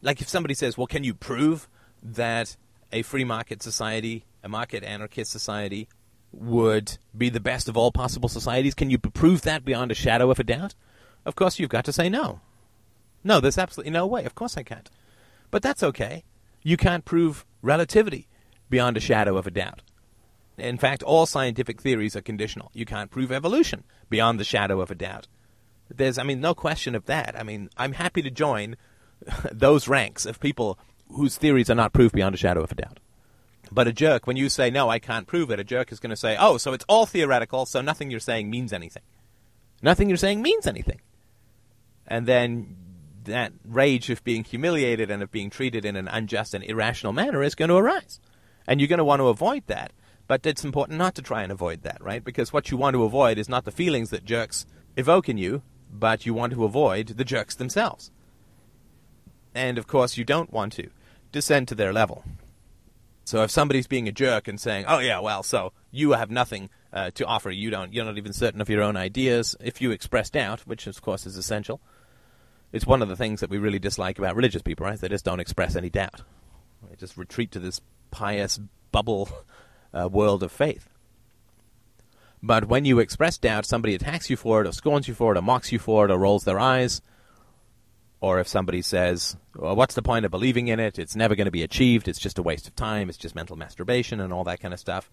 like 0.00 0.22
if 0.22 0.28
somebody 0.28 0.54
says, 0.54 0.78
well, 0.78 0.86
can 0.86 1.04
you 1.04 1.12
prove 1.12 1.68
that 2.02 2.56
a 2.92 3.02
free 3.02 3.24
market 3.24 3.62
society, 3.62 4.24
a 4.42 4.48
market 4.48 4.82
anarchist 4.82 5.30
society, 5.30 5.86
would 6.32 6.98
be 7.16 7.28
the 7.28 7.40
best 7.40 7.68
of 7.68 7.76
all 7.76 7.92
possible 7.92 8.28
societies? 8.28 8.74
Can 8.74 8.90
you 8.90 8.98
prove 8.98 9.42
that 9.42 9.64
beyond 9.64 9.90
a 9.90 9.94
shadow 9.94 10.30
of 10.30 10.38
a 10.38 10.44
doubt? 10.44 10.74
Of 11.24 11.34
course, 11.34 11.58
you've 11.58 11.70
got 11.70 11.84
to 11.86 11.92
say 11.92 12.08
no. 12.08 12.40
No, 13.22 13.40
there's 13.40 13.58
absolutely 13.58 13.92
no 13.92 14.06
way. 14.06 14.24
Of 14.24 14.34
course, 14.34 14.56
I 14.56 14.62
can't. 14.62 14.90
But 15.50 15.62
that's 15.62 15.82
okay. 15.82 16.24
You 16.62 16.76
can't 16.76 17.04
prove 17.04 17.44
relativity 17.62 18.28
beyond 18.68 18.96
a 18.96 19.00
shadow 19.00 19.36
of 19.36 19.46
a 19.46 19.50
doubt. 19.50 19.82
In 20.56 20.78
fact, 20.78 21.02
all 21.02 21.26
scientific 21.26 21.80
theories 21.80 22.14
are 22.14 22.20
conditional. 22.20 22.70
You 22.74 22.84
can't 22.84 23.10
prove 23.10 23.32
evolution 23.32 23.84
beyond 24.08 24.38
the 24.38 24.44
shadow 24.44 24.80
of 24.80 24.90
a 24.90 24.94
doubt. 24.94 25.26
There's, 25.88 26.18
I 26.18 26.22
mean, 26.22 26.40
no 26.40 26.54
question 26.54 26.94
of 26.94 27.06
that. 27.06 27.38
I 27.38 27.42
mean, 27.42 27.70
I'm 27.76 27.92
happy 27.92 28.22
to 28.22 28.30
join 28.30 28.76
those 29.52 29.88
ranks 29.88 30.26
of 30.26 30.40
people 30.40 30.78
whose 31.08 31.36
theories 31.36 31.70
are 31.70 31.74
not 31.74 31.92
proved 31.92 32.14
beyond 32.14 32.34
a 32.34 32.38
shadow 32.38 32.62
of 32.62 32.72
a 32.72 32.76
doubt. 32.76 33.00
But 33.72 33.86
a 33.86 33.92
jerk, 33.92 34.26
when 34.26 34.36
you 34.36 34.48
say, 34.48 34.70
no, 34.70 34.88
I 34.88 34.98
can't 34.98 35.26
prove 35.26 35.50
it, 35.50 35.60
a 35.60 35.64
jerk 35.64 35.92
is 35.92 36.00
going 36.00 36.10
to 36.10 36.16
say, 36.16 36.36
oh, 36.38 36.56
so 36.56 36.72
it's 36.72 36.84
all 36.88 37.06
theoretical, 37.06 37.66
so 37.66 37.80
nothing 37.80 38.10
you're 38.10 38.20
saying 38.20 38.50
means 38.50 38.72
anything. 38.72 39.02
Nothing 39.82 40.08
you're 40.08 40.16
saying 40.16 40.42
means 40.42 40.66
anything. 40.66 41.00
And 42.06 42.26
then 42.26 42.76
that 43.24 43.52
rage 43.64 44.10
of 44.10 44.24
being 44.24 44.44
humiliated 44.44 45.10
and 45.10 45.22
of 45.22 45.30
being 45.30 45.50
treated 45.50 45.84
in 45.84 45.96
an 45.96 46.08
unjust 46.08 46.54
and 46.54 46.64
irrational 46.64 47.12
manner 47.12 47.42
is 47.42 47.54
going 47.54 47.68
to 47.68 47.76
arise. 47.76 48.20
And 48.66 48.80
you're 48.80 48.88
going 48.88 48.98
to 48.98 49.04
want 49.04 49.20
to 49.20 49.28
avoid 49.28 49.62
that. 49.68 49.92
But 50.26 50.46
it's 50.46 50.64
important 50.64 50.98
not 50.98 51.14
to 51.16 51.22
try 51.22 51.42
and 51.42 51.50
avoid 51.50 51.82
that, 51.82 52.02
right? 52.02 52.22
Because 52.22 52.52
what 52.52 52.70
you 52.70 52.76
want 52.76 52.94
to 52.94 53.04
avoid 53.04 53.38
is 53.38 53.48
not 53.48 53.64
the 53.64 53.72
feelings 53.72 54.10
that 54.10 54.24
jerks 54.24 54.66
evoke 54.96 55.28
in 55.28 55.38
you, 55.38 55.62
but 55.92 56.24
you 56.24 56.34
want 56.34 56.52
to 56.52 56.64
avoid 56.64 57.08
the 57.08 57.24
jerks 57.24 57.54
themselves. 57.54 58.10
And 59.54 59.76
of 59.78 59.86
course, 59.86 60.16
you 60.16 60.24
don't 60.24 60.52
want 60.52 60.72
to 60.74 60.90
descend 61.32 61.68
to 61.68 61.74
their 61.74 61.92
level. 61.92 62.24
So 63.30 63.44
if 63.44 63.50
somebody's 63.52 63.86
being 63.86 64.08
a 64.08 64.12
jerk 64.12 64.48
and 64.48 64.60
saying, 64.60 64.86
"Oh 64.88 64.98
yeah, 64.98 65.20
well, 65.20 65.44
so 65.44 65.72
you 65.92 66.10
have 66.14 66.32
nothing 66.32 66.68
uh, 66.92 67.12
to 67.12 67.24
offer, 67.24 67.48
you 67.48 67.70
don't, 67.70 67.94
you're 67.94 68.04
not 68.04 68.18
even 68.18 68.32
certain 68.32 68.60
of 68.60 68.68
your 68.68 68.82
own 68.82 68.96
ideas," 68.96 69.54
if 69.60 69.80
you 69.80 69.92
express 69.92 70.30
doubt, 70.30 70.62
which 70.66 70.88
of 70.88 71.00
course 71.00 71.26
is 71.26 71.36
essential, 71.36 71.80
it's 72.72 72.88
one 72.88 73.02
of 73.02 73.08
the 73.08 73.14
things 73.14 73.38
that 73.38 73.48
we 73.48 73.56
really 73.56 73.78
dislike 73.78 74.18
about 74.18 74.34
religious 74.34 74.62
people, 74.62 74.84
right? 74.84 75.00
They 75.00 75.08
just 75.08 75.24
don't 75.24 75.38
express 75.38 75.76
any 75.76 75.88
doubt. 75.88 76.22
They 76.88 76.96
just 76.96 77.16
retreat 77.16 77.52
to 77.52 77.60
this 77.60 77.80
pious 78.10 78.58
bubble 78.90 79.28
uh, 79.94 80.08
world 80.10 80.42
of 80.42 80.50
faith. 80.50 80.88
But 82.42 82.64
when 82.64 82.84
you 82.84 82.98
express 82.98 83.38
doubt, 83.38 83.64
somebody 83.64 83.94
attacks 83.94 84.28
you 84.28 84.36
for 84.36 84.60
it, 84.60 84.66
or 84.66 84.72
scorns 84.72 85.06
you 85.06 85.14
for 85.14 85.36
it, 85.36 85.38
or 85.38 85.42
mocks 85.42 85.70
you 85.70 85.78
for 85.78 86.04
it, 86.04 86.10
or 86.10 86.18
rolls 86.18 86.42
their 86.42 86.58
eyes, 86.58 87.00
or 88.20 88.38
if 88.38 88.48
somebody 88.48 88.82
says, 88.82 89.36
well, 89.56 89.74
what's 89.74 89.94
the 89.94 90.02
point 90.02 90.24
of 90.24 90.30
believing 90.30 90.68
in 90.68 90.78
it? 90.78 90.98
It's 90.98 91.16
never 91.16 91.34
going 91.34 91.46
to 91.46 91.50
be 91.50 91.62
achieved. 91.62 92.06
It's 92.06 92.18
just 92.18 92.38
a 92.38 92.42
waste 92.42 92.68
of 92.68 92.76
time. 92.76 93.08
It's 93.08 93.18
just 93.18 93.34
mental 93.34 93.56
masturbation 93.56 94.20
and 94.20 94.32
all 94.32 94.44
that 94.44 94.60
kind 94.60 94.74
of 94.74 94.80
stuff. 94.80 95.10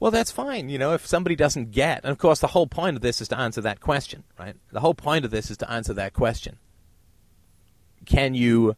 Well, 0.00 0.10
that's 0.10 0.32
fine. 0.32 0.68
You 0.68 0.78
know, 0.78 0.94
if 0.94 1.06
somebody 1.06 1.36
doesn't 1.36 1.70
get, 1.70 2.00
and 2.02 2.10
of 2.10 2.18
course, 2.18 2.40
the 2.40 2.48
whole 2.48 2.66
point 2.66 2.96
of 2.96 3.02
this 3.02 3.20
is 3.20 3.28
to 3.28 3.38
answer 3.38 3.60
that 3.60 3.78
question, 3.78 4.24
right? 4.36 4.56
The 4.72 4.80
whole 4.80 4.94
point 4.94 5.24
of 5.24 5.30
this 5.30 5.48
is 5.48 5.58
to 5.58 5.70
answer 5.70 5.94
that 5.94 6.12
question. 6.12 6.58
Can 8.04 8.34
you 8.34 8.74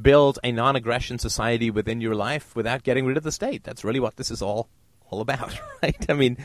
build 0.00 0.40
a 0.42 0.50
non 0.50 0.74
aggression 0.74 1.20
society 1.20 1.70
within 1.70 2.00
your 2.00 2.16
life 2.16 2.56
without 2.56 2.82
getting 2.82 3.06
rid 3.06 3.16
of 3.16 3.22
the 3.22 3.30
state? 3.30 3.62
That's 3.62 3.84
really 3.84 4.00
what 4.00 4.16
this 4.16 4.32
is 4.32 4.42
all, 4.42 4.68
all 5.08 5.20
about, 5.20 5.56
right? 5.84 6.04
I 6.08 6.14
mean, 6.14 6.36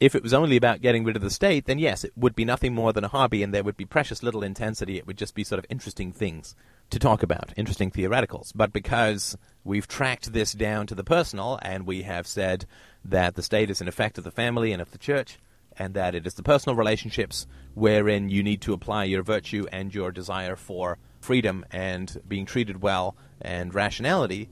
if 0.00 0.14
it 0.14 0.22
was 0.22 0.34
only 0.34 0.56
about 0.56 0.80
getting 0.80 1.04
rid 1.04 1.16
of 1.16 1.22
the 1.22 1.30
state, 1.30 1.66
then 1.66 1.78
yes, 1.78 2.04
it 2.04 2.12
would 2.16 2.34
be 2.34 2.44
nothing 2.44 2.74
more 2.74 2.92
than 2.92 3.04
a 3.04 3.08
hobby 3.08 3.42
and 3.42 3.54
there 3.54 3.62
would 3.62 3.76
be 3.76 3.84
precious 3.84 4.22
little 4.22 4.42
intensity. 4.42 4.98
It 4.98 5.06
would 5.06 5.18
just 5.18 5.34
be 5.34 5.44
sort 5.44 5.58
of 5.58 5.66
interesting 5.68 6.12
things 6.12 6.54
to 6.90 6.98
talk 6.98 7.22
about, 7.22 7.52
interesting 7.56 7.90
theoreticals. 7.90 8.52
But 8.54 8.72
because 8.72 9.36
we've 9.62 9.88
tracked 9.88 10.32
this 10.32 10.52
down 10.52 10.86
to 10.88 10.94
the 10.94 11.04
personal 11.04 11.58
and 11.62 11.86
we 11.86 12.02
have 12.02 12.26
said 12.26 12.66
that 13.04 13.34
the 13.34 13.42
state 13.42 13.70
is 13.70 13.80
an 13.80 13.88
effect 13.88 14.18
of 14.18 14.24
the 14.24 14.30
family 14.30 14.72
and 14.72 14.82
of 14.82 14.90
the 14.90 14.98
church, 14.98 15.38
and 15.76 15.94
that 15.94 16.14
it 16.14 16.26
is 16.26 16.34
the 16.34 16.42
personal 16.42 16.76
relationships 16.76 17.46
wherein 17.74 18.28
you 18.28 18.42
need 18.42 18.60
to 18.60 18.72
apply 18.72 19.04
your 19.04 19.22
virtue 19.22 19.66
and 19.72 19.94
your 19.94 20.12
desire 20.12 20.56
for 20.56 20.98
freedom 21.20 21.64
and 21.70 22.20
being 22.28 22.46
treated 22.46 22.80
well 22.82 23.16
and 23.40 23.74
rationality, 23.74 24.48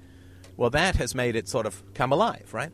well, 0.56 0.70
that 0.70 0.96
has 0.96 1.14
made 1.14 1.36
it 1.36 1.48
sort 1.48 1.66
of 1.66 1.82
come 1.94 2.12
alive, 2.12 2.48
right? 2.52 2.72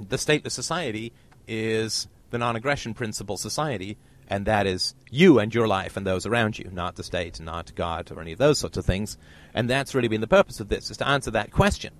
The 0.00 0.16
stateless 0.16 0.52
society 0.52 1.12
is 1.46 2.08
the 2.30 2.38
non 2.38 2.56
aggression 2.56 2.94
principle 2.94 3.36
society, 3.36 3.96
and 4.28 4.46
that 4.46 4.66
is 4.66 4.94
you 5.10 5.38
and 5.38 5.54
your 5.54 5.68
life 5.68 5.96
and 5.96 6.06
those 6.06 6.26
around 6.26 6.58
you, 6.58 6.70
not 6.72 6.96
the 6.96 7.04
state, 7.04 7.40
not 7.40 7.74
God, 7.74 8.10
or 8.10 8.20
any 8.20 8.32
of 8.32 8.38
those 8.38 8.58
sorts 8.58 8.76
of 8.76 8.84
things. 8.84 9.16
And 9.52 9.68
that's 9.68 9.94
really 9.94 10.08
been 10.08 10.20
the 10.20 10.26
purpose 10.26 10.60
of 10.60 10.68
this, 10.68 10.90
is 10.90 10.96
to 10.98 11.08
answer 11.08 11.30
that 11.32 11.50
question. 11.50 11.92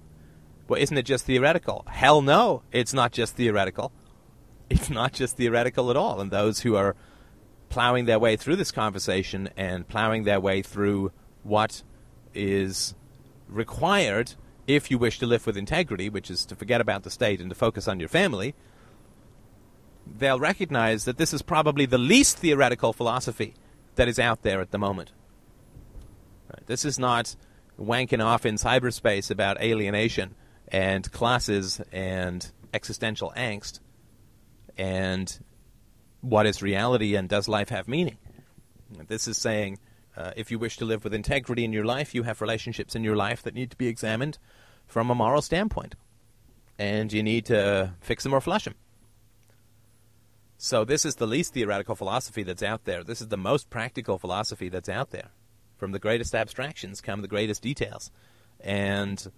Well, 0.67 0.81
isn't 0.81 0.97
it 0.97 1.05
just 1.05 1.27
theoretical? 1.27 1.85
Hell 1.89 2.23
no, 2.23 2.63
it's 2.73 2.95
not 2.95 3.13
just 3.13 3.37
theoretical. 3.37 3.93
It's 4.71 4.89
not 4.89 5.13
just 5.13 5.37
theoretical 5.37 5.91
at 5.91 5.97
all. 5.97 6.23
And 6.23 6.31
those 6.31 6.61
who 6.61 6.75
are 6.75 6.97
plowing 7.69 8.07
their 8.07 8.19
way 8.19 8.35
through 8.37 8.57
this 8.57 8.73
conversation 8.73 9.51
and 9.57 9.87
plowing 9.87 10.25
their 10.25 10.41
way 10.41 10.63
through 10.63 11.13
what 11.43 11.83
is 12.33 12.95
required 13.49 14.33
if 14.67 14.91
you 14.91 14.97
wish 14.97 15.19
to 15.19 15.27
live 15.27 15.47
with 15.47 15.57
integrity, 15.57 16.09
which 16.09 16.31
is 16.31 16.47
to 16.47 16.57
forget 16.57 16.81
about 16.81 17.03
the 17.03 17.11
state 17.11 17.41
and 17.41 17.51
to 17.51 17.55
focus 17.55 17.87
on 17.87 18.01
your 18.01 18.09
family, 18.09 18.55
they'll 20.17 20.39
recognize 20.39 21.05
that 21.05 21.19
this 21.19 21.33
is 21.33 21.43
probably 21.43 21.87
the 21.87 21.99
least 21.99 22.39
theoretical 22.39 22.93
philosophy 22.93 23.55
that 23.97 24.09
is 24.09 24.19
out 24.19 24.43
there 24.43 24.61
at 24.61 24.71
the 24.71 24.79
moment. 24.79 25.13
Right. 26.51 26.67
This 26.67 26.85
is 26.85 26.99
not 26.99 27.35
wanking 27.81 28.25
off 28.25 28.47
in 28.47 28.55
cyberspace 28.55 29.31
about 29.31 29.61
alienation 29.61 30.35
and 30.69 31.11
classes 31.11 31.81
and 31.93 32.51
existential 32.73 33.33
angst 33.37 33.81
and 34.77 35.41
what 36.21 36.47
is 36.47 36.63
reality 36.63 37.17
and 37.17 37.29
does 37.29 37.49
life 37.49 37.69
have 37.69 37.89
meaning. 37.89 38.17
This 39.09 39.27
is 39.27 39.37
saying 39.37 39.79
uh, 40.17 40.33
if 40.37 40.51
you 40.51 40.59
wish 40.59 40.77
to 40.77 40.85
live 40.85 41.03
with 41.03 41.15
integrity 41.15 41.65
in 41.65 41.73
your 41.73 41.85
life, 41.85 42.15
you 42.15 42.23
have 42.23 42.41
relationships 42.41 42.95
in 42.95 43.03
your 43.03 43.17
life 43.17 43.43
that 43.43 43.55
need 43.55 43.71
to 43.71 43.77
be 43.77 43.89
examined 43.89 44.39
from 44.87 45.11
a 45.11 45.15
moral 45.15 45.43
standpoint. 45.43 45.97
And 46.79 47.13
you 47.13 47.23
need 47.23 47.47
to 47.47 47.95
fix 48.01 48.25
them 48.25 48.33
or 48.33 48.41
flush 48.41 48.65
them. 48.65 48.75
So 50.65 50.83
this 50.83 51.05
is 51.05 51.17
the 51.17 51.27
least 51.27 51.53
theoretical 51.53 51.95
philosophy 51.95 52.43
that's 52.43 52.63
out 52.63 52.87
there. 52.87 53.05
This 53.05 53.21
is 53.21 53.29
the 53.29 53.37
most 53.37 53.69
practical 53.69 54.19
philosophy 54.19 54.71
that's 54.71 54.89
out 54.89 55.11
there. 55.11 55.29
From 55.77 55.93
the 55.93 55.99
greatest 55.99 56.35
abstractions 56.35 57.03
come 57.03 57.21
the 57.21 57.29
greatest 57.29 57.61
details. 57.61 58.11
And 58.61 59.31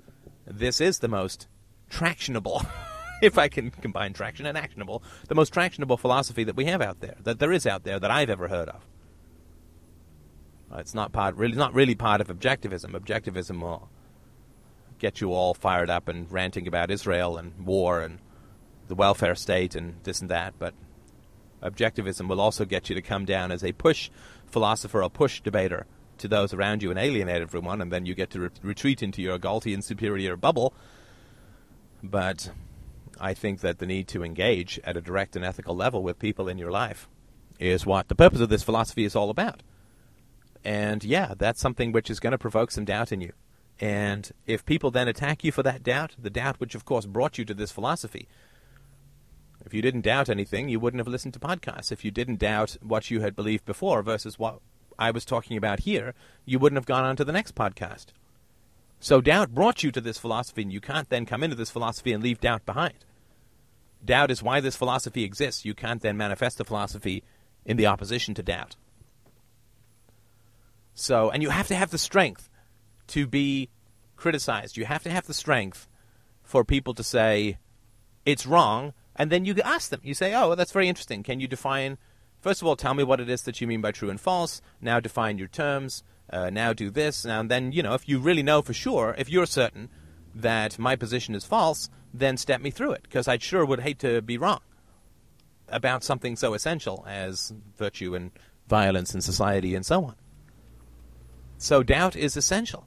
this 0.47 0.81
is 0.81 1.01
the 1.01 1.09
most 1.09 1.49
tractionable, 1.91 2.65
if 3.23 3.39
I 3.39 3.49
can 3.49 3.73
combine 3.73 4.13
traction 4.13 4.47
and 4.47 4.57
actionable, 4.57 5.03
the 5.27 5.35
most 5.35 5.53
tractionable 5.53 5.99
philosophy 5.99 6.45
that 6.45 6.55
we 6.55 6.67
have 6.67 6.81
out 6.81 7.01
there, 7.01 7.17
that 7.25 7.41
there 7.41 7.51
is 7.51 7.67
out 7.67 7.83
there, 7.83 7.99
that 7.99 8.11
I've 8.13 8.31
ever 8.31 8.47
heard 8.47 8.69
of. 8.69 8.87
It's 10.77 10.95
not 10.95 11.11
part, 11.11 11.35
really, 11.35 11.57
not 11.57 11.75
really 11.75 11.97
part 11.97 12.21
of 12.21 12.29
objectivism. 12.29 12.93
Objectivism 12.93 13.61
will 13.61 13.89
get 15.01 15.21
you 15.21 15.33
all 15.33 15.55
fired 15.55 15.91
up 15.91 16.07
and 16.07 16.31
ranting 16.31 16.69
about 16.69 16.93
Israel 16.93 17.37
and 17.37 17.67
war 17.67 18.01
and 18.01 18.21
the 18.87 18.95
welfare 18.95 19.35
state 19.35 19.75
and 19.75 19.97
this 20.05 20.21
and 20.21 20.31
that, 20.31 20.55
but 20.61 20.73
objectivism 21.63 22.29
will 22.29 22.41
also 22.41 22.65
get 22.65 22.89
you 22.89 22.95
to 22.95 23.03
come 23.03 23.25
down 23.25 23.51
as 23.51 23.65
a 23.65 23.73
push 23.73 24.11
philosopher 24.47 25.03
or 25.03 25.11
push 25.11 25.41
debater 25.41 25.87
to 26.19 26.29
those 26.29 26.55
around 26.55 26.83
you 26.83 26.91
and 26.91 26.99
alienate 26.99 27.43
everyone, 27.43 27.81
and 27.81 27.93
then 27.93 28.07
you 28.07 28.15
get 28.15 28.31
to 28.31 28.41
re- 28.41 28.51
retreat 28.63 29.03
into 29.03 29.21
your 29.23 29.39
Galtian 29.39 29.83
superior 29.83 30.37
bubble. 30.37 30.73
But 32.03 32.51
I 33.21 33.35
think 33.35 33.61
that 33.61 33.79
the 33.79 33.87
need 33.87 34.09
to 34.09 34.23
engage 34.23 34.81
at 34.85 34.97
a 34.97 35.01
direct 35.01 35.37
and 35.37 35.45
ethical 35.45 35.77
level 35.77 36.03
with 36.03 36.19
people 36.19 36.49
in 36.49 36.59
your 36.59 36.71
life 36.71 37.09
is 37.59 37.87
what 37.87 38.09
the 38.09 38.15
purpose 38.15 38.41
of 38.41 38.49
this 38.49 38.63
philosophy 38.63 39.05
is 39.05 39.17
all 39.17 39.31
about. 39.31 39.63
And 40.65 41.05
yeah, 41.05 41.35
that's 41.37 41.61
something 41.61 41.93
which 41.93 42.11
is 42.11 42.21
going 42.21 42.33
to 42.33 42.39
provoke 42.39 42.71
some 42.71 42.85
doubt 42.85 43.13
in 43.13 43.21
you. 43.21 43.33
And 43.79 44.31
if 44.47 44.65
people 44.65 44.91
then 44.91 45.09
attack 45.09 45.45
you 45.45 45.53
for 45.53 45.63
that 45.63 45.83
doubt, 45.83 46.17
the 46.19 46.31
doubt 46.31 46.61
which 46.61 46.75
of 46.75 46.85
course 46.85 47.07
brought 47.07 47.39
you 47.39 47.45
to 47.45 47.55
this 47.55 47.73
philosophy, 47.73 48.27
if 49.67 49.75
you 49.75 49.83
didn't 49.83 50.03
doubt 50.03 50.31
anything, 50.31 50.69
you 50.69 50.79
wouldn't 50.79 51.01
have 51.01 51.09
listened 51.09 51.35
to 51.35 51.41
podcasts. 51.41 51.91
If 51.91 52.05
you 52.05 52.13
didn't 52.13 52.39
doubt 52.39 52.77
what 52.81 53.11
you 53.11 53.21
had 53.21 53.35
believed 53.35 53.65
before 53.65 54.01
versus 54.01 54.39
what 54.39 54.61
I 54.97 55.11
was 55.11 55.25
talking 55.25 55.57
about 55.57 55.81
here, 55.81 56.15
you 56.45 56.61
wouldn't 56.61 56.77
have 56.77 56.87
gone 56.87 57.05
on 57.05 57.17
to 57.17 57.25
the 57.25 57.33
next 57.33 57.57
podcast. 57.57 58.07
So 59.01 59.21
doubt 59.21 59.55
brought 59.55 59.83
you 59.83 59.91
to 59.91 60.01
this 60.01 60.19
philosophy, 60.19 60.63
and 60.63 60.73
you 60.73 60.81
can't 60.81 61.09
then 61.09 61.27
come 61.27 61.43
into 61.43 61.57
this 61.57 61.71
philosophy 61.71 62.13
and 62.13 62.23
leave 62.23 62.41
doubt 62.41 62.65
behind. 62.65 63.05
Doubt 64.05 64.31
is 64.31 64.43
why 64.43 64.61
this 64.61 64.77
philosophy 64.77 65.25
exists. 65.25 65.65
You 65.65 65.75
can't 65.75 66.01
then 66.01 66.17
manifest 66.17 66.59
the 66.59 66.65
philosophy 66.65 67.25
in 67.65 67.77
the 67.77 67.87
opposition 67.87 68.35
to 68.35 68.45
doubt. 68.45 68.77
So, 70.95 71.29
and 71.31 71.43
you 71.43 71.51
have 71.51 71.67
to 71.67 71.75
have 71.75 71.91
the 71.91 71.99
strength 71.99 72.49
to 73.09 73.27
be 73.27 73.69
criticized. 74.15 74.77
You 74.77 74.85
have 74.85 75.03
to 75.03 75.11
have 75.11 75.27
the 75.27 75.35
strength 75.35 75.89
for 76.45 76.65
people 76.65 76.95
to 76.95 77.03
say, 77.03 77.59
it's 78.25 78.47
wrong, 78.47 78.95
and 79.17 79.31
then 79.31 79.45
you 79.45 79.55
ask 79.65 79.91
them. 79.91 80.01
You 80.03 80.15
say, 80.15 80.35
"Oh, 80.35 80.49
well, 80.49 80.57
that's 80.57 80.73
very 80.73 80.89
interesting. 80.89 81.23
Can 81.23 81.41
you 81.41 81.49
define? 81.49 81.99
First 82.41 82.63
of 82.63 82.69
all, 82.69 82.77
tell 82.77 82.95
me 82.95 83.03
what 83.03 83.21
it 83.21 83.29
is 83.29 83.43
that 83.43 83.61
you 83.61 83.67
mean 83.67 83.81
by 83.81 83.91
true 83.93 84.11
and 84.11 84.21
false. 84.21 84.63
Now 84.81 85.01
define 85.01 85.39
your 85.39 85.49
terms. 85.49 86.05
Uh, 86.31 86.51
now 86.51 86.73
do 86.73 86.91
this. 86.91 87.25
Now, 87.25 87.41
and 87.41 87.51
then 87.51 87.73
you 87.73 87.83
know, 87.83 87.95
if 87.95 88.09
you 88.09 88.19
really 88.19 88.43
know 88.43 88.63
for 88.63 88.73
sure, 88.73 89.15
if 89.19 89.29
you're 89.29 89.47
certain 89.47 89.89
that 90.35 90.79
my 90.79 90.97
position 90.97 91.35
is 91.35 91.45
false, 91.45 91.89
then 92.13 92.37
step 92.37 92.61
me 92.61 92.71
through 92.71 92.93
it, 92.93 93.03
because 93.03 93.27
I 93.27 93.39
sure 93.39 93.65
would 93.65 93.81
hate 93.81 93.99
to 94.01 94.23
be 94.23 94.39
wrong 94.39 94.61
about 95.69 96.05
something 96.05 96.37
so 96.37 96.55
essential 96.55 97.05
as 97.09 97.53
virtue 97.77 98.15
and 98.15 98.31
violence 98.69 99.15
in 99.15 99.21
society 99.21 99.75
and 99.75 99.85
so 99.85 100.05
on. 100.05 100.17
So 101.59 101.83
doubt 101.83 102.17
is 102.17 102.37
essential. 102.37 102.87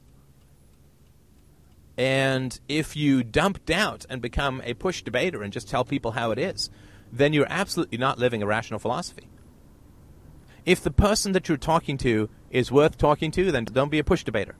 And 2.00 2.58
if 2.70 2.95
you 2.95 3.26
dump 3.26 3.66
doubt 3.66 4.06
and 4.10 4.22
become 4.22 4.62
a 4.64 4.74
push 4.74 5.02
debater 5.02 5.43
and 5.43 5.52
just 5.52 5.68
tell 5.68 5.84
people 5.84 6.12
how 6.12 6.32
it 6.32 6.39
is, 6.39 6.70
then 7.12 7.34
you're 7.34 7.45
absolutely 7.50 7.97
not 7.97 8.18
living 8.18 8.41
a 8.41 8.47
rational 8.47 8.80
philosophy. 8.80 9.28
If 10.66 10.82
the 10.82 10.91
person 10.91 11.34
that 11.34 11.50
you're 11.50 11.58
talking 11.58 11.97
to 11.97 12.30
is 12.52 12.72
worth 12.72 12.97
talking 12.97 13.32
to, 13.32 13.52
then 13.52 13.66
don't 13.66 13.91
be 13.91 14.00
a 14.00 14.06
push 14.06 14.24
debater. 14.24 14.56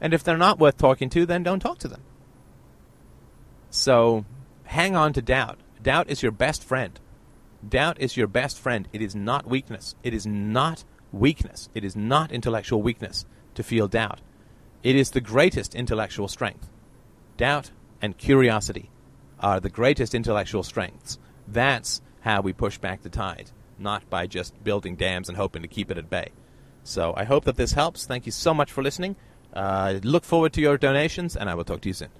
And 0.00 0.14
if 0.14 0.22
they're 0.22 0.36
not 0.36 0.60
worth 0.60 0.76
talking 0.76 1.10
to, 1.10 1.26
then 1.26 1.42
don't 1.42 1.58
talk 1.58 1.78
to 1.78 1.88
them. 1.88 2.02
So 3.70 4.24
hang 4.62 4.94
on 4.94 5.12
to 5.14 5.20
doubt. 5.20 5.58
Doubt 5.82 6.08
is 6.08 6.22
your 6.22 6.30
best 6.30 6.62
friend. 6.62 7.00
Doubt 7.68 8.00
is 8.00 8.16
your 8.16 8.28
best 8.28 8.60
friend. 8.60 8.86
It 8.92 9.02
is 9.02 9.16
not 9.16 9.48
weakness. 9.48 9.96
It 10.04 10.14
is 10.14 10.24
not 10.24 10.84
weakness. 11.10 11.68
It 11.74 11.82
is 11.82 11.96
not 11.96 12.30
intellectual 12.30 12.80
weakness 12.80 13.24
to 13.56 13.64
feel 13.64 13.88
doubt. 13.88 14.20
It 14.86 14.94
is 14.94 15.10
the 15.10 15.20
greatest 15.20 15.74
intellectual 15.74 16.28
strength. 16.28 16.70
Doubt 17.36 17.72
and 18.00 18.16
curiosity 18.16 18.88
are 19.40 19.58
the 19.58 19.68
greatest 19.68 20.14
intellectual 20.14 20.62
strengths. 20.62 21.18
That's 21.48 22.00
how 22.20 22.40
we 22.40 22.52
push 22.52 22.78
back 22.78 23.02
the 23.02 23.08
tide, 23.08 23.50
not 23.80 24.08
by 24.08 24.28
just 24.28 24.62
building 24.62 24.94
dams 24.94 25.28
and 25.28 25.36
hoping 25.36 25.62
to 25.62 25.66
keep 25.66 25.90
it 25.90 25.98
at 25.98 26.08
bay. 26.08 26.28
So 26.84 27.14
I 27.16 27.24
hope 27.24 27.46
that 27.46 27.56
this 27.56 27.72
helps. 27.72 28.06
Thank 28.06 28.26
you 28.26 28.32
so 28.32 28.54
much 28.54 28.70
for 28.70 28.80
listening. 28.80 29.16
Uh, 29.52 29.98
look 30.04 30.22
forward 30.22 30.52
to 30.52 30.60
your 30.60 30.78
donations, 30.78 31.36
and 31.36 31.50
I 31.50 31.56
will 31.56 31.64
talk 31.64 31.80
to 31.80 31.88
you 31.88 31.92
soon. 31.92 32.10